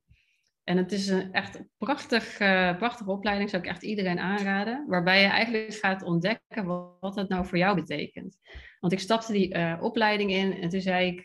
En 0.63 0.77
het 0.77 0.91
is 0.91 1.07
een 1.07 1.33
echt 1.33 1.61
prachtig, 1.77 2.39
uh, 2.39 2.77
prachtige 2.77 3.11
opleiding, 3.11 3.49
zou 3.49 3.63
ik 3.63 3.69
echt 3.69 3.83
iedereen 3.83 4.19
aanraden. 4.19 4.85
Waarbij 4.87 5.21
je 5.21 5.27
eigenlijk 5.27 5.73
gaat 5.73 6.03
ontdekken 6.03 6.65
wat, 6.65 6.97
wat 6.99 7.15
dat 7.15 7.29
nou 7.29 7.45
voor 7.45 7.57
jou 7.57 7.75
betekent. 7.75 8.37
Want 8.79 8.93
ik 8.93 8.99
stapte 8.99 9.31
die 9.31 9.55
uh, 9.55 9.77
opleiding 9.81 10.31
in 10.31 10.61
en 10.61 10.69
toen 10.69 10.81
zei 10.81 11.07
ik, 11.07 11.21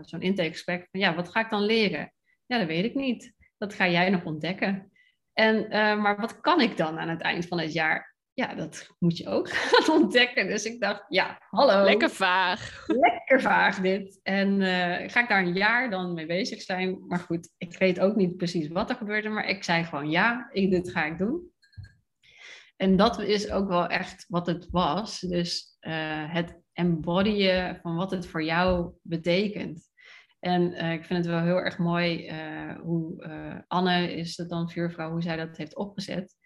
zo'n 0.00 0.22
intakegesprek, 0.22 0.88
van 0.90 1.00
ja, 1.00 1.14
wat 1.14 1.28
ga 1.28 1.40
ik 1.40 1.50
dan 1.50 1.62
leren? 1.62 2.12
Ja, 2.46 2.58
dat 2.58 2.66
weet 2.66 2.84
ik 2.84 2.94
niet. 2.94 3.32
Dat 3.58 3.74
ga 3.74 3.88
jij 3.88 4.10
nog 4.10 4.24
ontdekken. 4.24 4.90
En, 5.32 5.68
maar 6.00 6.20
wat 6.20 6.40
kan 6.40 6.60
ik 6.60 6.76
dan 6.76 6.98
aan 6.98 7.08
het 7.08 7.20
eind 7.20 7.46
van 7.46 7.60
het 7.60 7.72
jaar? 7.72 8.09
Ja, 8.40 8.54
dat 8.54 8.90
moet 8.98 9.16
je 9.16 9.28
ook 9.28 9.48
gaan 9.70 10.02
ontdekken. 10.02 10.46
Dus 10.46 10.64
ik 10.64 10.80
dacht, 10.80 11.04
ja, 11.08 11.42
hallo. 11.50 11.84
Lekker 11.84 12.10
vaag. 12.10 12.84
Lekker 12.86 13.40
vaag 13.40 13.80
dit. 13.80 14.20
En 14.22 14.60
uh, 14.60 15.08
ga 15.08 15.22
ik 15.22 15.28
daar 15.28 15.42
een 15.42 15.54
jaar 15.54 15.90
dan 15.90 16.14
mee 16.14 16.26
bezig 16.26 16.62
zijn? 16.62 17.06
Maar 17.06 17.18
goed, 17.18 17.50
ik 17.58 17.78
weet 17.78 18.00
ook 18.00 18.16
niet 18.16 18.36
precies 18.36 18.68
wat 18.68 18.90
er 18.90 18.96
gebeurde. 18.96 19.28
Maar 19.28 19.48
ik 19.48 19.64
zei 19.64 19.84
gewoon, 19.84 20.10
ja, 20.10 20.48
ik, 20.52 20.70
dit 20.70 20.90
ga 20.90 21.04
ik 21.04 21.18
doen. 21.18 21.50
En 22.76 22.96
dat 22.96 23.20
is 23.20 23.50
ook 23.50 23.68
wel 23.68 23.86
echt 23.86 24.24
wat 24.28 24.46
het 24.46 24.66
was. 24.70 25.20
Dus 25.20 25.76
uh, 25.80 26.32
het 26.34 26.60
embodyen 26.72 27.78
van 27.82 27.96
wat 27.96 28.10
het 28.10 28.26
voor 28.26 28.44
jou 28.44 28.92
betekent. 29.02 29.88
En 30.38 30.72
uh, 30.72 30.92
ik 30.92 31.04
vind 31.04 31.18
het 31.18 31.34
wel 31.34 31.42
heel 31.42 31.56
erg 31.56 31.78
mooi 31.78 32.32
hoe 32.82 33.64
Anne 33.68 34.14
is 34.14 34.36
het 34.36 34.48
dan 34.48 34.70
vuurvrouw, 34.70 35.10
hoe 35.10 35.22
zij 35.22 35.36
dat 35.36 35.56
heeft 35.56 35.76
opgezet. 35.76 36.38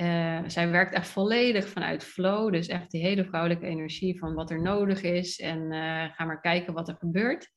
Uh, 0.00 0.40
zij 0.46 0.70
werkt 0.70 0.94
echt 0.94 1.08
volledig 1.08 1.68
vanuit 1.68 2.04
flow, 2.04 2.52
dus 2.52 2.66
echt 2.66 2.90
die 2.90 3.02
hele 3.02 3.24
vrouwelijke 3.24 3.66
energie 3.66 4.18
van 4.18 4.34
wat 4.34 4.50
er 4.50 4.62
nodig 4.62 5.02
is 5.02 5.40
en 5.40 5.72
uh, 5.72 6.04
ga 6.14 6.24
maar 6.24 6.40
kijken 6.40 6.74
wat 6.74 6.88
er 6.88 6.96
gebeurt. 6.98 7.50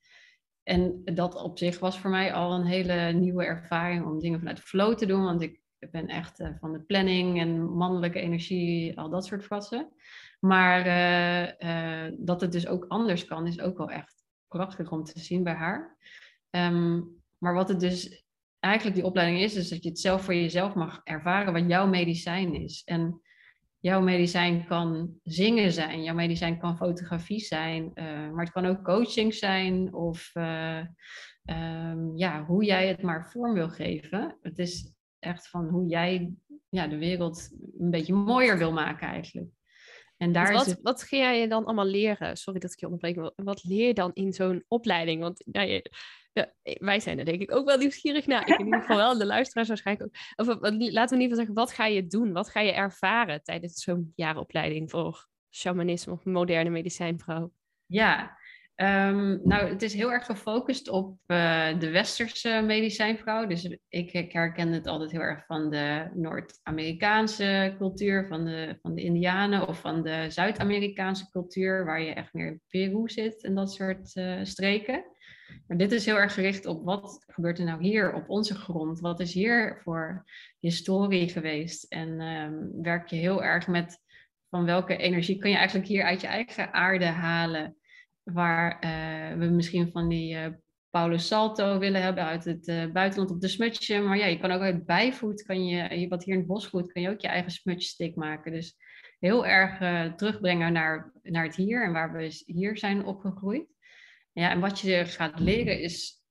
en 0.63 1.01
dat 1.03 1.35
op 1.35 1.57
zich 1.57 1.79
was 1.79 1.99
voor 1.99 2.09
mij 2.09 2.33
al 2.33 2.53
een 2.53 2.65
hele 2.65 3.11
nieuwe 3.11 3.43
ervaring 3.43 4.05
om 4.05 4.19
dingen 4.19 4.39
vanuit 4.39 4.59
flow 4.59 4.95
te 4.95 5.05
doen. 5.05 5.23
Want 5.23 5.41
ik 5.41 5.61
ben 5.91 6.07
echt 6.07 6.39
uh, 6.39 6.49
van 6.59 6.71
de 6.71 6.81
planning 6.81 7.39
en 7.39 7.63
mannelijke 7.63 8.19
energie, 8.19 8.99
al 8.99 9.09
dat 9.09 9.25
soort 9.25 9.45
vassen. 9.45 9.93
Maar 10.39 10.83
dat 12.17 12.41
het 12.41 12.51
dus 12.51 12.67
ook 12.67 12.85
anders 12.87 13.25
kan, 13.25 13.47
is 13.47 13.59
ook 13.59 13.77
wel 13.77 13.89
echt 13.89 14.23
prachtig 14.47 14.91
om 14.91 15.03
te 15.03 15.19
zien 15.19 15.43
bij 15.43 15.53
haar. 15.53 15.97
Um, 16.49 17.21
maar 17.37 17.53
wat 17.53 17.69
het 17.69 17.79
dus 17.79 18.25
eigenlijk 18.63 18.95
die 18.95 19.05
opleiding 19.05 19.41
is, 19.41 19.55
is 19.55 19.69
dat 19.69 19.83
je 19.83 19.89
het 19.89 19.99
zelf 19.99 20.23
voor 20.23 20.35
jezelf 20.35 20.73
mag 20.73 21.01
ervaren 21.03 21.53
wat 21.53 21.67
jouw 21.67 21.87
medicijn 21.87 22.53
is. 22.53 22.81
En 22.85 23.21
jouw 23.79 24.01
medicijn 24.01 24.65
kan 24.65 25.19
zingen 25.23 25.71
zijn, 25.71 26.03
jouw 26.03 26.15
medicijn 26.15 26.59
kan 26.59 26.77
fotografie 26.77 27.39
zijn, 27.39 27.91
uh, 27.95 28.05
maar 28.31 28.43
het 28.43 28.53
kan 28.53 28.65
ook 28.65 28.83
coaching 28.83 29.33
zijn 29.33 29.93
of 29.93 30.31
uh, 30.33 30.77
um, 31.45 32.17
ja, 32.17 32.45
hoe 32.45 32.63
jij 32.63 32.87
het 32.87 33.01
maar 33.01 33.29
vorm 33.31 33.53
wil 33.53 33.69
geven. 33.69 34.37
Het 34.41 34.59
is 34.59 34.93
echt 35.19 35.49
van 35.49 35.67
hoe 35.67 35.87
jij 35.87 36.33
ja, 36.69 36.87
de 36.87 36.97
wereld 36.97 37.49
een 37.79 37.89
beetje 37.89 38.13
mooier 38.13 38.57
wil 38.57 38.71
maken 38.71 39.07
eigenlijk. 39.07 39.49
En 40.17 40.31
daar 40.31 40.53
wat, 40.53 40.65
het... 40.65 40.79
wat 40.81 41.03
ga 41.03 41.17
jij 41.17 41.47
dan 41.47 41.65
allemaal 41.65 41.85
leren? 41.85 42.37
Sorry 42.37 42.59
dat 42.59 42.71
ik 42.71 42.79
je 42.79 42.85
onderbreek. 42.85 43.31
Wat 43.35 43.63
leer 43.63 43.87
je 43.87 43.93
dan 43.93 44.11
in 44.13 44.33
zo'n 44.33 44.63
opleiding? 44.67 45.21
Want 45.21 45.43
ja, 45.51 45.61
je, 45.61 45.91
ja, 46.33 46.53
wij 46.79 46.99
zijn 46.99 47.19
er 47.19 47.25
denk 47.25 47.41
ik 47.41 47.55
ook 47.55 47.65
wel 47.65 47.77
nieuwsgierig 47.77 48.25
naar. 48.25 48.47
Ik 48.47 48.59
in 48.59 48.65
ieder 48.65 48.79
geval 48.79 48.97
wel, 48.97 49.17
de 49.17 49.25
luisteraars 49.25 49.67
waarschijnlijk 49.67 50.07
ook. 50.07 50.47
Of, 50.47 50.47
laten 50.47 50.69
we 50.69 50.75
in 50.75 50.81
ieder 50.81 51.17
geval 51.17 51.35
zeggen, 51.35 51.53
wat 51.53 51.71
ga 51.71 51.85
je 51.85 52.07
doen? 52.07 52.33
Wat 52.33 52.49
ga 52.49 52.59
je 52.59 52.73
ervaren 52.73 53.43
tijdens 53.43 53.83
zo'n 53.83 54.11
jaaropleiding 54.15 54.89
voor 54.89 55.27
shamanisme 55.49 56.13
of 56.13 56.25
moderne 56.25 56.69
medicijnvrouw? 56.69 57.51
Ja, 57.85 58.37
um, 58.75 59.41
nou, 59.43 59.69
het 59.69 59.81
is 59.81 59.93
heel 59.93 60.11
erg 60.11 60.25
gefocust 60.25 60.89
op 60.89 61.17
uh, 61.27 61.79
de 61.79 61.89
westerse 61.89 62.63
medicijnvrouw. 62.65 63.47
Dus 63.47 63.63
ik, 63.87 64.11
ik, 64.11 64.31
herken 64.31 64.71
het 64.71 64.87
altijd 64.87 65.11
heel 65.11 65.21
erg 65.21 65.45
van 65.45 65.69
de 65.69 66.09
Noord-Amerikaanse 66.13 67.75
cultuur, 67.77 68.27
van 68.27 68.45
de, 68.45 68.77
van 68.81 68.95
de 68.95 69.01
Indianen 69.01 69.67
of 69.67 69.79
van 69.79 70.03
de 70.03 70.25
Zuid-Amerikaanse 70.29 71.29
cultuur, 71.29 71.85
waar 71.85 72.01
je 72.01 72.13
echt 72.13 72.33
meer 72.33 72.47
in 72.47 72.61
Peru 72.67 73.09
zit 73.09 73.43
en 73.43 73.55
dat 73.55 73.73
soort 73.73 74.21
streken. 74.43 75.03
Maar 75.67 75.77
dit 75.77 75.91
is 75.91 76.05
heel 76.05 76.19
erg 76.19 76.33
gericht 76.33 76.65
op 76.65 76.85
wat 76.85 77.23
gebeurt 77.27 77.59
er 77.59 77.65
nou 77.65 77.81
hier 77.81 78.13
op 78.13 78.29
onze 78.29 78.55
grond? 78.55 78.99
Wat 78.99 79.19
is 79.19 79.33
hier 79.33 79.79
voor 79.83 80.25
historie 80.59 81.29
geweest? 81.29 81.83
En 81.83 82.21
um, 82.21 82.81
werk 82.81 83.07
je 83.07 83.15
heel 83.15 83.43
erg 83.43 83.67
met 83.67 83.99
van 84.49 84.65
welke 84.65 84.97
energie 84.97 85.37
kan 85.37 85.49
je 85.49 85.55
eigenlijk 85.57 85.87
hier 85.87 86.03
uit 86.03 86.21
je 86.21 86.27
eigen 86.27 86.73
aarde 86.73 87.05
halen? 87.05 87.75
Waar 88.23 88.83
uh, 88.85 89.39
we 89.39 89.45
misschien 89.45 89.91
van 89.91 90.09
die 90.09 90.35
uh, 90.35 90.45
Paulus 90.89 91.27
Salto 91.27 91.79
willen 91.79 92.01
hebben 92.01 92.23
uit 92.23 92.45
het 92.45 92.67
uh, 92.67 92.91
buitenland 92.91 93.31
op 93.31 93.41
de 93.41 93.47
smutje. 93.47 94.01
Maar 94.01 94.17
ja, 94.17 94.25
je 94.25 94.39
kan 94.39 94.51
ook 94.51 94.61
uit 94.61 94.85
bijvoet, 94.85 95.43
kan 95.43 95.65
je, 95.65 96.07
wat 96.07 96.23
hier 96.23 96.33
in 96.33 96.39
het 96.39 96.49
bos 96.49 96.67
groeit, 96.67 96.91
kan 96.91 97.01
je 97.01 97.09
ook 97.09 97.21
je 97.21 97.27
eigen 97.27 97.51
smutje 97.51 98.11
maken. 98.15 98.51
Dus 98.51 98.75
heel 99.19 99.45
erg 99.45 99.77
terugbrengen 100.15 100.73
naar, 100.73 101.11
naar 101.23 101.43
het 101.43 101.55
hier 101.55 101.83
en 101.85 101.91
waar 101.91 102.13
we 102.13 102.43
hier 102.45 102.77
zijn 102.77 103.05
opgegroeid. 103.05 103.65
Ja, 104.33 104.49
en 104.49 104.59
wat 104.59 104.79
je 104.79 105.05
gaat 105.05 105.39
leren 105.39 105.79
is, 105.79 106.21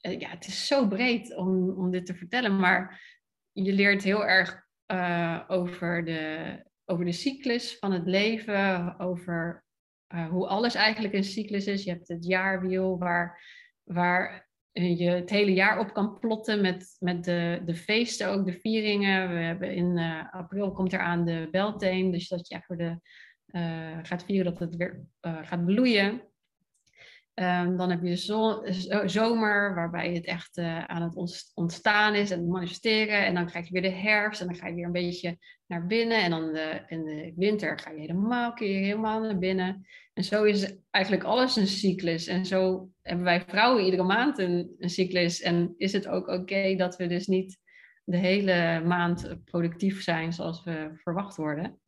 eh, 0.00 0.20
ja, 0.20 0.28
het 0.28 0.46
is 0.46 0.66
zo 0.66 0.88
breed 0.88 1.36
om, 1.36 1.70
om 1.70 1.90
dit 1.90 2.06
te 2.06 2.14
vertellen, 2.14 2.60
maar 2.60 3.14
je 3.52 3.72
leert 3.72 4.02
heel 4.02 4.26
erg 4.26 4.64
uh, 4.92 5.42
over, 5.46 6.04
de, 6.04 6.62
over 6.84 7.04
de 7.04 7.12
cyclus 7.12 7.78
van 7.78 7.92
het 7.92 8.06
leven, 8.06 8.98
over 8.98 9.64
uh, 10.14 10.28
hoe 10.28 10.46
alles 10.46 10.74
eigenlijk 10.74 11.14
een 11.14 11.24
cyclus 11.24 11.66
is. 11.66 11.84
Je 11.84 11.90
hebt 11.90 12.08
het 12.08 12.24
jaarwiel 12.24 12.98
waar, 12.98 13.42
waar 13.82 14.48
je 14.72 15.10
het 15.10 15.30
hele 15.30 15.52
jaar 15.52 15.78
op 15.78 15.92
kan 15.92 16.18
plotten 16.18 16.60
met, 16.60 16.96
met 16.98 17.24
de, 17.24 17.62
de 17.64 17.74
feesten, 17.74 18.28
ook 18.28 18.46
de 18.46 18.60
vieringen. 18.60 19.28
We 19.28 19.38
hebben 19.38 19.74
in 19.74 19.98
april 20.30 20.72
komt 20.72 20.92
er 20.92 21.00
aan 21.00 21.24
de 21.24 21.48
Beltane, 21.50 22.10
dus 22.10 22.28
dat 22.28 22.48
je 22.48 22.62
voor 22.62 22.76
de, 22.76 23.00
gaat 24.02 24.24
vieren 24.24 24.44
dat 24.44 24.58
het 24.58 24.76
weer 24.76 25.06
gaat 25.20 25.64
bloeien. 25.64 26.22
Um, 27.40 27.76
dan 27.76 27.90
heb 27.90 28.02
je 28.02 28.10
de 28.10 29.02
zomer, 29.08 29.74
waarbij 29.74 30.12
het 30.14 30.24
echt 30.24 30.56
uh, 30.58 30.84
aan 30.84 31.02
het 31.02 31.50
ontstaan 31.54 32.14
is 32.14 32.30
en 32.30 32.48
manifesteren. 32.48 33.24
En 33.24 33.34
dan 33.34 33.46
krijg 33.46 33.66
je 33.66 33.72
weer 33.72 33.82
de 33.82 33.96
herfst 33.96 34.40
en 34.40 34.46
dan 34.46 34.56
ga 34.56 34.66
je 34.66 34.74
weer 34.74 34.84
een 34.84 34.92
beetje 34.92 35.38
naar 35.66 35.86
binnen. 35.86 36.22
En 36.22 36.30
dan 36.30 36.52
de, 36.52 36.82
in 36.86 37.04
de 37.04 37.32
winter 37.36 37.78
ga 37.78 37.90
je 37.90 38.00
helemaal, 38.00 38.52
kun 38.52 38.66
helemaal 38.66 39.20
naar 39.20 39.38
binnen. 39.38 39.86
En 40.12 40.24
zo 40.24 40.44
is 40.44 40.76
eigenlijk 40.90 41.24
alles 41.24 41.56
een 41.56 41.66
cyclus. 41.66 42.26
En 42.26 42.46
zo 42.46 42.90
hebben 43.02 43.24
wij 43.24 43.44
vrouwen 43.46 43.84
iedere 43.84 44.02
maand 44.02 44.38
een, 44.38 44.74
een 44.78 44.90
cyclus. 44.90 45.40
En 45.40 45.74
is 45.76 45.92
het 45.92 46.08
ook 46.08 46.28
oké 46.28 46.74
dat 46.76 46.96
we 46.96 47.06
dus 47.06 47.26
niet 47.26 47.58
de 48.04 48.16
hele 48.16 48.82
maand 48.84 49.36
productief 49.44 50.02
zijn 50.02 50.32
zoals 50.32 50.64
we 50.64 50.90
verwacht 50.94 51.36
worden. 51.36 51.80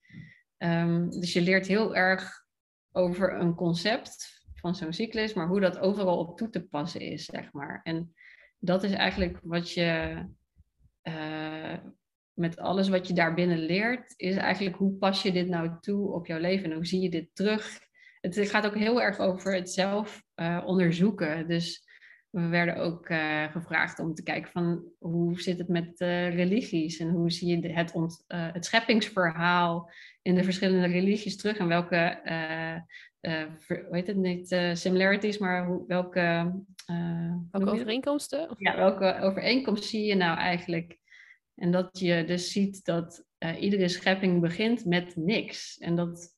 Um, 0.58 1.10
dus 1.10 1.32
je 1.32 1.40
leert 1.40 1.66
heel 1.66 1.96
erg 1.96 2.46
over 2.92 3.40
een 3.40 3.54
concept 3.54 4.37
van 4.60 4.74
zo'n 4.74 4.92
cyclus, 4.92 5.34
maar 5.34 5.46
hoe 5.46 5.60
dat 5.60 5.78
overal 5.78 6.18
op 6.18 6.36
toe 6.36 6.50
te 6.50 6.66
passen 6.66 7.00
is, 7.00 7.24
zeg 7.24 7.52
maar. 7.52 7.80
En 7.82 8.14
dat 8.58 8.82
is 8.82 8.92
eigenlijk 8.92 9.38
wat 9.42 9.70
je 9.70 10.22
uh, 11.02 11.76
met 12.32 12.58
alles 12.58 12.88
wat 12.88 13.06
je 13.06 13.14
daarbinnen 13.14 13.58
leert, 13.58 14.14
is 14.16 14.36
eigenlijk 14.36 14.76
hoe 14.76 14.92
pas 14.92 15.22
je 15.22 15.32
dit 15.32 15.48
nou 15.48 15.70
toe 15.80 16.12
op 16.12 16.26
jouw 16.26 16.38
leven 16.38 16.70
en 16.70 16.76
hoe 16.76 16.86
zie 16.86 17.00
je 17.00 17.10
dit 17.10 17.28
terug. 17.32 17.78
Het 18.20 18.38
gaat 18.38 18.66
ook 18.66 18.76
heel 18.76 19.02
erg 19.02 19.18
over 19.18 19.54
het 19.54 19.70
zelf 19.70 20.22
uh, 20.36 20.62
onderzoeken. 20.66 21.48
Dus 21.48 21.87
we 22.30 22.48
werden 22.48 22.76
ook 22.76 23.08
uh, 23.08 23.52
gevraagd 23.52 23.98
om 23.98 24.14
te 24.14 24.22
kijken 24.22 24.50
van 24.50 24.84
hoe 24.98 25.40
zit 25.40 25.58
het 25.58 25.68
met 25.68 26.00
uh, 26.00 26.34
religies 26.34 26.98
en 26.98 27.08
hoe 27.08 27.30
zie 27.30 27.60
je 27.60 27.68
het, 27.68 27.92
ont, 27.92 28.24
uh, 28.28 28.52
het 28.52 28.64
scheppingsverhaal 28.64 29.90
in 30.22 30.34
de 30.34 30.44
verschillende 30.44 30.86
religies 30.86 31.36
terug 31.36 31.56
en 31.56 31.68
welke 31.68 32.20
uh, 32.24 32.76
hoe 33.66 33.88
heet 33.90 34.06
het 34.06 34.16
niet, 34.16 34.56
similarities, 34.72 35.38
maar 35.38 35.66
hoe, 35.66 35.84
welke... 35.86 36.54
Welke 37.50 37.70
overeenkomsten? 37.70 38.54
Ja, 38.58 38.76
welke 38.76 39.18
overeenkomst 39.20 39.84
zie 39.84 40.04
je 40.04 40.14
nou 40.14 40.38
eigenlijk? 40.38 40.98
En 41.54 41.70
dat 41.70 41.98
je 41.98 42.24
dus 42.24 42.52
ziet 42.52 42.84
dat 42.84 43.24
iedere 43.58 43.88
schepping 43.88 44.40
begint 44.40 44.84
met 44.84 45.16
niks. 45.16 45.78
En 45.78 45.96
dat, 45.96 46.37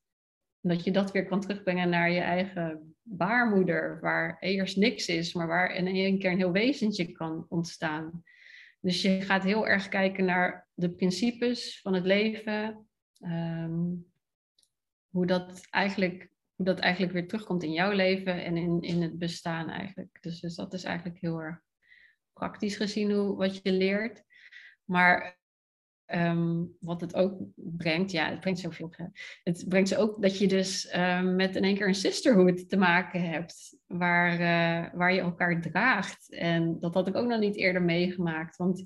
dat 0.61 0.85
je 0.85 0.91
dat 0.91 1.13
weer 1.13 1.27
kan 1.27 1.41
terugbrengen 1.41 1.89
naar 1.89 2.11
je 2.11 2.21
eigen 2.21 2.95
baarmoeder, 3.03 4.01
waar 4.01 4.37
eerst 4.41 4.77
niks 4.77 5.09
is, 5.09 5.35
maar 5.35 5.47
waar 5.47 5.75
in 5.75 5.87
één 5.87 6.19
keer 6.19 6.31
een 6.31 6.37
heel 6.39 6.53
wezentje 6.53 7.13
kan 7.13 7.47
ontstaan. 7.49 8.23
Dus 8.81 9.03
je 9.03 9.21
gaat 9.21 9.43
heel 9.43 9.69
erg 9.69 9.89
kijken 9.89 10.25
naar 10.25 10.69
de 10.75 10.91
principes 10.91 11.81
van 11.81 11.95
het 11.95 12.05
leven, 12.05 12.89
um, 13.23 14.07
hoe 15.09 15.27
dat 15.27 15.67
eigenlijk 15.71 16.31
hoe 16.61 16.69
dat 16.69 16.79
eigenlijk 16.79 17.13
weer 17.13 17.29
terugkomt 17.29 17.63
in 17.63 17.73
jouw 17.73 17.93
leven 17.93 18.45
en 18.45 18.57
in, 18.57 18.81
in 18.81 19.03
het 19.03 19.19
bestaan 19.19 19.69
eigenlijk. 19.69 20.19
Dus, 20.21 20.41
dus 20.41 20.55
dat 20.55 20.73
is 20.75 20.85
eigenlijk 20.85 21.21
heel 21.21 21.39
erg 21.43 21.61
praktisch 22.33 22.77
gezien 22.77 23.11
hoe, 23.11 23.37
wat 23.37 23.63
je 23.63 23.73
leert. 23.73 24.25
Maar 24.85 25.40
um, 26.15 26.77
wat 26.81 27.01
het 27.01 27.15
ook 27.15 27.35
brengt, 27.55 28.11
ja, 28.11 28.29
het 28.31 28.41
brengt 28.41 28.61
zoveel. 28.61 28.95
Het 29.43 29.65
brengt 29.69 29.89
ze 29.89 29.97
ook 29.97 30.23
dat 30.23 30.39
je 30.39 30.49
dus 30.49 30.97
um, 30.97 31.37
met 31.37 31.57
in 31.57 31.65
één 31.65 31.77
keer 31.77 31.89
een 31.89 31.95
sisterhood 31.95 32.69
te 32.69 32.77
maken 32.77 33.31
hebt, 33.31 33.77
waar, 33.87 34.33
uh, 34.33 34.95
waar 34.95 35.15
je 35.15 35.21
elkaar 35.21 35.61
draagt. 35.61 36.33
En 36.33 36.81
dat 36.81 36.95
had 36.95 37.09
ik 37.09 37.17
ook 37.17 37.27
nog 37.27 37.41
niet 37.41 37.57
eerder 37.57 37.83
meegemaakt. 37.83 38.57
Want 38.57 38.79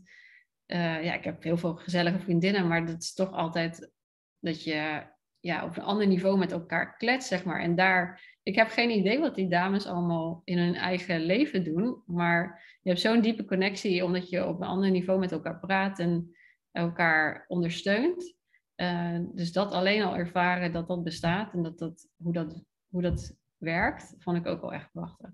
uh, 0.66 1.04
ja, 1.04 1.14
ik 1.14 1.24
heb 1.24 1.42
heel 1.42 1.56
veel 1.56 1.74
gezellige 1.74 2.18
vriendinnen, 2.18 2.68
maar 2.68 2.87
dat 2.87 3.02
is 3.02 3.14
toch 3.14 3.32
altijd 3.32 3.90
dat 4.38 4.64
je 4.64 5.02
ja, 5.40 5.64
op 5.64 5.76
een 5.76 5.82
ander 5.82 6.06
niveau 6.06 6.38
met 6.38 6.52
elkaar 6.52 6.96
kletst, 6.96 7.28
zeg 7.28 7.44
maar. 7.44 7.60
En 7.60 7.74
daar, 7.74 8.37
ik 8.42 8.54
heb 8.54 8.68
geen 8.68 8.90
idee 8.90 9.18
wat 9.18 9.34
die 9.34 9.48
dames 9.48 9.87
allemaal 9.87 10.42
in 10.44 10.58
hun 10.58 10.74
eigen 10.74 11.20
leven 11.20 11.64
doen, 11.64 12.02
maar 12.06 12.62
je 12.82 12.88
hebt 12.88 13.00
zo'n 13.00 13.20
diepe 13.20 13.44
connectie 13.44 14.04
omdat 14.04 14.30
je 14.30 14.46
op 14.46 14.60
een 14.60 14.66
ander 14.66 14.90
niveau 14.90 15.18
met 15.18 15.32
elkaar 15.32 15.60
praat 15.60 15.98
en 15.98 16.34
elkaar 16.74 17.44
ondersteunt. 17.48 18.34
Uh, 18.76 19.18
dus 19.32 19.52
dat 19.52 19.72
alleen 19.72 20.02
al 20.02 20.16
ervaren 20.16 20.72
dat 20.72 20.88
dat 20.88 21.04
bestaat 21.04 21.52
en 21.52 21.62
dat 21.62 21.78
dat, 21.78 22.08
hoe, 22.16 22.33
dat, 22.33 22.64
hoe 22.88 23.02
dat 23.02 23.35
werkt, 23.56 24.14
vond 24.18 24.37
ik 24.37 24.46
ook 24.46 24.60
wel 24.60 24.72
echt 24.72 24.92
prachtig. 24.92 25.31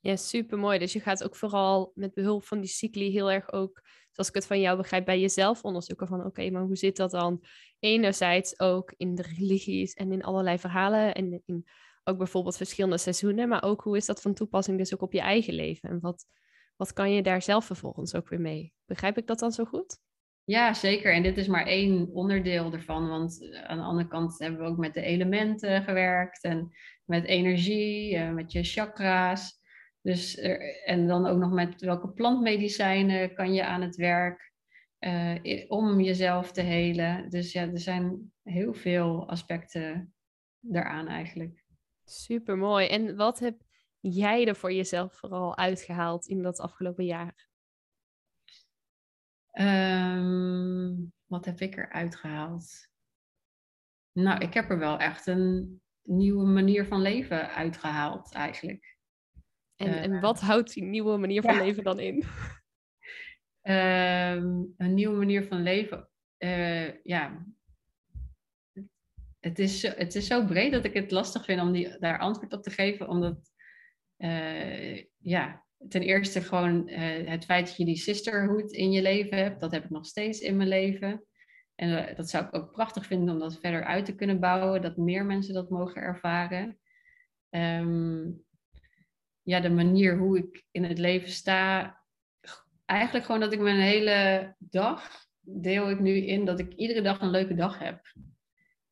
Ja, 0.00 0.16
super 0.16 0.58
mooi. 0.58 0.78
Dus 0.78 0.92
je 0.92 1.00
gaat 1.00 1.24
ook 1.24 1.36
vooral 1.36 1.92
met 1.94 2.14
behulp 2.14 2.44
van 2.44 2.60
die 2.60 2.70
cycli 2.70 3.10
heel 3.10 3.30
erg 3.30 3.52
ook, 3.52 3.80
zoals 4.10 4.28
ik 4.28 4.34
het 4.34 4.46
van 4.46 4.60
jou 4.60 4.76
begrijp, 4.76 5.04
bij 5.04 5.20
jezelf 5.20 5.62
onderzoeken 5.62 6.06
van 6.06 6.24
oké, 6.24 6.50
maar 6.50 6.62
hoe 6.62 6.76
zit 6.76 6.96
dat 6.96 7.10
dan 7.10 7.44
enerzijds 7.78 8.60
ook 8.60 8.94
in 8.96 9.14
de 9.14 9.22
religies 9.22 9.94
en 9.94 10.12
in 10.12 10.22
allerlei 10.22 10.58
verhalen 10.58 11.14
en 11.14 11.42
in 11.44 11.66
ook 12.04 12.18
bijvoorbeeld 12.18 12.56
verschillende 12.56 12.98
seizoenen, 12.98 13.48
maar 13.48 13.62
ook 13.62 13.82
hoe 13.82 13.96
is 13.96 14.06
dat 14.06 14.20
van 14.20 14.34
toepassing 14.34 14.78
dus 14.78 14.94
ook 14.94 15.02
op 15.02 15.12
je 15.12 15.20
eigen 15.20 15.54
leven 15.54 15.88
en 15.88 16.00
wat, 16.00 16.26
wat 16.76 16.92
kan 16.92 17.12
je 17.12 17.22
daar 17.22 17.42
zelf 17.42 17.64
vervolgens 17.64 18.14
ook 18.14 18.28
weer 18.28 18.40
mee? 18.40 18.72
Begrijp 18.84 19.18
ik 19.18 19.26
dat 19.26 19.38
dan 19.38 19.52
zo 19.52 19.64
goed? 19.64 19.98
Ja, 20.44 20.74
zeker. 20.74 21.12
En 21.12 21.22
dit 21.22 21.36
is 21.36 21.46
maar 21.46 21.66
één 21.66 22.08
onderdeel 22.12 22.72
ervan. 22.72 23.08
Want 23.08 23.50
eh, 23.50 23.62
aan 23.62 23.78
de 23.78 23.84
andere 23.84 24.08
kant 24.08 24.38
hebben 24.38 24.60
we 24.60 24.66
ook 24.66 24.78
met 24.78 24.94
de 24.94 25.02
elementen 25.02 25.82
gewerkt 25.82 26.42
en 26.44 26.70
met 27.04 27.24
energie, 27.24 28.16
eh, 28.16 28.32
met 28.32 28.52
je 28.52 28.62
chakra's. 28.62 29.60
Dus, 30.00 30.38
en 30.84 31.06
dan 31.06 31.26
ook 31.26 31.38
nog 31.38 31.52
met 31.52 31.80
welke 31.80 32.08
plantmedicijnen 32.08 33.34
kan 33.34 33.54
je 33.54 33.64
aan 33.64 33.82
het 33.82 33.96
werk 33.96 34.52
uh, 35.04 35.64
om 35.68 36.00
jezelf 36.00 36.52
te 36.52 36.60
helen. 36.60 37.30
Dus 37.30 37.52
ja, 37.52 37.62
er 37.62 37.78
zijn 37.78 38.32
heel 38.42 38.74
veel 38.74 39.28
aspecten 39.28 40.14
daaraan 40.60 41.08
eigenlijk. 41.08 41.64
Super 42.04 42.56
mooi. 42.56 42.86
En 42.86 43.16
wat 43.16 43.38
heb 43.38 43.56
jij 44.00 44.46
er 44.46 44.56
voor 44.56 44.72
jezelf 44.72 45.14
vooral 45.14 45.56
uitgehaald 45.56 46.26
in 46.26 46.42
dat 46.42 46.60
afgelopen 46.60 47.04
jaar? 47.04 47.50
Um, 49.60 51.12
wat 51.26 51.44
heb 51.44 51.60
ik 51.60 51.76
er 51.76 51.90
uitgehaald? 51.90 52.88
Nou, 54.12 54.40
ik 54.40 54.54
heb 54.54 54.70
er 54.70 54.78
wel 54.78 54.98
echt 54.98 55.26
een 55.26 55.80
nieuwe 56.02 56.46
manier 56.46 56.86
van 56.86 57.00
leven 57.00 57.54
uitgehaald 57.54 58.32
eigenlijk. 58.32 58.96
En, 59.76 59.94
en 59.94 60.20
wat 60.20 60.40
houdt 60.40 60.74
die 60.74 60.82
nieuwe 60.82 61.16
manier 61.16 61.42
van 61.42 61.56
leven 61.56 61.84
dan 61.84 61.98
in? 61.98 62.24
Ehm, 63.62 64.64
een 64.76 64.94
nieuwe 64.94 65.16
manier 65.16 65.44
van 65.44 65.62
leven. 65.62 66.08
Uh, 66.38 67.02
ja, 67.02 67.46
het 69.40 69.58
is, 69.58 69.82
het 69.82 70.14
is 70.14 70.26
zo 70.26 70.44
breed 70.46 70.72
dat 70.72 70.84
ik 70.84 70.94
het 70.94 71.10
lastig 71.10 71.44
vind 71.44 71.60
om 71.60 71.72
die, 71.72 71.98
daar 71.98 72.18
antwoord 72.18 72.52
op 72.52 72.62
te 72.62 72.70
geven. 72.70 73.08
Omdat, 73.08 73.52
uh, 74.18 75.04
ja, 75.18 75.61
ten 75.88 76.02
eerste 76.02 76.40
gewoon 76.40 76.88
uh, 76.88 77.28
het 77.28 77.44
feit 77.44 77.66
dat 77.66 77.76
je 77.76 77.84
die 77.84 77.96
sisterhood 77.96 78.72
in 78.72 78.92
je 78.92 79.02
leven 79.02 79.38
hebt. 79.38 79.60
Dat 79.60 79.72
heb 79.72 79.84
ik 79.84 79.90
nog 79.90 80.06
steeds 80.06 80.40
in 80.40 80.56
mijn 80.56 80.68
leven. 80.68 81.24
En 81.74 82.14
dat 82.16 82.30
zou 82.30 82.44
ik 82.44 82.54
ook 82.54 82.72
prachtig 82.72 83.06
vinden 83.06 83.34
om 83.34 83.40
dat 83.40 83.60
verder 83.60 83.84
uit 83.84 84.04
te 84.04 84.14
kunnen 84.14 84.40
bouwen. 84.40 84.82
Dat 84.82 84.96
meer 84.96 85.24
mensen 85.24 85.54
dat 85.54 85.70
mogen 85.70 86.02
ervaren. 86.02 86.78
Um, 87.50 88.44
ja, 89.42 89.60
de 89.60 89.70
manier 89.70 90.18
hoe 90.18 90.38
ik 90.38 90.64
in 90.70 90.84
het 90.84 90.98
leven 90.98 91.30
sta. 91.30 91.96
Eigenlijk 92.84 93.24
gewoon 93.24 93.40
dat 93.40 93.52
ik 93.52 93.60
mijn 93.60 93.80
hele 93.80 94.54
dag 94.58 95.10
deel 95.40 95.90
ik 95.90 96.00
nu 96.00 96.16
in 96.16 96.44
dat 96.44 96.58
ik 96.58 96.72
iedere 96.72 97.02
dag 97.02 97.20
een 97.20 97.30
leuke 97.30 97.54
dag 97.54 97.78
heb. 97.78 98.14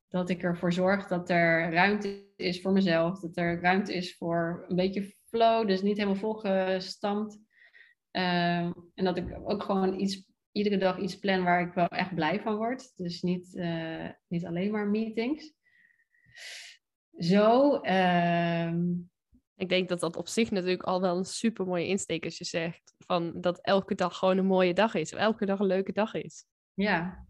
Dat 0.08 0.30
ik 0.30 0.42
ervoor 0.42 0.72
zorg 0.72 1.06
dat 1.06 1.30
er 1.30 1.72
ruimte 1.72 2.29
is 2.40 2.60
voor 2.60 2.72
mezelf. 2.72 3.20
Dat 3.20 3.36
er 3.36 3.60
ruimte 3.60 3.94
is 3.94 4.16
voor 4.16 4.64
een 4.68 4.76
beetje 4.76 5.14
flow, 5.28 5.66
dus 5.66 5.82
niet 5.82 5.96
helemaal 5.96 6.18
volgestampt. 6.20 7.38
Uh, 8.12 8.58
en 8.94 9.04
dat 9.04 9.16
ik 9.16 9.38
ook 9.44 9.62
gewoon 9.62 10.00
iets, 10.00 10.28
iedere 10.52 10.78
dag 10.78 10.98
iets 10.98 11.18
plan 11.18 11.42
waar 11.42 11.60
ik 11.60 11.72
wel 11.72 11.88
echt 11.88 12.14
blij 12.14 12.40
van 12.40 12.56
word. 12.56 12.96
Dus 12.96 13.22
niet, 13.22 13.54
uh, 13.54 14.08
niet 14.28 14.46
alleen 14.46 14.70
maar 14.70 14.86
meetings. 14.86 15.52
Zo. 17.18 17.80
Uh, 17.82 18.72
ik 19.54 19.68
denk 19.68 19.88
dat 19.88 20.00
dat 20.00 20.16
op 20.16 20.28
zich 20.28 20.50
natuurlijk 20.50 20.82
al 20.82 21.00
wel 21.00 21.16
een 21.16 21.24
super 21.24 21.66
mooie 21.66 21.86
insteek 21.86 22.24
is. 22.24 22.38
Je 22.38 22.44
zegt 22.44 22.94
van 22.98 23.40
dat 23.40 23.60
elke 23.60 23.94
dag 23.94 24.16
gewoon 24.16 24.38
een 24.38 24.46
mooie 24.46 24.74
dag 24.74 24.94
is. 24.94 25.12
Of 25.12 25.18
elke 25.18 25.46
dag 25.46 25.58
een 25.58 25.66
leuke 25.66 25.92
dag 25.92 26.14
is. 26.14 26.44
Ja. 26.74 27.28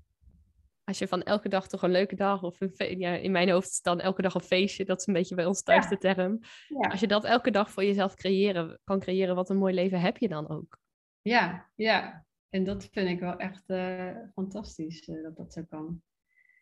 Als 0.90 0.98
je 0.98 1.08
van 1.08 1.22
elke 1.22 1.48
dag 1.48 1.68
toch 1.68 1.82
een 1.82 1.90
leuke 1.90 2.14
dag 2.14 2.42
of 2.42 2.60
een 2.60 2.98
ja, 2.98 3.14
in 3.14 3.32
mijn 3.32 3.50
hoofd 3.50 3.70
is 3.70 3.82
dan 3.82 4.00
elke 4.00 4.22
dag 4.22 4.34
een 4.34 4.40
feestje. 4.40 4.84
Dat 4.84 5.00
is 5.00 5.06
een 5.06 5.12
beetje 5.12 5.34
bij 5.34 5.46
ons 5.46 5.62
thuis 5.62 5.88
de 5.88 5.98
term. 5.98 6.40
Ja. 6.68 6.88
Als 6.88 7.00
je 7.00 7.06
dat 7.06 7.24
elke 7.24 7.50
dag 7.50 7.70
voor 7.70 7.84
jezelf 7.84 8.14
creëren, 8.14 8.80
kan 8.84 9.00
creëren, 9.00 9.34
wat 9.34 9.50
een 9.50 9.56
mooi 9.56 9.74
leven 9.74 10.00
heb 10.00 10.16
je 10.16 10.28
dan 10.28 10.48
ook. 10.48 10.78
Ja, 11.22 11.70
ja. 11.74 12.26
En 12.48 12.64
dat 12.64 12.88
vind 12.92 13.08
ik 13.08 13.20
wel 13.20 13.36
echt 13.36 13.62
uh, 13.66 14.10
fantastisch 14.34 15.08
uh, 15.08 15.22
dat 15.22 15.36
dat 15.36 15.52
zo 15.52 15.62
kan. 15.68 16.02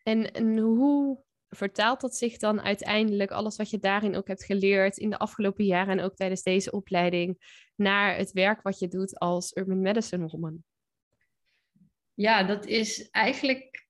En, 0.03 0.31
en 0.31 0.57
hoe 0.57 1.23
vertaalt 1.49 2.01
dat 2.01 2.15
zich 2.15 2.37
dan 2.37 2.61
uiteindelijk, 2.61 3.31
alles 3.31 3.55
wat 3.55 3.69
je 3.69 3.79
daarin 3.79 4.15
ook 4.15 4.27
hebt 4.27 4.43
geleerd 4.43 4.97
in 4.97 5.09
de 5.09 5.17
afgelopen 5.17 5.65
jaren 5.65 5.99
en 5.99 6.05
ook 6.05 6.15
tijdens 6.15 6.43
deze 6.43 6.71
opleiding, 6.71 7.37
naar 7.75 8.15
het 8.15 8.31
werk 8.31 8.61
wat 8.61 8.79
je 8.79 8.87
doet 8.87 9.19
als 9.19 9.55
Urban 9.55 9.81
Medicine 9.81 10.27
Woman? 10.27 10.63
Ja, 12.13 12.43
dat 12.43 12.65
is 12.65 13.09
eigenlijk 13.09 13.87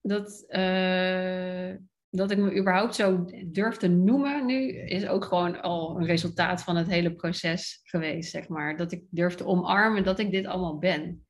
dat, 0.00 0.44
uh, 0.48 1.76
dat 2.10 2.30
ik 2.30 2.38
me 2.38 2.56
überhaupt 2.56 2.94
zo 2.94 3.24
durf 3.46 3.76
te 3.76 3.88
noemen 3.88 4.46
nu, 4.46 4.68
is 4.72 5.06
ook 5.06 5.24
gewoon 5.24 5.60
al 5.62 5.96
een 5.98 6.06
resultaat 6.06 6.62
van 6.62 6.76
het 6.76 6.88
hele 6.88 7.14
proces 7.14 7.80
geweest, 7.82 8.30
zeg 8.30 8.48
maar. 8.48 8.76
Dat 8.76 8.92
ik 8.92 9.04
durf 9.10 9.34
te 9.34 9.46
omarmen 9.46 10.04
dat 10.04 10.18
ik 10.18 10.30
dit 10.30 10.46
allemaal 10.46 10.78
ben 10.78 11.24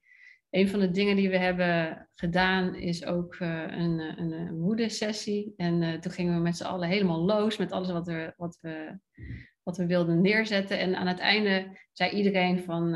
een 0.51 0.69
van 0.69 0.81
de 0.81 0.91
dingen 0.91 1.17
die 1.17 1.29
we 1.29 1.39
hebben 1.39 2.09
gedaan 2.15 2.75
is 2.75 3.05
ook 3.05 3.37
een, 3.39 4.01
eh, 4.01 4.17
een, 4.17 4.33
een 4.33 4.61
moedersessie. 4.61 5.55
En 5.57 5.83
uh, 5.83 5.99
toen 5.99 6.13
gingen 6.13 6.35
we 6.35 6.41
met 6.41 6.57
z'n 6.57 6.65
allen 6.65 6.89
helemaal 6.89 7.25
los 7.25 7.57
met 7.57 7.73
alles 7.73 7.91
wat 7.91 8.07
we, 8.07 8.33
wat, 8.37 8.59
we, 8.61 8.99
wat 9.63 9.77
we 9.77 9.87
wilden 9.87 10.21
neerzetten. 10.21 10.79
En 10.79 10.97
aan 10.97 11.07
het 11.07 11.19
einde 11.19 11.79
zei 11.93 12.11
iedereen 12.11 12.61
van 12.61 12.95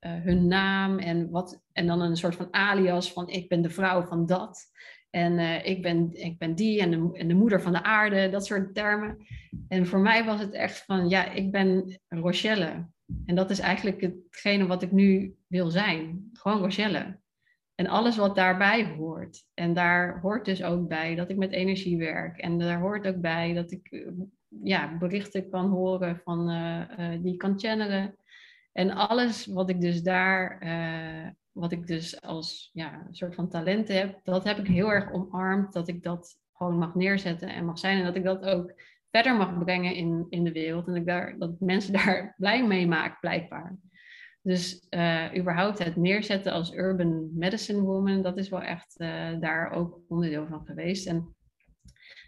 hun 0.00 0.46
naam 0.46 0.98
en, 0.98 1.30
wat, 1.30 1.62
en 1.72 1.86
dan 1.86 2.00
een 2.00 2.16
soort 2.16 2.34
van 2.34 2.54
alias 2.54 3.12
van 3.12 3.28
ik 3.28 3.48
ben 3.48 3.62
de 3.62 3.70
vrouw 3.70 4.02
van 4.02 4.26
dat. 4.26 4.64
En 5.10 5.64
ik, 5.64 5.82
ben, 5.82 6.10
ik 6.12 6.38
ben 6.38 6.54
die 6.54 6.80
en 6.80 6.90
de, 6.90 7.10
en 7.12 7.28
de 7.28 7.34
moeder 7.34 7.62
van 7.62 7.72
de 7.72 7.82
aarde, 7.82 8.28
dat 8.30 8.46
soort 8.46 8.74
termen. 8.74 9.26
En 9.68 9.86
voor 9.86 10.00
mij 10.00 10.24
was 10.24 10.40
het 10.40 10.52
echt 10.52 10.84
van 10.84 11.08
ja, 11.08 11.30
ik 11.30 11.50
ben 11.50 12.00
Rochelle. 12.08 12.86
En 13.24 13.34
dat 13.34 13.50
is 13.50 13.58
eigenlijk 13.58 14.00
hetgene 14.00 14.66
wat 14.66 14.82
ik 14.82 14.92
nu 14.92 15.36
wil 15.46 15.70
zijn. 15.70 16.30
Gewoon 16.32 16.58
Rochelle. 16.58 17.18
En 17.74 17.86
alles 17.86 18.16
wat 18.16 18.36
daarbij 18.36 18.84
hoort. 18.84 19.44
En 19.54 19.74
daar 19.74 20.20
hoort 20.20 20.44
dus 20.44 20.62
ook 20.62 20.88
bij 20.88 21.14
dat 21.14 21.30
ik 21.30 21.36
met 21.36 21.52
energie 21.52 21.98
werk. 21.98 22.38
En 22.38 22.58
daar 22.58 22.80
hoort 22.80 23.06
ook 23.06 23.20
bij 23.20 23.52
dat 23.52 23.70
ik 23.70 23.86
eh, 23.90 24.08
ja, 24.62 24.98
berichten 24.98 25.50
kan 25.50 25.70
horen 25.70 26.20
van, 26.24 26.50
uh, 26.50 27.22
die 27.22 27.36
kan 27.36 27.58
channelen. 27.58 28.16
En 28.72 28.90
alles 28.90 29.46
wat 29.46 29.70
ik 29.70 29.80
dus 29.80 30.02
daar, 30.02 30.58
wat 31.56 31.72
ik 31.72 31.86
dus 31.86 32.20
als 32.22 32.70
ja, 32.72 33.04
een 33.06 33.14
soort 33.14 33.34
van 33.34 33.48
talent 33.48 33.88
heb, 33.88 34.20
dat 34.22 34.44
heb 34.44 34.58
ik 34.58 34.66
heel 34.66 34.92
erg 34.92 35.12
omarmd. 35.12 35.72
Dat 35.72 35.88
ik 35.88 36.02
dat 36.02 36.38
gewoon 36.52 36.78
mag 36.78 36.94
neerzetten 36.94 37.48
en 37.48 37.64
mag 37.64 37.78
zijn. 37.78 37.98
En 37.98 38.04
dat 38.04 38.16
ik 38.16 38.24
dat 38.24 38.44
ook 38.44 38.74
verder 39.10 39.36
mag 39.36 39.58
brengen 39.58 39.94
in, 39.94 40.26
in 40.28 40.44
de 40.44 40.52
wereld. 40.52 40.86
En 40.86 40.92
dat, 40.92 41.00
ik 41.00 41.06
daar, 41.06 41.38
dat 41.38 41.60
mensen 41.60 41.92
daar 42.04 42.34
blij 42.36 42.66
mee 42.66 42.86
maak, 42.86 43.20
blijkbaar. 43.20 43.76
Dus 44.42 44.86
uh, 44.90 45.34
überhaupt 45.36 45.78
het 45.78 45.96
neerzetten 45.96 46.52
als 46.52 46.74
urban 46.74 47.38
medicine 47.38 47.80
woman, 47.80 48.22
dat 48.22 48.38
is 48.38 48.48
wel 48.48 48.62
echt 48.62 48.94
uh, 49.00 49.40
daar 49.40 49.70
ook 49.70 50.00
onderdeel 50.08 50.46
van 50.46 50.66
geweest. 50.66 51.06
En 51.06 51.34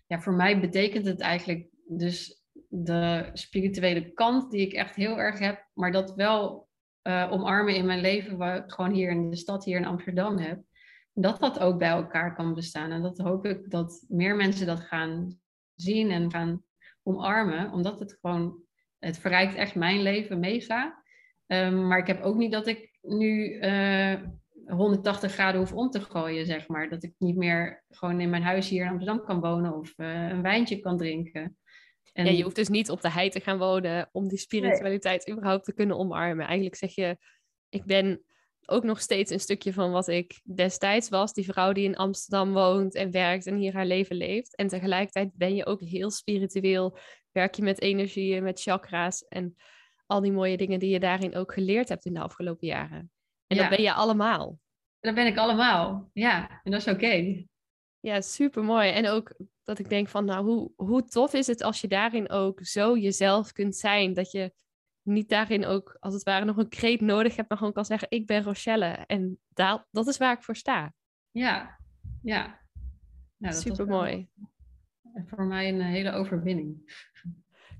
ja, 0.06 0.20
voor 0.20 0.34
mij 0.34 0.60
betekent 0.60 1.06
het 1.06 1.20
eigenlijk 1.20 1.68
dus 1.86 2.42
de 2.68 3.30
spirituele 3.32 4.12
kant 4.12 4.50
die 4.50 4.66
ik 4.66 4.72
echt 4.72 4.94
heel 4.94 5.18
erg 5.18 5.38
heb, 5.38 5.66
maar 5.74 5.92
dat 5.92 6.14
wel 6.14 6.67
uh, 7.02 7.32
omarmen 7.32 7.74
in 7.74 7.86
mijn 7.86 8.00
leven, 8.00 8.36
waar 8.36 8.56
ik 8.56 8.72
gewoon 8.72 8.92
hier 8.92 9.10
in 9.10 9.30
de 9.30 9.36
stad, 9.36 9.64
hier 9.64 9.76
in 9.76 9.86
Amsterdam 9.86 10.38
heb. 10.38 10.62
Dat 11.12 11.40
dat 11.40 11.58
ook 11.58 11.78
bij 11.78 11.88
elkaar 11.88 12.34
kan 12.34 12.54
bestaan. 12.54 12.90
En 12.90 13.02
dat 13.02 13.18
hoop 13.18 13.46
ik 13.46 13.70
dat 13.70 14.04
meer 14.08 14.36
mensen 14.36 14.66
dat 14.66 14.80
gaan 14.80 15.38
zien 15.74 16.10
en 16.10 16.30
gaan 16.30 16.62
omarmen, 17.02 17.72
omdat 17.72 17.98
het 17.98 18.18
gewoon, 18.20 18.62
het 18.98 19.18
verrijkt 19.18 19.54
echt 19.54 19.74
mijn 19.74 20.02
leven 20.02 20.40
mega. 20.40 21.02
Um, 21.46 21.86
maar 21.86 21.98
ik 21.98 22.06
heb 22.06 22.22
ook 22.22 22.36
niet 22.36 22.52
dat 22.52 22.66
ik 22.66 22.98
nu 23.02 23.54
uh, 23.60 24.12
eh, 24.12 24.20
180 24.66 25.32
graden 25.32 25.60
hoef 25.60 25.72
om 25.72 25.90
te 25.90 26.00
gooien, 26.00 26.46
zeg 26.46 26.68
maar. 26.68 26.88
Dat 26.88 27.02
ik 27.02 27.14
niet 27.18 27.36
meer 27.36 27.84
gewoon 27.88 28.20
in 28.20 28.30
mijn 28.30 28.42
huis 28.42 28.68
hier 28.68 28.84
in 28.84 28.90
Amsterdam 28.90 29.24
kan 29.24 29.40
wonen 29.40 29.74
of 29.74 29.92
uh, 29.96 30.28
een 30.28 30.42
wijntje 30.42 30.80
kan 30.80 30.96
drinken. 30.96 31.56
En... 32.18 32.24
Ja, 32.24 32.30
je 32.30 32.42
hoeft 32.42 32.56
dus 32.56 32.68
niet 32.68 32.90
op 32.90 33.00
de 33.00 33.10
hei 33.10 33.28
te 33.28 33.40
gaan 33.40 33.58
wonen 33.58 34.08
om 34.12 34.28
die 34.28 34.38
spiritualiteit 34.38 35.26
nee. 35.26 35.36
überhaupt 35.36 35.64
te 35.64 35.74
kunnen 35.74 35.96
omarmen. 35.96 36.46
Eigenlijk 36.46 36.76
zeg 36.76 36.94
je, 36.94 37.16
ik 37.68 37.84
ben 37.84 38.22
ook 38.66 38.84
nog 38.84 39.00
steeds 39.00 39.30
een 39.30 39.40
stukje 39.40 39.72
van 39.72 39.90
wat 39.90 40.08
ik 40.08 40.40
destijds 40.42 41.08
was. 41.08 41.32
Die 41.32 41.44
vrouw 41.44 41.72
die 41.72 41.84
in 41.84 41.96
Amsterdam 41.96 42.52
woont 42.52 42.94
en 42.94 43.10
werkt 43.10 43.46
en 43.46 43.56
hier 43.56 43.72
haar 43.72 43.86
leven 43.86 44.16
leeft. 44.16 44.56
En 44.56 44.68
tegelijkertijd 44.68 45.30
ben 45.34 45.54
je 45.54 45.66
ook 45.66 45.80
heel 45.80 46.10
spiritueel. 46.10 46.98
Werk 47.32 47.54
je 47.54 47.62
met 47.62 47.80
energieën, 47.80 48.42
met 48.42 48.60
chakra's 48.60 49.24
en 49.28 49.56
al 50.06 50.20
die 50.20 50.32
mooie 50.32 50.56
dingen 50.56 50.78
die 50.78 50.90
je 50.90 51.00
daarin 51.00 51.36
ook 51.36 51.52
geleerd 51.52 51.88
hebt 51.88 52.04
in 52.04 52.14
de 52.14 52.20
afgelopen 52.20 52.66
jaren. 52.66 53.10
En 53.46 53.56
dat 53.56 53.68
ben 53.68 53.82
je 53.82 53.92
allemaal. 53.92 54.58
Dat 55.00 55.14
ben 55.14 55.26
ik 55.26 55.36
allemaal, 55.36 56.10
ja. 56.12 56.60
En 56.62 56.70
dat 56.70 56.80
is 56.80 56.92
oké. 56.92 57.46
Ja, 58.00 58.20
super 58.20 58.64
mooi. 58.64 58.90
En 58.90 59.08
ook 59.08 59.34
dat 59.64 59.78
ik 59.78 59.88
denk 59.88 60.08
van, 60.08 60.24
nou, 60.24 60.44
hoe, 60.44 60.72
hoe 60.76 61.04
tof 61.04 61.32
is 61.32 61.46
het 61.46 61.62
als 61.62 61.80
je 61.80 61.88
daarin 61.88 62.30
ook 62.30 62.58
zo 62.66 62.96
jezelf 62.96 63.52
kunt 63.52 63.76
zijn. 63.76 64.14
Dat 64.14 64.30
je 64.30 64.52
niet 65.02 65.28
daarin 65.28 65.66
ook, 65.66 65.96
als 66.00 66.14
het 66.14 66.22
ware, 66.22 66.44
nog 66.44 66.56
een 66.56 66.68
kreet 66.68 67.00
nodig 67.00 67.36
hebt, 67.36 67.48
maar 67.48 67.58
gewoon 67.58 67.72
kan 67.72 67.84
zeggen, 67.84 68.10
ik 68.10 68.26
ben 68.26 68.42
Rochelle. 68.42 68.86
En 68.86 69.38
dat, 69.48 69.86
dat 69.90 70.06
is 70.06 70.16
waar 70.16 70.36
ik 70.36 70.42
voor 70.42 70.56
sta. 70.56 70.94
Ja, 71.30 71.78
ja. 72.22 72.60
Nou, 73.36 73.54
Super 73.54 73.86
mooi. 73.86 74.28
Voor 75.26 75.44
mij 75.44 75.68
een 75.68 75.80
hele 75.80 76.12
overwinning. 76.12 76.92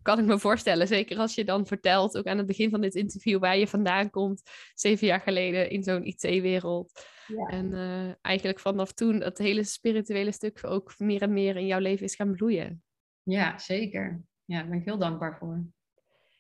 Kan 0.09 0.19
ik 0.19 0.25
me 0.25 0.39
voorstellen. 0.39 0.87
Zeker 0.87 1.19
als 1.19 1.35
je 1.35 1.45
dan 1.45 1.67
vertelt, 1.67 2.19
ook 2.19 2.27
aan 2.27 2.39
het 2.39 2.47
begin 2.47 2.71
van 2.71 2.81
dit 2.81 2.95
interview, 2.95 3.39
waar 3.39 3.59
je 3.59 3.67
vandaan 3.67 4.11
komt, 4.11 4.43
zeven 4.75 5.07
jaar 5.07 5.21
geleden 5.21 5.71
in 5.71 5.83
zo'n 5.83 6.05
IT-wereld. 6.05 7.07
Ja. 7.27 7.47
En 7.47 7.73
uh, 7.73 8.15
eigenlijk 8.21 8.61
vanaf 8.61 8.93
toen 8.93 9.19
dat 9.19 9.39
hele 9.39 9.65
spirituele 9.65 10.33
stuk 10.33 10.59
ook 10.63 10.99
meer 10.99 11.23
en 11.23 11.33
meer 11.33 11.57
in 11.57 11.67
jouw 11.67 11.79
leven 11.79 12.05
is 12.05 12.15
gaan 12.15 12.33
bloeien. 12.33 12.83
Ja, 13.23 13.59
zeker. 13.59 14.23
Ja, 14.45 14.59
daar 14.59 14.69
ben 14.69 14.79
ik 14.79 14.85
heel 14.85 14.99
dankbaar 14.99 15.39
voor. 15.39 15.65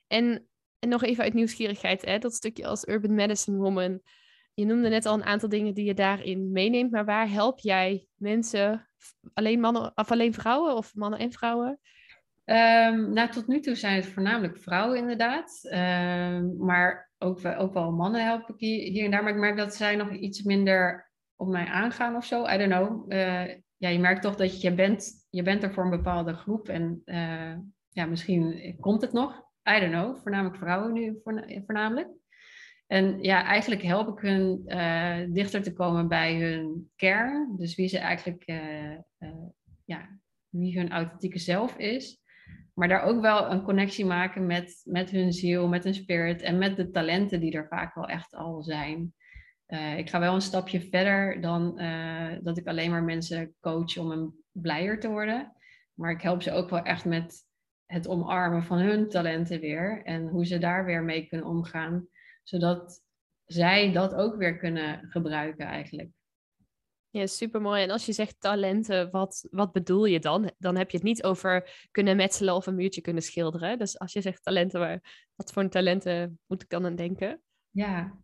En 0.06 0.48
en 0.78 0.88
nog 0.88 1.02
even 1.02 1.24
uit 1.24 1.34
nieuwsgierigheid, 1.34 2.04
hè, 2.04 2.18
dat 2.18 2.34
stukje 2.34 2.66
als 2.66 2.86
Urban 2.86 3.14
Medicine 3.14 3.56
Woman. 3.56 4.00
Je 4.54 4.64
noemde 4.64 4.88
net 4.88 5.06
al 5.06 5.14
een 5.14 5.24
aantal 5.24 5.48
dingen 5.48 5.74
die 5.74 5.84
je 5.84 5.94
daarin 5.94 6.52
meeneemt, 6.52 6.90
maar 6.90 7.04
waar 7.04 7.30
help 7.30 7.58
jij 7.58 8.06
mensen, 8.14 8.88
alleen 9.32 9.60
mannen 9.60 9.92
of 9.94 10.10
alleen 10.10 10.34
vrouwen 10.34 10.76
of 10.76 10.94
mannen 10.94 11.18
en 11.18 11.32
vrouwen? 11.32 11.80
Um, 12.50 13.12
nou, 13.12 13.30
tot 13.30 13.46
nu 13.46 13.60
toe 13.60 13.74
zijn 13.74 13.94
het 13.94 14.06
voornamelijk 14.06 14.58
vrouwen 14.58 14.98
inderdaad. 14.98 15.60
Um, 15.72 16.56
maar 16.56 17.10
ook, 17.18 17.44
ook 17.44 17.72
wel 17.74 17.92
mannen 17.92 18.24
help 18.24 18.48
ik 18.48 18.58
hier, 18.58 19.04
en 19.04 19.10
daar. 19.10 19.22
Maar 19.22 19.32
ik 19.32 19.38
merk 19.38 19.56
dat 19.56 19.74
zij 19.74 19.96
nog 19.96 20.12
iets 20.12 20.42
minder 20.42 21.10
op 21.36 21.48
mij 21.48 21.66
aangaan 21.66 22.16
of 22.16 22.24
zo. 22.24 22.46
I 22.46 22.56
don't 22.56 22.72
know. 22.72 23.12
Uh, 23.12 23.46
ja, 23.76 23.88
je 23.88 23.98
merkt 23.98 24.22
toch 24.22 24.36
dat 24.36 24.60
je 24.60 24.74
bent, 24.74 25.26
je 25.30 25.42
bent 25.42 25.62
er 25.62 25.72
voor 25.72 25.84
een 25.84 25.90
bepaalde 25.90 26.34
groep. 26.34 26.68
En 26.68 27.02
uh, 27.04 27.56
ja, 27.88 28.06
misschien 28.06 28.76
komt 28.80 29.00
het 29.00 29.12
nog. 29.12 29.42
I 29.76 29.80
don't 29.80 29.92
know. 29.92 30.16
Voornamelijk 30.16 30.56
vrouwen 30.56 30.92
nu 30.92 31.20
voornamelijk. 31.64 32.08
En 32.86 33.22
ja, 33.22 33.44
eigenlijk 33.44 33.82
help 33.82 34.08
ik 34.08 34.28
hun 34.28 34.62
uh, 34.66 35.34
dichter 35.34 35.62
te 35.62 35.72
komen 35.72 36.08
bij 36.08 36.40
hun 36.40 36.90
kern. 36.96 37.56
Dus 37.56 37.76
wie 37.76 37.88
ze 37.88 37.98
eigenlijk, 37.98 38.44
ja, 39.84 40.18
wie 40.48 40.78
hun 40.78 40.90
authentieke 40.90 41.38
zelf 41.38 41.76
is. 41.76 42.26
Maar 42.74 42.88
daar 42.88 43.02
ook 43.02 43.20
wel 43.20 43.50
een 43.50 43.62
connectie 43.62 44.04
maken 44.04 44.46
met, 44.46 44.80
met 44.84 45.10
hun 45.10 45.32
ziel, 45.32 45.68
met 45.68 45.84
hun 45.84 45.94
spirit 45.94 46.42
en 46.42 46.58
met 46.58 46.76
de 46.76 46.90
talenten 46.90 47.40
die 47.40 47.52
er 47.52 47.68
vaak 47.68 47.94
wel 47.94 48.08
echt 48.08 48.34
al 48.34 48.62
zijn. 48.62 49.14
Uh, 49.68 49.98
ik 49.98 50.10
ga 50.10 50.20
wel 50.20 50.34
een 50.34 50.40
stapje 50.40 50.80
verder 50.80 51.40
dan 51.40 51.80
uh, 51.80 52.36
dat 52.42 52.58
ik 52.58 52.66
alleen 52.66 52.90
maar 52.90 53.04
mensen 53.04 53.54
coach 53.60 53.96
om 53.96 54.10
een 54.10 54.34
blijer 54.52 55.00
te 55.00 55.08
worden. 55.08 55.52
Maar 55.94 56.10
ik 56.10 56.22
help 56.22 56.42
ze 56.42 56.52
ook 56.52 56.70
wel 56.70 56.82
echt 56.82 57.04
met 57.04 57.46
het 57.86 58.08
omarmen 58.08 58.62
van 58.62 58.78
hun 58.78 59.08
talenten 59.08 59.60
weer. 59.60 60.02
En 60.04 60.28
hoe 60.28 60.46
ze 60.46 60.58
daar 60.58 60.84
weer 60.84 61.02
mee 61.02 61.26
kunnen 61.26 61.46
omgaan. 61.46 62.08
Zodat 62.42 63.02
zij 63.44 63.92
dat 63.92 64.14
ook 64.14 64.36
weer 64.36 64.56
kunnen 64.56 65.06
gebruiken 65.10 65.66
eigenlijk. 65.66 66.10
Ja, 67.18 67.26
super 67.26 67.60
mooi. 67.60 67.82
En 67.82 67.90
als 67.90 68.06
je 68.06 68.12
zegt 68.12 68.40
talenten, 68.40 69.10
wat, 69.10 69.46
wat 69.50 69.72
bedoel 69.72 70.04
je 70.04 70.18
dan? 70.18 70.50
Dan 70.58 70.76
heb 70.76 70.90
je 70.90 70.96
het 70.96 71.06
niet 71.06 71.22
over 71.24 71.86
kunnen 71.90 72.16
metselen 72.16 72.54
of 72.54 72.66
een 72.66 72.74
muurtje 72.74 73.00
kunnen 73.00 73.22
schilderen. 73.22 73.78
Dus 73.78 73.98
als 73.98 74.12
je 74.12 74.20
zegt 74.20 74.42
talenten, 74.42 74.80
waar, 74.80 75.28
wat 75.34 75.52
voor 75.52 75.68
talenten 75.68 76.38
moet 76.46 76.62
ik 76.62 76.68
dan 76.68 76.84
aan 76.84 76.96
denken? 76.96 77.42
Ja, 77.70 78.18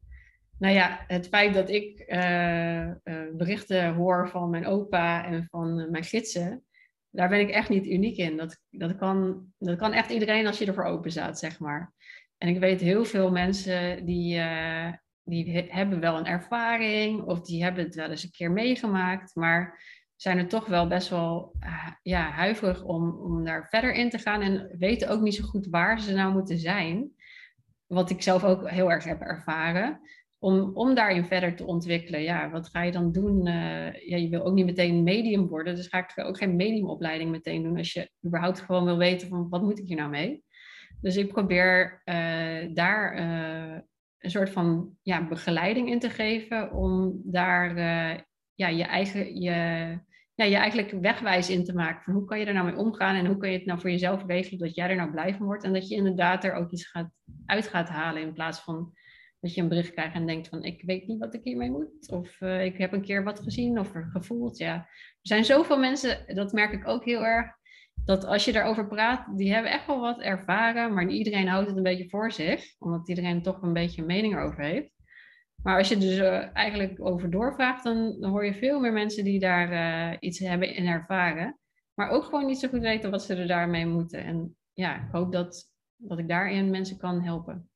nou 0.58 0.74
ja, 0.74 1.04
het 1.06 1.28
feit 1.28 1.54
dat 1.54 1.70
ik 1.70 2.04
uh, 2.06 2.86
uh, 2.86 2.94
berichten 3.32 3.94
hoor 3.94 4.28
van 4.28 4.50
mijn 4.50 4.66
opa 4.66 5.24
en 5.24 5.46
van 5.50 5.90
mijn 5.90 6.04
gidsen, 6.04 6.64
daar 7.10 7.28
ben 7.28 7.40
ik 7.40 7.50
echt 7.50 7.68
niet 7.68 7.86
uniek 7.86 8.16
in. 8.16 8.36
Dat, 8.36 8.60
dat, 8.70 8.96
kan, 8.96 9.46
dat 9.58 9.78
kan 9.78 9.92
echt 9.92 10.10
iedereen 10.10 10.46
als 10.46 10.58
je 10.58 10.66
ervoor 10.66 10.84
open 10.84 11.10
staat, 11.10 11.38
zeg 11.38 11.58
maar. 11.58 11.92
En 12.38 12.48
ik 12.48 12.58
weet 12.58 12.80
heel 12.80 13.04
veel 13.04 13.30
mensen 13.30 14.04
die, 14.04 14.40
die 15.24 15.66
hebben 15.68 16.00
wel 16.00 16.18
een 16.18 16.26
ervaring 16.26 17.22
of 17.22 17.40
die 17.40 17.62
hebben 17.62 17.84
het 17.84 17.94
wel 17.94 18.10
eens 18.10 18.22
een 18.22 18.30
keer 18.30 18.50
meegemaakt, 18.50 19.34
maar 19.34 19.82
zijn 20.16 20.38
er 20.38 20.48
toch 20.48 20.66
wel 20.66 20.86
best 20.86 21.08
wel 21.08 21.56
ja, 22.02 22.30
huiverig 22.30 22.82
om, 22.82 23.10
om 23.10 23.44
daar 23.44 23.68
verder 23.68 23.94
in 23.94 24.10
te 24.10 24.18
gaan 24.18 24.40
en 24.40 24.76
weten 24.78 25.08
ook 25.08 25.20
niet 25.20 25.34
zo 25.34 25.44
goed 25.44 25.66
waar 25.66 26.00
ze 26.00 26.14
nou 26.14 26.32
moeten 26.32 26.58
zijn. 26.58 27.10
Wat 27.86 28.10
ik 28.10 28.22
zelf 28.22 28.44
ook 28.44 28.70
heel 28.70 28.90
erg 28.90 29.04
heb 29.04 29.20
ervaren. 29.20 30.00
Om, 30.38 30.70
om 30.74 30.94
daarin 30.94 31.24
verder 31.24 31.56
te 31.56 31.66
ontwikkelen, 31.66 32.22
ja, 32.22 32.50
wat 32.50 32.68
ga 32.68 32.82
je 32.82 32.92
dan 32.92 33.12
doen? 33.12 33.46
Uh, 33.46 34.08
ja, 34.08 34.16
je 34.16 34.28
wil 34.28 34.44
ook 34.44 34.54
niet 34.54 34.66
meteen 34.66 35.02
medium 35.02 35.48
worden, 35.48 35.76
dus 35.76 35.86
ga 35.86 35.98
ik 35.98 36.24
ook 36.26 36.38
geen 36.38 36.56
mediumopleiding 36.56 37.30
meteen 37.30 37.62
doen 37.62 37.76
als 37.76 37.92
je 37.92 38.10
überhaupt 38.26 38.60
gewoon 38.60 38.84
wil 38.84 38.98
weten 38.98 39.28
van 39.28 39.48
wat 39.48 39.62
moet 39.62 39.78
ik 39.78 39.86
hier 39.86 39.96
nou 39.96 40.10
mee. 40.10 40.44
Dus 41.00 41.16
ik 41.16 41.28
probeer 41.28 42.02
uh, 42.04 42.74
daar 42.74 43.14
een 44.24 44.30
soort 44.30 44.50
van 44.50 44.96
ja, 45.02 45.28
begeleiding 45.28 45.88
in 45.88 45.98
te 45.98 46.10
geven 46.10 46.72
om 46.72 47.20
daar 47.24 47.70
uh, 47.70 48.20
ja, 48.54 48.68
je 48.68 48.84
eigen 48.84 49.40
je, 49.40 49.50
ja, 50.34 50.44
je 50.44 50.56
eigenlijk 50.56 50.90
wegwijs 50.90 51.50
in 51.50 51.64
te 51.64 51.74
maken 51.74 52.02
van 52.02 52.14
hoe 52.14 52.24
kan 52.24 52.38
je 52.38 52.44
er 52.44 52.54
nou 52.54 52.66
mee 52.66 52.76
omgaan 52.76 53.16
en 53.16 53.26
hoe 53.26 53.36
kan 53.36 53.50
je 53.50 53.56
het 53.56 53.66
nou 53.66 53.80
voor 53.80 53.90
jezelf 53.90 54.26
regelen 54.26 54.58
dat 54.58 54.74
jij 54.74 54.88
er 54.88 54.96
nou 54.96 55.10
blij 55.10 55.34
van 55.34 55.46
wordt 55.46 55.64
en 55.64 55.72
dat 55.72 55.88
je 55.88 55.94
inderdaad 55.94 56.44
er 56.44 56.54
ook 56.54 56.70
iets 56.70 56.86
gaat, 56.86 57.10
uit 57.46 57.68
gaat 57.68 57.88
halen 57.88 58.22
in 58.22 58.32
plaats 58.32 58.60
van 58.60 58.92
dat 59.40 59.54
je 59.54 59.60
een 59.60 59.68
bericht 59.68 59.92
krijgt 59.92 60.14
en 60.14 60.26
denkt 60.26 60.48
van 60.48 60.64
ik 60.64 60.82
weet 60.82 61.06
niet 61.06 61.18
wat 61.18 61.34
ik 61.34 61.44
hiermee 61.44 61.70
moet 61.70 62.10
of 62.10 62.40
uh, 62.40 62.64
ik 62.64 62.78
heb 62.78 62.92
een 62.92 63.02
keer 63.02 63.24
wat 63.24 63.40
gezien 63.40 63.78
of 63.78 63.92
gevoeld. 64.12 64.58
Ja. 64.58 64.74
Er 64.74 64.86
zijn 65.22 65.44
zoveel 65.44 65.78
mensen, 65.78 66.34
dat 66.34 66.52
merk 66.52 66.72
ik 66.72 66.88
ook 66.88 67.04
heel 67.04 67.24
erg, 67.24 67.50
dat 68.04 68.24
als 68.24 68.44
je 68.44 68.52
daarover 68.52 68.86
praat, 68.86 69.36
die 69.36 69.52
hebben 69.52 69.72
echt 69.72 69.86
wel 69.86 70.00
wat 70.00 70.20
ervaren, 70.20 70.94
maar 70.94 71.08
iedereen 71.08 71.48
houdt 71.48 71.68
het 71.68 71.76
een 71.76 71.82
beetje 71.82 72.08
voor 72.08 72.32
zich, 72.32 72.74
omdat 72.78 73.08
iedereen 73.08 73.42
toch 73.42 73.62
een 73.62 73.72
beetje 73.72 74.00
een 74.00 74.06
mening 74.06 74.34
erover 74.34 74.64
heeft. 74.64 74.92
Maar 75.62 75.78
als 75.78 75.88
je 75.88 75.96
dus 75.96 76.18
uh, 76.18 76.56
eigenlijk 76.56 77.04
over 77.06 77.30
doorvraagt, 77.30 77.84
dan, 77.84 78.24
hoor 78.24 78.44
je 78.44 78.54
veel 78.54 78.80
meer 78.80 78.92
mensen 78.92 79.24
die 79.24 79.38
daar 79.38 79.72
uh, 79.72 80.16
iets 80.20 80.38
hebben 80.38 80.74
in 80.74 80.86
ervaren, 80.86 81.58
maar 81.94 82.10
ook 82.10 82.24
gewoon 82.24 82.46
niet 82.46 82.58
zo 82.58 82.68
goed 82.68 82.80
weten 82.80 83.10
wat 83.10 83.22
ze 83.22 83.34
er 83.34 83.46
daarmee 83.46 83.86
moeten. 83.86 84.24
En 84.24 84.56
ja, 84.72 85.06
ik 85.06 85.12
hoop 85.12 85.32
dat, 85.32 85.72
dat 85.96 86.18
ik 86.18 86.28
daarin 86.28 86.70
mensen 86.70 86.98
kan 86.98 87.22
helpen. 87.22 87.68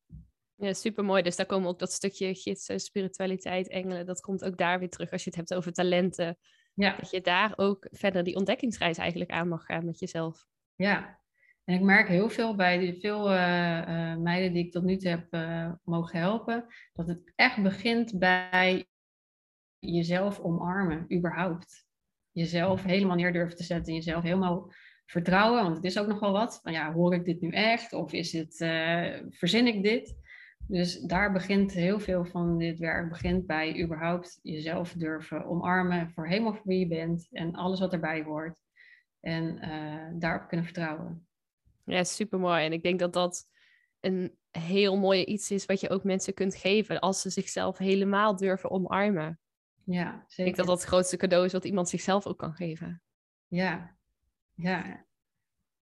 Ja, 0.55 0.73
super 0.73 1.05
mooi. 1.05 1.23
Dus 1.23 1.37
daar 1.37 1.47
komen 1.47 1.69
ook 1.69 1.79
dat 1.79 1.93
stukje 1.93 2.35
gidsen, 2.35 2.81
spiritualiteit, 2.81 3.69
engelen, 3.69 4.07
dat 4.07 4.21
komt 4.21 4.45
ook 4.45 4.57
daar 4.57 4.79
weer 4.79 4.91
terug 4.91 5.11
als 5.11 5.25
je 5.25 5.31
het 5.31 5.39
hebt 5.39 5.55
over 5.55 5.73
talenten 5.73 6.39
ja. 6.79 6.97
Dat 6.97 7.11
je 7.11 7.21
daar 7.21 7.53
ook 7.57 7.87
verder 7.91 8.25
die 8.25 8.37
ontdekkingsreis 8.37 8.99
eigenlijk 8.99 9.31
aan 9.31 9.49
mag 9.49 9.65
gaan 9.65 9.85
met 9.85 9.99
jezelf. 9.99 10.47
Ja, 10.75 11.21
en 11.65 11.75
ik 11.75 11.81
merk 11.81 12.09
heel 12.09 12.31
veel 12.31 12.55
bij 12.55 12.79
de, 12.79 13.01
veel 13.01 13.33
uh, 13.33 13.79
uh, 13.89 14.17
meiden 14.17 14.53
die 14.53 14.65
ik 14.65 14.73
tot 14.73 14.85
nu 14.85 14.97
toe 14.97 15.11
heb 15.11 15.35
uh, 15.35 15.73
mogen 15.85 16.19
helpen, 16.19 16.67
dat 16.93 17.09
het 17.09 17.33
echt 17.35 17.63
begint 17.63 18.19
bij 18.19 18.87
jezelf 19.79 20.41
omarmen, 20.41 21.15
überhaupt. 21.17 21.87
Jezelf 22.31 22.83
helemaal 22.83 23.17
neer 23.17 23.33
durven 23.33 23.57
te 23.57 23.65
zetten, 23.65 23.95
jezelf 23.95 24.23
helemaal 24.23 24.73
vertrouwen, 25.07 25.63
want 25.63 25.77
het 25.77 25.85
is 25.85 25.99
ook 25.99 26.07
nogal 26.07 26.33
wat. 26.33 26.61
Van 26.63 26.73
ja, 26.73 26.93
hoor 26.93 27.15
ik 27.15 27.25
dit 27.25 27.41
nu 27.41 27.51
echt? 27.51 27.93
Of 27.93 28.13
is 28.13 28.33
het, 28.33 28.57
verzin 29.29 29.67
ik 29.67 29.83
dit? 29.83 30.17
Dus 30.69 31.01
daar 31.01 31.33
begint 31.33 31.73
heel 31.73 32.01
veel 32.01 32.25
van 32.25 32.59
dit 32.59 32.79
werk 32.79 33.09
begint 33.09 33.47
bij 33.47 33.83
überhaupt 33.83 34.39
jezelf 34.43 34.93
durven 34.93 35.45
omarmen 35.45 36.11
voor 36.11 36.27
helemaal 36.27 36.55
voor 36.55 36.67
wie 36.67 36.79
je 36.79 36.87
bent 36.87 37.29
en 37.31 37.55
alles 37.55 37.81
wat 37.81 37.93
erbij 37.93 38.23
hoort. 38.23 38.59
En 39.21 39.59
uh, 39.65 40.21
daarop 40.21 40.49
kunnen 40.49 40.67
vertrouwen. 40.67 41.27
Ja, 41.85 42.05
super 42.05 42.39
mooi. 42.39 42.65
En 42.65 42.73
ik 42.73 42.83
denk 42.83 42.99
dat 42.99 43.13
dat 43.13 43.47
een 44.01 44.37
heel 44.51 44.97
mooi 44.97 45.25
iets 45.25 45.51
is 45.51 45.67
wat 45.67 45.81
je 45.81 45.91
ook 45.91 46.05
mensen 46.05 46.35
kunt 46.35 46.55
geven 46.55 47.01
als 47.01 47.21
ze 47.21 47.31
zichzelf 47.31 47.79
helemaal 47.79 48.37
durven 48.37 48.71
omarmen. 48.71 49.41
Ja, 49.85 50.25
zeker. 50.27 50.37
Ik 50.37 50.45
denk 50.45 50.57
dat 50.57 50.67
dat 50.67 50.79
het 50.79 50.89
grootste 50.89 51.17
cadeau 51.17 51.45
is 51.45 51.53
wat 51.53 51.65
iemand 51.65 51.89
zichzelf 51.89 52.27
ook 52.27 52.39
kan 52.39 52.55
geven. 52.55 53.03
Ja, 53.47 53.97
ja. 54.55 55.07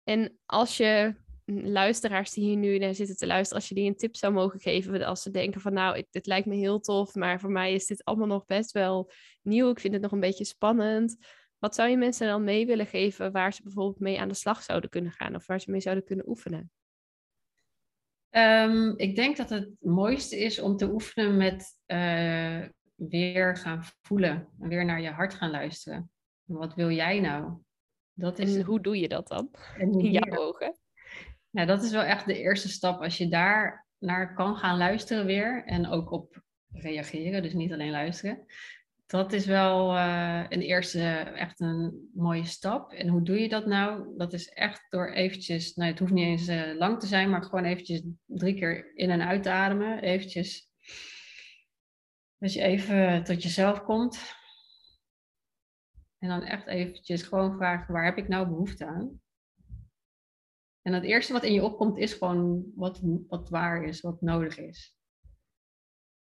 En 0.04 0.38
als 0.46 0.76
je 0.76 1.14
luisteraars 1.44 2.30
die 2.30 2.44
hier 2.44 2.56
nu 2.56 2.78
naar 2.78 2.94
zitten 2.94 3.16
te 3.16 3.26
luisteren, 3.26 3.60
als 3.60 3.68
je 3.68 3.74
die 3.74 3.88
een 3.88 3.96
tip 3.96 4.16
zou 4.16 4.32
mogen 4.32 4.60
geven, 4.60 5.02
als 5.02 5.22
ze 5.22 5.30
denken 5.30 5.60
van 5.60 5.72
nou, 5.72 6.04
dit 6.10 6.26
lijkt 6.26 6.46
me 6.46 6.54
heel 6.54 6.80
tof, 6.80 7.14
maar 7.14 7.40
voor 7.40 7.50
mij 7.50 7.72
is 7.72 7.86
dit 7.86 8.04
allemaal 8.04 8.26
nog 8.26 8.46
best 8.46 8.72
wel 8.72 9.10
nieuw, 9.42 9.70
ik 9.70 9.80
vind 9.80 9.92
het 9.92 10.02
nog 10.02 10.12
een 10.12 10.20
beetje 10.20 10.44
spannend. 10.44 11.16
Wat 11.58 11.74
zou 11.74 11.88
je 11.88 11.96
mensen 11.96 12.26
dan 12.26 12.44
mee 12.44 12.66
willen 12.66 12.86
geven 12.86 13.32
waar 13.32 13.52
ze 13.52 13.62
bijvoorbeeld 13.62 14.00
mee 14.00 14.20
aan 14.20 14.28
de 14.28 14.34
slag 14.34 14.62
zouden 14.62 14.90
kunnen 14.90 15.12
gaan 15.12 15.34
of 15.34 15.46
waar 15.46 15.60
ze 15.60 15.70
mee 15.70 15.80
zouden 15.80 16.04
kunnen 16.04 16.28
oefenen? 16.28 16.70
Um, 18.30 18.98
ik 18.98 19.16
denk 19.16 19.36
dat 19.36 19.50
het 19.50 19.70
mooiste 19.78 20.36
is 20.36 20.60
om 20.60 20.76
te 20.76 20.92
oefenen 20.92 21.36
met 21.36 21.76
uh, 21.86 22.68
weer 22.94 23.56
gaan 23.56 23.84
voelen 24.00 24.48
en 24.60 24.68
weer 24.68 24.84
naar 24.84 25.00
je 25.00 25.10
hart 25.10 25.34
gaan 25.34 25.50
luisteren. 25.50 26.10
Wat 26.44 26.74
wil 26.74 26.90
jij 26.90 27.20
nou? 27.20 27.58
Dat 28.12 28.38
is... 28.38 28.56
En 28.56 28.62
hoe 28.62 28.80
doe 28.80 28.98
je 28.98 29.08
dat 29.08 29.28
dan? 29.28 29.50
In 29.78 30.10
jouw 30.10 30.36
ogen? 30.36 30.78
Ja, 31.54 31.64
dat 31.64 31.82
is 31.82 31.90
wel 31.90 32.02
echt 32.02 32.26
de 32.26 32.38
eerste 32.38 32.68
stap. 32.68 33.02
Als 33.02 33.18
je 33.18 33.28
daar 33.28 33.86
naar 33.98 34.34
kan 34.34 34.56
gaan 34.56 34.78
luisteren 34.78 35.26
weer 35.26 35.64
en 35.64 35.86
ook 35.86 36.10
op 36.10 36.42
reageren, 36.72 37.42
dus 37.42 37.52
niet 37.52 37.72
alleen 37.72 37.90
luisteren. 37.90 38.46
Dat 39.06 39.32
is 39.32 39.46
wel 39.46 39.94
uh, 39.94 40.44
een 40.48 40.60
eerste, 40.60 41.08
echt 41.34 41.60
een 41.60 42.10
mooie 42.14 42.44
stap. 42.44 42.92
En 42.92 43.08
hoe 43.08 43.22
doe 43.22 43.40
je 43.40 43.48
dat 43.48 43.66
nou? 43.66 44.16
Dat 44.16 44.32
is 44.32 44.48
echt 44.48 44.86
door 44.90 45.10
eventjes, 45.10 45.74
nou 45.74 45.90
het 45.90 45.98
hoeft 45.98 46.12
niet 46.12 46.24
eens 46.24 46.48
uh, 46.48 46.76
lang 46.76 47.00
te 47.00 47.06
zijn, 47.06 47.30
maar 47.30 47.42
gewoon 47.42 47.64
eventjes 47.64 48.02
drie 48.26 48.54
keer 48.54 48.92
in 48.94 49.10
en 49.10 49.26
uit 49.26 49.42
te 49.42 49.50
ademen. 49.50 50.02
Eventjes, 50.02 50.70
dat 52.38 52.52
je 52.52 52.62
even 52.62 53.24
tot 53.24 53.42
jezelf 53.42 53.82
komt. 53.82 54.34
En 56.18 56.28
dan 56.28 56.42
echt 56.42 56.66
eventjes 56.66 57.22
gewoon 57.22 57.56
vragen, 57.56 57.92
waar 57.92 58.04
heb 58.04 58.18
ik 58.18 58.28
nou 58.28 58.48
behoefte 58.48 58.86
aan? 58.86 59.22
En 60.86 60.92
het 60.92 61.04
eerste 61.04 61.32
wat 61.32 61.44
in 61.44 61.52
je 61.52 61.64
opkomt 61.64 61.98
is 61.98 62.12
gewoon 62.12 62.64
wat, 62.74 63.00
wat 63.28 63.48
waar 63.48 63.84
is, 63.84 64.00
wat 64.00 64.20
nodig 64.20 64.58
is. 64.58 64.96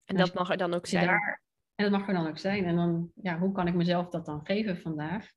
En, 0.04 0.16
dat 0.16 0.34
mag 0.34 0.50
er 0.50 0.56
dan 0.56 0.74
ook 0.74 0.86
zijn. 0.86 1.06
Daar, 1.06 1.42
en 1.74 1.90
dat 1.90 1.98
mag 1.98 2.08
er 2.08 2.14
dan 2.14 2.26
ook 2.26 2.38
zijn. 2.38 2.64
En 2.64 2.76
dan, 2.76 3.12
ja, 3.14 3.38
hoe 3.38 3.52
kan 3.52 3.66
ik 3.66 3.74
mezelf 3.74 4.08
dat 4.08 4.26
dan 4.26 4.44
geven 4.44 4.78
vandaag? 4.78 5.30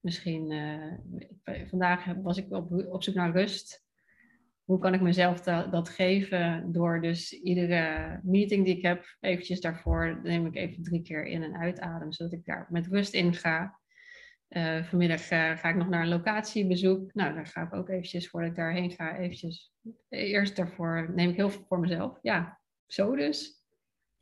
Misschien, 0.00 0.50
uh, 0.50 1.68
vandaag 1.68 2.14
was 2.22 2.36
ik 2.36 2.52
op, 2.52 2.72
op 2.72 3.02
zoek 3.02 3.14
naar 3.14 3.32
rust. 3.32 3.84
hoe 4.64 4.78
kan 4.78 4.94
ik 4.94 5.00
mezelf 5.00 5.40
dat 5.70 5.88
geven 5.88 6.72
door 6.72 7.00
dus 7.00 7.32
iedere 7.32 8.20
meeting 8.22 8.64
die 8.64 8.76
ik 8.76 8.82
heb, 8.82 9.16
eventjes 9.20 9.60
daarvoor 9.60 10.20
neem 10.22 10.46
ik 10.46 10.54
even 10.54 10.82
drie 10.82 11.02
keer 11.02 11.26
in 11.26 11.42
en 11.42 11.56
uitadem, 11.56 12.12
zodat 12.12 12.32
ik 12.32 12.44
daar 12.44 12.66
met 12.70 12.86
rust 12.86 13.14
in 13.14 13.34
ga. 13.34 13.79
Uh, 14.50 14.84
vanmiddag 14.84 15.30
uh, 15.30 15.56
ga 15.56 15.68
ik 15.68 15.76
nog 15.76 15.88
naar 15.88 16.02
een 16.02 16.08
locatiebezoek. 16.08 17.14
Nou, 17.14 17.34
daar 17.34 17.46
ga 17.46 17.62
ik 17.62 17.74
ook 17.74 17.88
eventjes, 17.88 18.28
voordat 18.28 18.50
ik 18.50 18.56
daarheen 18.56 18.90
ga, 18.90 19.16
eventjes 19.18 19.72
eerst 20.08 20.56
daarvoor 20.56 21.12
neem 21.14 21.28
ik 21.30 21.36
heel 21.36 21.50
veel 21.50 21.64
voor 21.68 21.78
mezelf. 21.80 22.18
Ja, 22.22 22.60
zo 22.86 23.16
dus. 23.16 23.64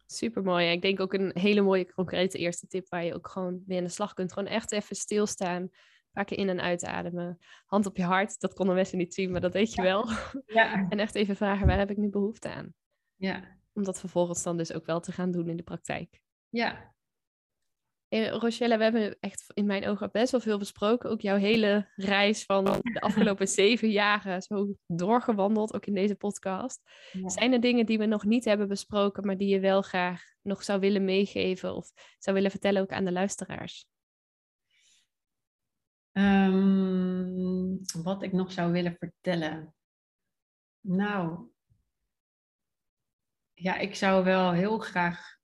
Super 0.07 0.43
mooi. 0.43 0.70
Ik 0.70 0.83
denk 0.83 1.01
ook 1.01 1.12
een 1.12 1.31
hele 1.35 1.61
mooie 1.61 1.93
concrete 1.93 2.39
eerste 2.39 2.66
tip 2.66 2.89
waar 2.89 3.05
je 3.05 3.14
ook 3.14 3.29
gewoon 3.29 3.62
mee 3.66 3.79
aan 3.79 3.85
de 3.85 3.91
slag 3.91 4.14
kunt. 4.14 4.33
Gewoon 4.33 4.49
echt 4.49 4.72
even 4.72 4.97
stilstaan. 4.97 5.62
Een 5.62 5.70
paar 6.12 6.24
keer 6.24 6.39
in- 6.39 6.49
en 6.49 6.61
uitademen. 6.61 7.39
Hand 7.66 7.87
op 7.87 7.97
je 7.97 8.03
hart. 8.03 8.41
Dat 8.41 8.55
konden 8.55 8.74
mensen 8.74 8.99
niet 8.99 9.14
zien, 9.14 9.31
maar 9.31 9.41
dat 9.41 9.53
weet 9.53 9.74
je 9.74 9.83
wel. 9.83 10.09
Ja. 10.47 10.87
en 10.89 10.99
echt 10.99 11.14
even 11.14 11.37
vragen, 11.37 11.66
waar 11.66 11.79
heb 11.79 11.91
ik 11.91 11.97
nu 11.97 12.09
behoefte 12.09 12.49
aan? 12.49 12.74
Ja. 13.16 13.57
Om 13.72 13.85
dat 13.85 14.01
vervolgens 14.01 14.43
dan 14.43 14.57
dus 14.57 14.72
ook 14.72 14.87
wel 14.87 15.01
te 15.01 15.12
gaan 15.12 15.31
doen 15.31 15.49
in 15.49 15.57
de 15.57 15.62
praktijk. 15.62 16.20
Ja, 16.49 16.95
Hey, 18.09 18.29
Rochelle, 18.29 18.77
we 18.77 18.83
hebben 18.83 19.17
echt 19.21 19.45
in 19.55 19.67
mijn 19.67 19.87
ogen 19.87 20.11
best 20.13 20.31
wel 20.31 20.41
veel 20.41 20.59
besproken. 20.59 21.11
Ook 21.11 21.21
jouw 21.21 21.37
hele 21.37 21.89
reis 21.97 22.45
van 22.45 22.65
de 22.65 23.01
afgelopen 23.01 23.49
zeven 23.49 23.91
jaren 23.91 24.43
zo 24.43 24.75
doorgewandeld, 24.87 25.75
ook 25.75 25.87
in 25.87 25.95
deze 25.95 26.15
podcast. 26.15 26.81
Zijn 27.25 27.53
er 27.53 27.61
dingen 27.61 27.87
die 27.87 27.99
we 27.99 28.07
nog 28.07 28.25
niet 28.25 28.45
hebben 28.45 28.69
besproken, 28.69 29.27
maar 29.27 29.37
die 29.37 29.49
je 29.49 29.61
wel 29.61 29.83
graag 29.83 30.23
nog 30.43 30.63
zou 30.65 30.81
willen 30.81 31.05
meegeven 31.05 31.75
of 31.75 31.91
zou 32.19 32.37
willen 32.37 32.51
vertellen 32.51 32.83
ook 32.83 32.93
aan 32.93 33.05
de 33.05 33.13
luisteraars? 33.13 33.87
Ehm, 36.13 37.77
wat 38.03 38.23
ik 38.23 38.33
nog 38.33 38.53
zou 38.53 38.73
willen 38.73 38.97
vertellen. 38.99 39.75
Nou, 40.81 41.49
ja, 43.55 43.77
ik 43.77 43.95
zou 43.95 44.25
wel 44.25 44.53
heel 44.53 44.79
graag 44.79 45.38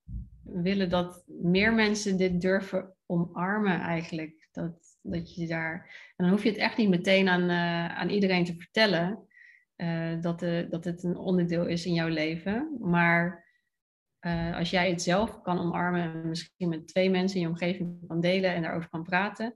willen 0.63 0.91
dat 0.91 1.25
meer 1.27 1.75
mensen 1.75 2.17
dit 2.17 2.41
durven 2.41 2.95
omarmen 3.07 3.81
eigenlijk. 3.81 4.49
Dat, 4.53 4.99
dat 5.03 5.35
je 5.35 5.47
daar, 5.47 5.73
en 6.17 6.25
dan 6.25 6.29
hoef 6.29 6.43
je 6.43 6.49
het 6.49 6.59
echt 6.59 6.77
niet 6.77 6.89
meteen 6.89 7.29
aan, 7.29 7.43
uh, 7.43 7.99
aan 7.99 8.09
iedereen 8.09 8.45
te 8.45 8.55
vertellen 8.57 9.27
uh, 9.77 10.21
dat, 10.21 10.41
de, 10.41 10.67
dat 10.71 10.85
het 10.85 11.03
een 11.03 11.17
onderdeel 11.17 11.67
is 11.67 11.87
in 11.87 11.95
jouw 11.95 12.09
leven. 12.09 12.77
Maar 12.81 13.43
als 14.55 14.71
jij 14.71 14.91
het 14.91 15.03
zelf 15.03 15.43
kan 15.43 15.59
omarmen 15.59 16.03
en 16.03 16.29
misschien 16.29 16.69
met 16.69 16.87
twee 16.89 17.11
mensen 17.11 17.37
in 17.37 17.43
je 17.43 17.49
omgeving 17.49 18.07
kan 18.07 18.21
delen 18.21 18.55
en 18.55 18.63
daarover 18.63 18.89
kan 18.89 19.03
praten, 19.03 19.55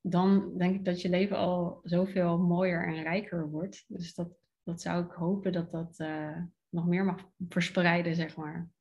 dan 0.00 0.58
denk 0.58 0.74
ik 0.74 0.84
dat 0.84 1.00
je 1.00 1.08
leven 1.08 1.36
al 1.36 1.80
zoveel 1.82 2.38
mooier 2.38 2.86
en 2.86 3.02
rijker 3.02 3.50
wordt. 3.50 3.84
Dus 3.88 4.14
dat, 4.14 4.28
dat 4.62 4.80
zou 4.80 5.04
ik 5.04 5.12
hopen 5.12 5.52
dat 5.52 5.70
dat 5.70 6.04
nog 6.68 6.86
meer 6.86 7.04
mag 7.04 7.30
verspreiden, 7.48 8.14
zeg 8.14 8.36
maar. 8.36 8.71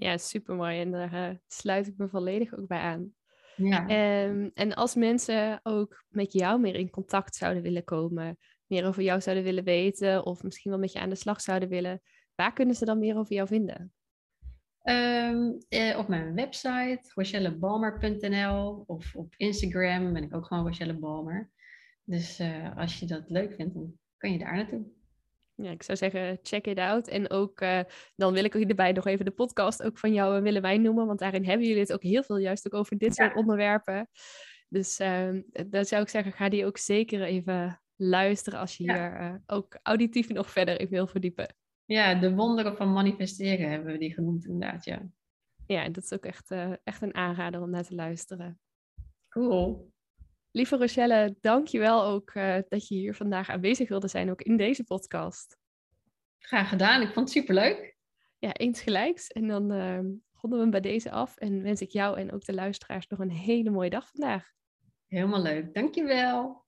Ja, 0.00 0.18
super 0.18 0.54
mooi. 0.54 0.80
En 0.80 0.90
daar 0.90 1.12
uh, 1.12 1.36
sluit 1.46 1.86
ik 1.86 1.94
me 1.96 2.08
volledig 2.08 2.54
ook 2.54 2.66
bij 2.66 2.78
aan. 2.78 3.12
Ja. 3.56 3.82
Um, 4.26 4.50
en 4.54 4.74
als 4.74 4.94
mensen 4.94 5.60
ook 5.62 6.04
met 6.08 6.32
jou 6.32 6.60
meer 6.60 6.74
in 6.74 6.90
contact 6.90 7.36
zouden 7.36 7.62
willen 7.62 7.84
komen, 7.84 8.38
meer 8.66 8.86
over 8.86 9.02
jou 9.02 9.20
zouden 9.20 9.44
willen 9.44 9.64
weten, 9.64 10.26
of 10.26 10.42
misschien 10.42 10.70
wel 10.70 10.80
met 10.80 10.92
je 10.92 10.98
aan 10.98 11.08
de 11.08 11.14
slag 11.14 11.40
zouden 11.40 11.68
willen, 11.68 12.00
waar 12.34 12.52
kunnen 12.52 12.74
ze 12.74 12.84
dan 12.84 12.98
meer 12.98 13.16
over 13.16 13.34
jou 13.34 13.48
vinden? 13.48 13.92
Um, 14.82 15.58
eh, 15.68 15.98
op 15.98 16.08
mijn 16.08 16.34
website, 16.34 17.00
rochellebalmer.nl 17.14 18.84
of 18.86 19.14
op 19.14 19.34
Instagram 19.36 20.12
ben 20.12 20.22
ik 20.22 20.34
ook 20.34 20.46
gewoon 20.46 20.64
Rochelle 20.64 20.98
Balmer. 20.98 21.50
Dus 22.04 22.40
uh, 22.40 22.76
als 22.76 22.98
je 22.98 23.06
dat 23.06 23.30
leuk 23.30 23.54
vindt, 23.54 23.74
dan 23.74 23.92
kan 24.16 24.32
je 24.32 24.38
daar 24.38 24.54
naartoe 24.54 24.86
ja, 25.62 25.70
ik 25.70 25.82
zou 25.82 25.98
zeggen, 25.98 26.38
check 26.42 26.66
it 26.66 26.78
out. 26.78 27.08
En 27.08 27.30
ook, 27.30 27.60
uh, 27.60 27.80
dan 28.16 28.32
wil 28.32 28.44
ik 28.44 28.56
ook 28.56 28.62
hierbij 28.62 28.92
nog 28.92 29.06
even 29.06 29.24
de 29.24 29.30
podcast 29.30 29.82
ook 29.82 29.98
van 29.98 30.12
jou 30.12 30.36
en 30.36 30.42
Willemijn 30.42 30.82
noemen. 30.82 31.06
Want 31.06 31.18
daarin 31.18 31.44
hebben 31.44 31.66
jullie 31.66 31.82
het 31.82 31.92
ook 31.92 32.02
heel 32.02 32.22
veel 32.22 32.36
juist 32.36 32.66
ook 32.66 32.74
over 32.74 32.98
dit 32.98 33.14
soort 33.14 33.36
onderwerpen. 33.36 34.08
Dus 34.68 35.00
uh, 35.00 35.40
dan 35.66 35.84
zou 35.84 36.02
ik 36.02 36.08
zeggen, 36.08 36.32
ga 36.32 36.48
die 36.48 36.66
ook 36.66 36.78
zeker 36.78 37.22
even 37.22 37.82
luisteren 37.96 38.58
als 38.58 38.76
je 38.76 38.82
hier 38.82 39.20
uh, 39.20 39.34
ook 39.46 39.78
auditief 39.82 40.28
nog 40.28 40.50
verder 40.50 40.80
in 40.80 40.88
wil 40.88 41.06
verdiepen. 41.06 41.54
Ja, 41.84 42.14
de 42.14 42.34
wonderen 42.34 42.76
van 42.76 42.92
manifesteren 42.92 43.70
hebben 43.70 43.92
we 43.92 43.98
die 43.98 44.14
genoemd 44.14 44.46
inderdaad, 44.46 44.84
ja. 44.84 45.02
Ja, 45.66 45.88
dat 45.88 46.04
is 46.04 46.12
ook 46.12 46.24
echt, 46.24 46.50
echt 46.84 47.02
een 47.02 47.14
aanrader 47.14 47.62
om 47.62 47.70
naar 47.70 47.84
te 47.84 47.94
luisteren. 47.94 48.60
Cool. 49.28 49.90
Lieve 50.58 50.76
Rochelle, 50.76 51.36
dank 51.40 51.66
je 51.66 51.78
wel 51.78 52.04
ook 52.04 52.34
uh, 52.34 52.58
dat 52.68 52.88
je 52.88 52.94
hier 52.94 53.14
vandaag 53.14 53.48
aanwezig 53.50 53.88
wilde 53.88 54.08
zijn, 54.08 54.30
ook 54.30 54.42
in 54.42 54.56
deze 54.56 54.84
podcast. 54.84 55.58
Graag 56.38 56.68
gedaan, 56.68 57.02
ik 57.02 57.12
vond 57.12 57.28
het 57.28 57.38
superleuk. 57.38 57.96
Ja, 58.38 58.52
eens 58.52 58.80
gelijks. 58.80 59.28
En 59.28 59.46
dan 59.46 59.72
uh, 59.72 59.98
ronden 60.32 60.58
we 60.58 60.58
hem 60.58 60.70
bij 60.70 60.80
deze 60.80 61.10
af 61.10 61.36
en 61.36 61.62
wens 61.62 61.80
ik 61.80 61.90
jou 61.90 62.18
en 62.18 62.32
ook 62.32 62.44
de 62.44 62.54
luisteraars 62.54 63.06
nog 63.06 63.18
een 63.18 63.30
hele 63.30 63.70
mooie 63.70 63.90
dag 63.90 64.08
vandaag. 64.08 64.50
Helemaal 65.06 65.42
leuk, 65.42 65.74
dankjewel. 65.74 66.66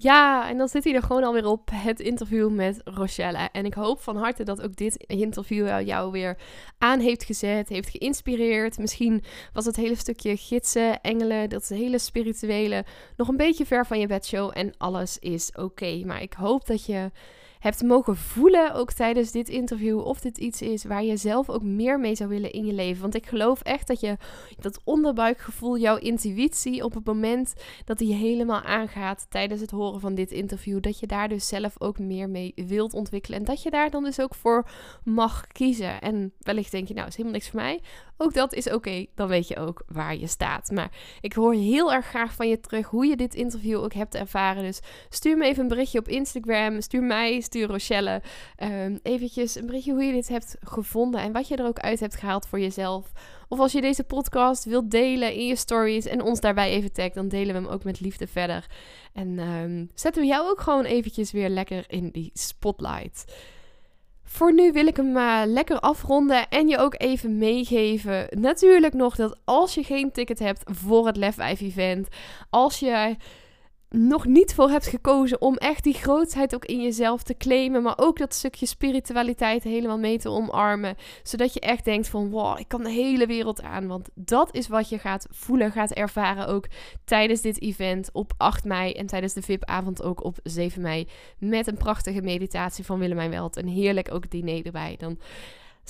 Ja, 0.00 0.48
en 0.48 0.58
dan 0.58 0.68
zit 0.68 0.84
hij 0.84 0.94
er 0.94 1.02
gewoon 1.02 1.24
alweer 1.24 1.46
op, 1.46 1.70
het 1.72 2.00
interview 2.00 2.50
met 2.50 2.80
Rochelle. 2.84 3.48
En 3.52 3.64
ik 3.64 3.74
hoop 3.74 4.00
van 4.00 4.16
harte 4.16 4.42
dat 4.42 4.62
ook 4.62 4.76
dit 4.76 4.96
interview 4.96 5.80
jou 5.80 6.10
weer 6.10 6.36
aan 6.78 7.00
heeft 7.00 7.24
gezet, 7.24 7.68
heeft 7.68 7.88
geïnspireerd. 7.88 8.78
Misschien 8.78 9.24
was 9.52 9.64
het 9.64 9.76
hele 9.76 9.94
stukje 9.94 10.36
gidsen, 10.36 11.00
engelen, 11.00 11.48
dat 11.48 11.68
hele 11.68 11.98
spirituele 11.98 12.84
nog 13.16 13.28
een 13.28 13.36
beetje 13.36 13.66
ver 13.66 13.86
van 13.86 14.00
je 14.00 14.06
bedshow 14.06 14.50
en 14.54 14.74
alles 14.76 15.18
is 15.18 15.52
oké. 15.52 16.02
Maar 16.04 16.22
ik 16.22 16.32
hoop 16.32 16.66
dat 16.66 16.86
je 16.86 17.10
hebt 17.58 17.82
mogen 17.82 18.16
voelen, 18.16 18.74
ook 18.74 18.92
tijdens 18.92 19.30
dit 19.30 19.48
interview, 19.48 19.98
of 19.98 20.20
dit 20.20 20.38
iets 20.38 20.62
is 20.62 20.84
waar 20.84 21.04
je 21.04 21.16
zelf 21.16 21.48
ook 21.48 21.62
meer 21.62 22.00
mee 22.00 22.14
zou 22.14 22.28
willen 22.28 22.52
in 22.52 22.66
je 22.66 22.72
leven. 22.72 23.02
Want 23.02 23.14
ik 23.14 23.26
geloof 23.26 23.60
echt 23.62 23.86
dat 23.86 24.00
je 24.00 24.16
dat 24.58 24.80
onderbuikgevoel, 24.84 25.78
jouw 25.78 25.96
intuïtie, 25.96 26.84
op 26.84 26.94
het 26.94 27.04
moment 27.04 27.54
dat 27.84 27.98
die 27.98 28.14
helemaal 28.14 28.62
aangaat 28.62 29.26
tijdens 29.28 29.60
het 29.60 29.70
horen 29.70 30.00
van 30.00 30.14
dit 30.14 30.30
interview, 30.30 30.80
dat 30.80 30.98
je 30.98 31.06
daar 31.06 31.28
dus 31.28 31.48
zelf 31.48 31.80
ook 31.80 31.98
meer 31.98 32.28
mee 32.28 32.52
wilt 32.56 32.94
ontwikkelen. 32.94 33.38
En 33.38 33.44
dat 33.44 33.62
je 33.62 33.70
daar 33.70 33.90
dan 33.90 34.04
dus 34.04 34.20
ook 34.20 34.34
voor 34.34 34.68
mag 35.04 35.46
kiezen. 35.46 36.00
En 36.00 36.32
wellicht 36.38 36.70
denk 36.70 36.88
je, 36.88 36.94
nou, 36.94 37.06
is 37.06 37.16
helemaal 37.16 37.38
niks 37.38 37.50
voor 37.50 37.60
mij. 37.60 37.80
Ook 38.20 38.34
dat 38.34 38.54
is 38.54 38.70
oké, 38.70 39.06
dan 39.14 39.28
weet 39.28 39.48
je 39.48 39.56
ook 39.56 39.82
waar 39.86 40.16
je 40.16 40.26
staat. 40.26 40.70
Maar 40.70 40.90
ik 41.20 41.32
hoor 41.32 41.54
heel 41.54 41.92
erg 41.92 42.06
graag 42.06 42.34
van 42.34 42.48
je 42.48 42.60
terug 42.60 42.86
hoe 42.86 43.06
je 43.06 43.16
dit 43.16 43.34
interview 43.34 43.78
ook 43.82 43.92
hebt 43.92 44.14
ervaren. 44.14 44.62
Dus 44.62 44.80
stuur 45.08 45.36
me 45.36 45.44
even 45.44 45.62
een 45.62 45.68
berichtje 45.68 45.98
op 45.98 46.08
Instagram. 46.08 46.80
Stuur 46.80 47.02
mij, 47.02 47.40
stuur 47.48 47.66
Rochelle. 47.66 48.22
Um, 48.62 48.98
eventjes 49.02 49.54
een 49.54 49.66
berichtje 49.66 49.92
hoe 49.92 50.02
je 50.02 50.12
dit 50.12 50.28
hebt 50.28 50.56
gevonden 50.60 51.20
en 51.20 51.32
wat 51.32 51.48
je 51.48 51.56
er 51.56 51.66
ook 51.66 51.78
uit 51.78 52.00
hebt 52.00 52.16
gehaald 52.16 52.46
voor 52.46 52.60
jezelf. 52.60 53.12
Of 53.48 53.58
als 53.58 53.72
je 53.72 53.80
deze 53.80 54.04
podcast 54.04 54.64
wilt 54.64 54.90
delen 54.90 55.34
in 55.34 55.46
je 55.46 55.56
stories 55.56 56.06
en 56.06 56.22
ons 56.22 56.40
daarbij 56.40 56.70
even 56.70 56.92
tagt, 56.92 57.14
dan 57.14 57.28
delen 57.28 57.54
we 57.54 57.60
hem 57.60 57.70
ook 57.70 57.84
met 57.84 58.00
liefde 58.00 58.26
verder. 58.26 58.66
En 59.12 59.38
um, 59.38 59.90
zetten 59.94 60.22
we 60.22 60.28
jou 60.28 60.50
ook 60.50 60.60
gewoon 60.60 60.84
eventjes 60.84 61.32
weer 61.32 61.48
lekker 61.48 61.84
in 61.86 62.10
die 62.10 62.30
spotlight. 62.34 63.24
Voor 64.22 64.54
nu 64.54 64.72
wil 64.72 64.86
ik 64.86 64.96
hem 64.96 65.16
uh, 65.16 65.42
lekker 65.44 65.80
afronden 65.80 66.48
en 66.48 66.68
je 66.68 66.78
ook 66.78 66.94
even 66.98 67.38
meegeven. 67.38 68.26
Natuurlijk 68.30 68.94
nog 68.94 69.16
dat 69.16 69.38
als 69.44 69.74
je 69.74 69.84
geen 69.84 70.12
ticket 70.12 70.38
hebt 70.38 70.62
voor 70.64 71.06
het 71.06 71.16
Lef 71.16 71.34
5 71.34 71.60
event, 71.60 72.08
als 72.50 72.78
je 72.78 73.16
nog 73.90 74.26
niet 74.26 74.54
voor 74.54 74.70
hebt 74.70 74.86
gekozen 74.86 75.40
om 75.40 75.56
echt 75.56 75.84
die 75.84 75.94
grootheid 75.94 76.54
ook 76.54 76.64
in 76.64 76.82
jezelf 76.82 77.22
te 77.22 77.36
claimen, 77.36 77.82
maar 77.82 77.98
ook 77.98 78.18
dat 78.18 78.34
stukje 78.34 78.66
spiritualiteit 78.66 79.62
helemaal 79.62 79.98
mee 79.98 80.18
te 80.18 80.30
omarmen, 80.30 80.96
zodat 81.22 81.52
je 81.52 81.60
echt 81.60 81.84
denkt 81.84 82.08
van 82.08 82.30
wow, 82.30 82.58
ik 82.58 82.68
kan 82.68 82.82
de 82.82 82.90
hele 82.90 83.26
wereld 83.26 83.62
aan, 83.62 83.86
want 83.86 84.08
dat 84.14 84.54
is 84.54 84.68
wat 84.68 84.88
je 84.88 84.98
gaat 84.98 85.26
voelen, 85.30 85.72
gaat 85.72 85.92
ervaren 85.92 86.46
ook 86.46 86.66
tijdens 87.04 87.40
dit 87.40 87.60
event 87.60 88.10
op 88.12 88.32
8 88.36 88.64
mei 88.64 88.92
en 88.92 89.06
tijdens 89.06 89.32
de 89.32 89.42
VIP-avond 89.42 90.02
ook 90.02 90.24
op 90.24 90.38
7 90.42 90.82
mei 90.82 91.08
met 91.38 91.66
een 91.66 91.76
prachtige 91.76 92.22
meditatie 92.22 92.84
van 92.84 92.98
Willemijn 92.98 93.30
Welt, 93.30 93.56
een 93.56 93.68
heerlijk 93.68 94.14
ook 94.14 94.30
diner 94.30 94.66
erbij. 94.66 94.96
Dan 94.98 95.18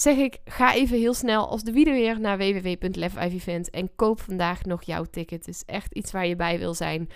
zeg 0.00 0.16
ik, 0.16 0.38
ga 0.44 0.74
even 0.74 0.98
heel 0.98 1.14
snel 1.14 1.48
als 1.48 1.62
de 1.62 1.72
video 1.72 1.92
weer 1.92 2.20
naar 2.20 2.38
www.lef5event 2.38 3.70
en 3.70 3.90
koop 3.96 4.20
vandaag 4.20 4.64
nog 4.64 4.82
jouw 4.82 5.04
ticket. 5.04 5.46
Het 5.46 5.54
is 5.54 5.62
echt 5.66 5.94
iets 5.94 6.12
waar 6.12 6.26
je 6.26 6.36
bij 6.36 6.58
wil 6.58 6.74
zijn. 6.74 7.08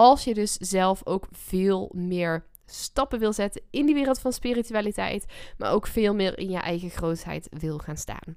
Als 0.00 0.24
je 0.24 0.34
dus 0.34 0.52
zelf 0.52 1.00
ook 1.04 1.26
veel 1.30 1.90
meer 1.94 2.44
stappen 2.66 3.18
wil 3.18 3.32
zetten 3.32 3.62
in 3.70 3.86
die 3.86 3.94
wereld 3.94 4.20
van 4.20 4.32
spiritualiteit, 4.32 5.24
maar 5.58 5.72
ook 5.72 5.86
veel 5.86 6.14
meer 6.14 6.38
in 6.38 6.50
je 6.50 6.58
eigen 6.58 6.90
grootheid 6.90 7.48
wil 7.50 7.78
gaan 7.78 7.96
staan. 7.96 8.36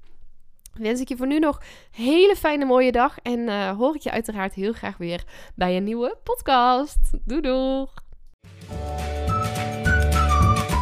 Wens 0.74 1.02
ik 1.02 1.08
je 1.08 1.18
voor 1.18 1.28
nu 1.28 1.40
nog 1.40 1.56
een 1.58 2.04
hele 2.04 2.36
fijne 2.36 2.66
mooie 2.66 2.92
dag 2.92 3.18
en 3.20 3.40
uh, 3.40 3.78
hoor 3.78 3.96
ik 3.96 4.02
je 4.02 4.12
uiteraard 4.12 4.54
heel 4.54 4.74
graag 4.74 4.98
weer 4.98 5.24
bij 5.56 5.78
een 5.78 5.84
nieuwe 5.84 6.18
podcast. 6.24 7.00
Doei 7.26 7.42
doei! 7.42 7.86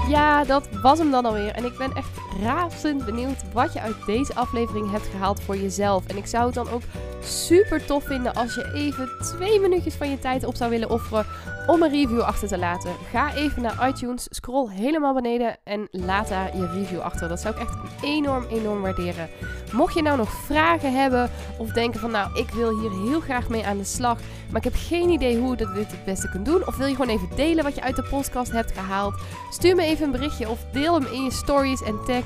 Ja, 0.09 0.43
dat 0.43 0.69
was 0.81 0.99
hem 0.99 1.11
dan 1.11 1.25
alweer. 1.25 1.51
En 1.51 1.65
ik 1.65 1.77
ben 1.77 1.93
echt 1.93 2.17
razend 2.43 3.05
benieuwd 3.05 3.53
wat 3.53 3.73
je 3.73 3.81
uit 3.81 4.05
deze 4.05 4.35
aflevering 4.35 4.91
hebt 4.91 5.07
gehaald 5.07 5.41
voor 5.41 5.57
jezelf. 5.57 6.07
En 6.07 6.17
ik 6.17 6.25
zou 6.25 6.45
het 6.45 6.55
dan 6.55 6.69
ook 6.69 6.81
super 7.23 7.85
tof 7.85 8.03
vinden 8.03 8.33
als 8.33 8.55
je 8.55 8.71
even 8.73 9.09
twee 9.19 9.59
minuutjes 9.59 9.93
van 9.93 10.09
je 10.09 10.19
tijd 10.19 10.45
op 10.45 10.55
zou 10.55 10.69
willen 10.69 10.89
offeren 10.89 11.25
om 11.67 11.81
een 11.81 11.89
review 11.89 12.19
achter 12.19 12.47
te 12.47 12.57
laten. 12.57 12.91
Ga 13.11 13.33
even 13.33 13.61
naar 13.61 13.87
iTunes, 13.89 14.27
scroll 14.29 14.69
helemaal 14.69 15.13
beneden 15.13 15.57
en 15.63 15.87
laat 15.91 16.27
daar 16.27 16.57
je 16.57 16.67
review 16.67 16.99
achter. 16.99 17.27
Dat 17.27 17.39
zou 17.39 17.55
ik 17.55 17.61
echt 17.61 17.75
enorm, 18.03 18.45
enorm 18.49 18.81
waarderen. 18.81 19.29
Mocht 19.71 19.93
je 19.93 20.01
nou 20.01 20.17
nog 20.17 20.31
vragen 20.31 20.93
hebben 20.93 21.29
of 21.57 21.69
denken 21.69 21.99
van 21.99 22.11
nou, 22.11 22.39
ik 22.39 22.49
wil 22.49 22.79
hier 22.79 22.91
heel 22.91 23.19
graag 23.19 23.49
mee 23.49 23.65
aan 23.65 23.77
de 23.77 23.83
slag, 23.83 24.19
maar 24.49 24.65
ik 24.65 24.71
heb 24.71 24.81
geen 24.87 25.09
idee 25.09 25.37
hoe 25.37 25.51
ik 25.53 25.57
dit 25.57 25.91
het 25.91 26.05
beste 26.05 26.29
kunt 26.29 26.45
doen. 26.45 26.67
Of 26.67 26.77
wil 26.77 26.87
je 26.87 26.95
gewoon 26.95 27.15
even 27.15 27.35
delen 27.35 27.63
wat 27.63 27.75
je 27.75 27.81
uit 27.81 27.95
de 27.95 28.07
podcast 28.09 28.51
hebt 28.51 28.71
gehaald? 28.71 29.13
Stuur 29.49 29.75
me 29.75 29.83
even 29.83 30.05
een 30.05 30.11
berichtje 30.11 30.49
of 30.49 30.65
deel 30.71 30.93
hem 30.93 31.05
in 31.05 31.23
je 31.23 31.31
stories 31.31 31.83
en 31.83 31.99
tag 32.05 32.25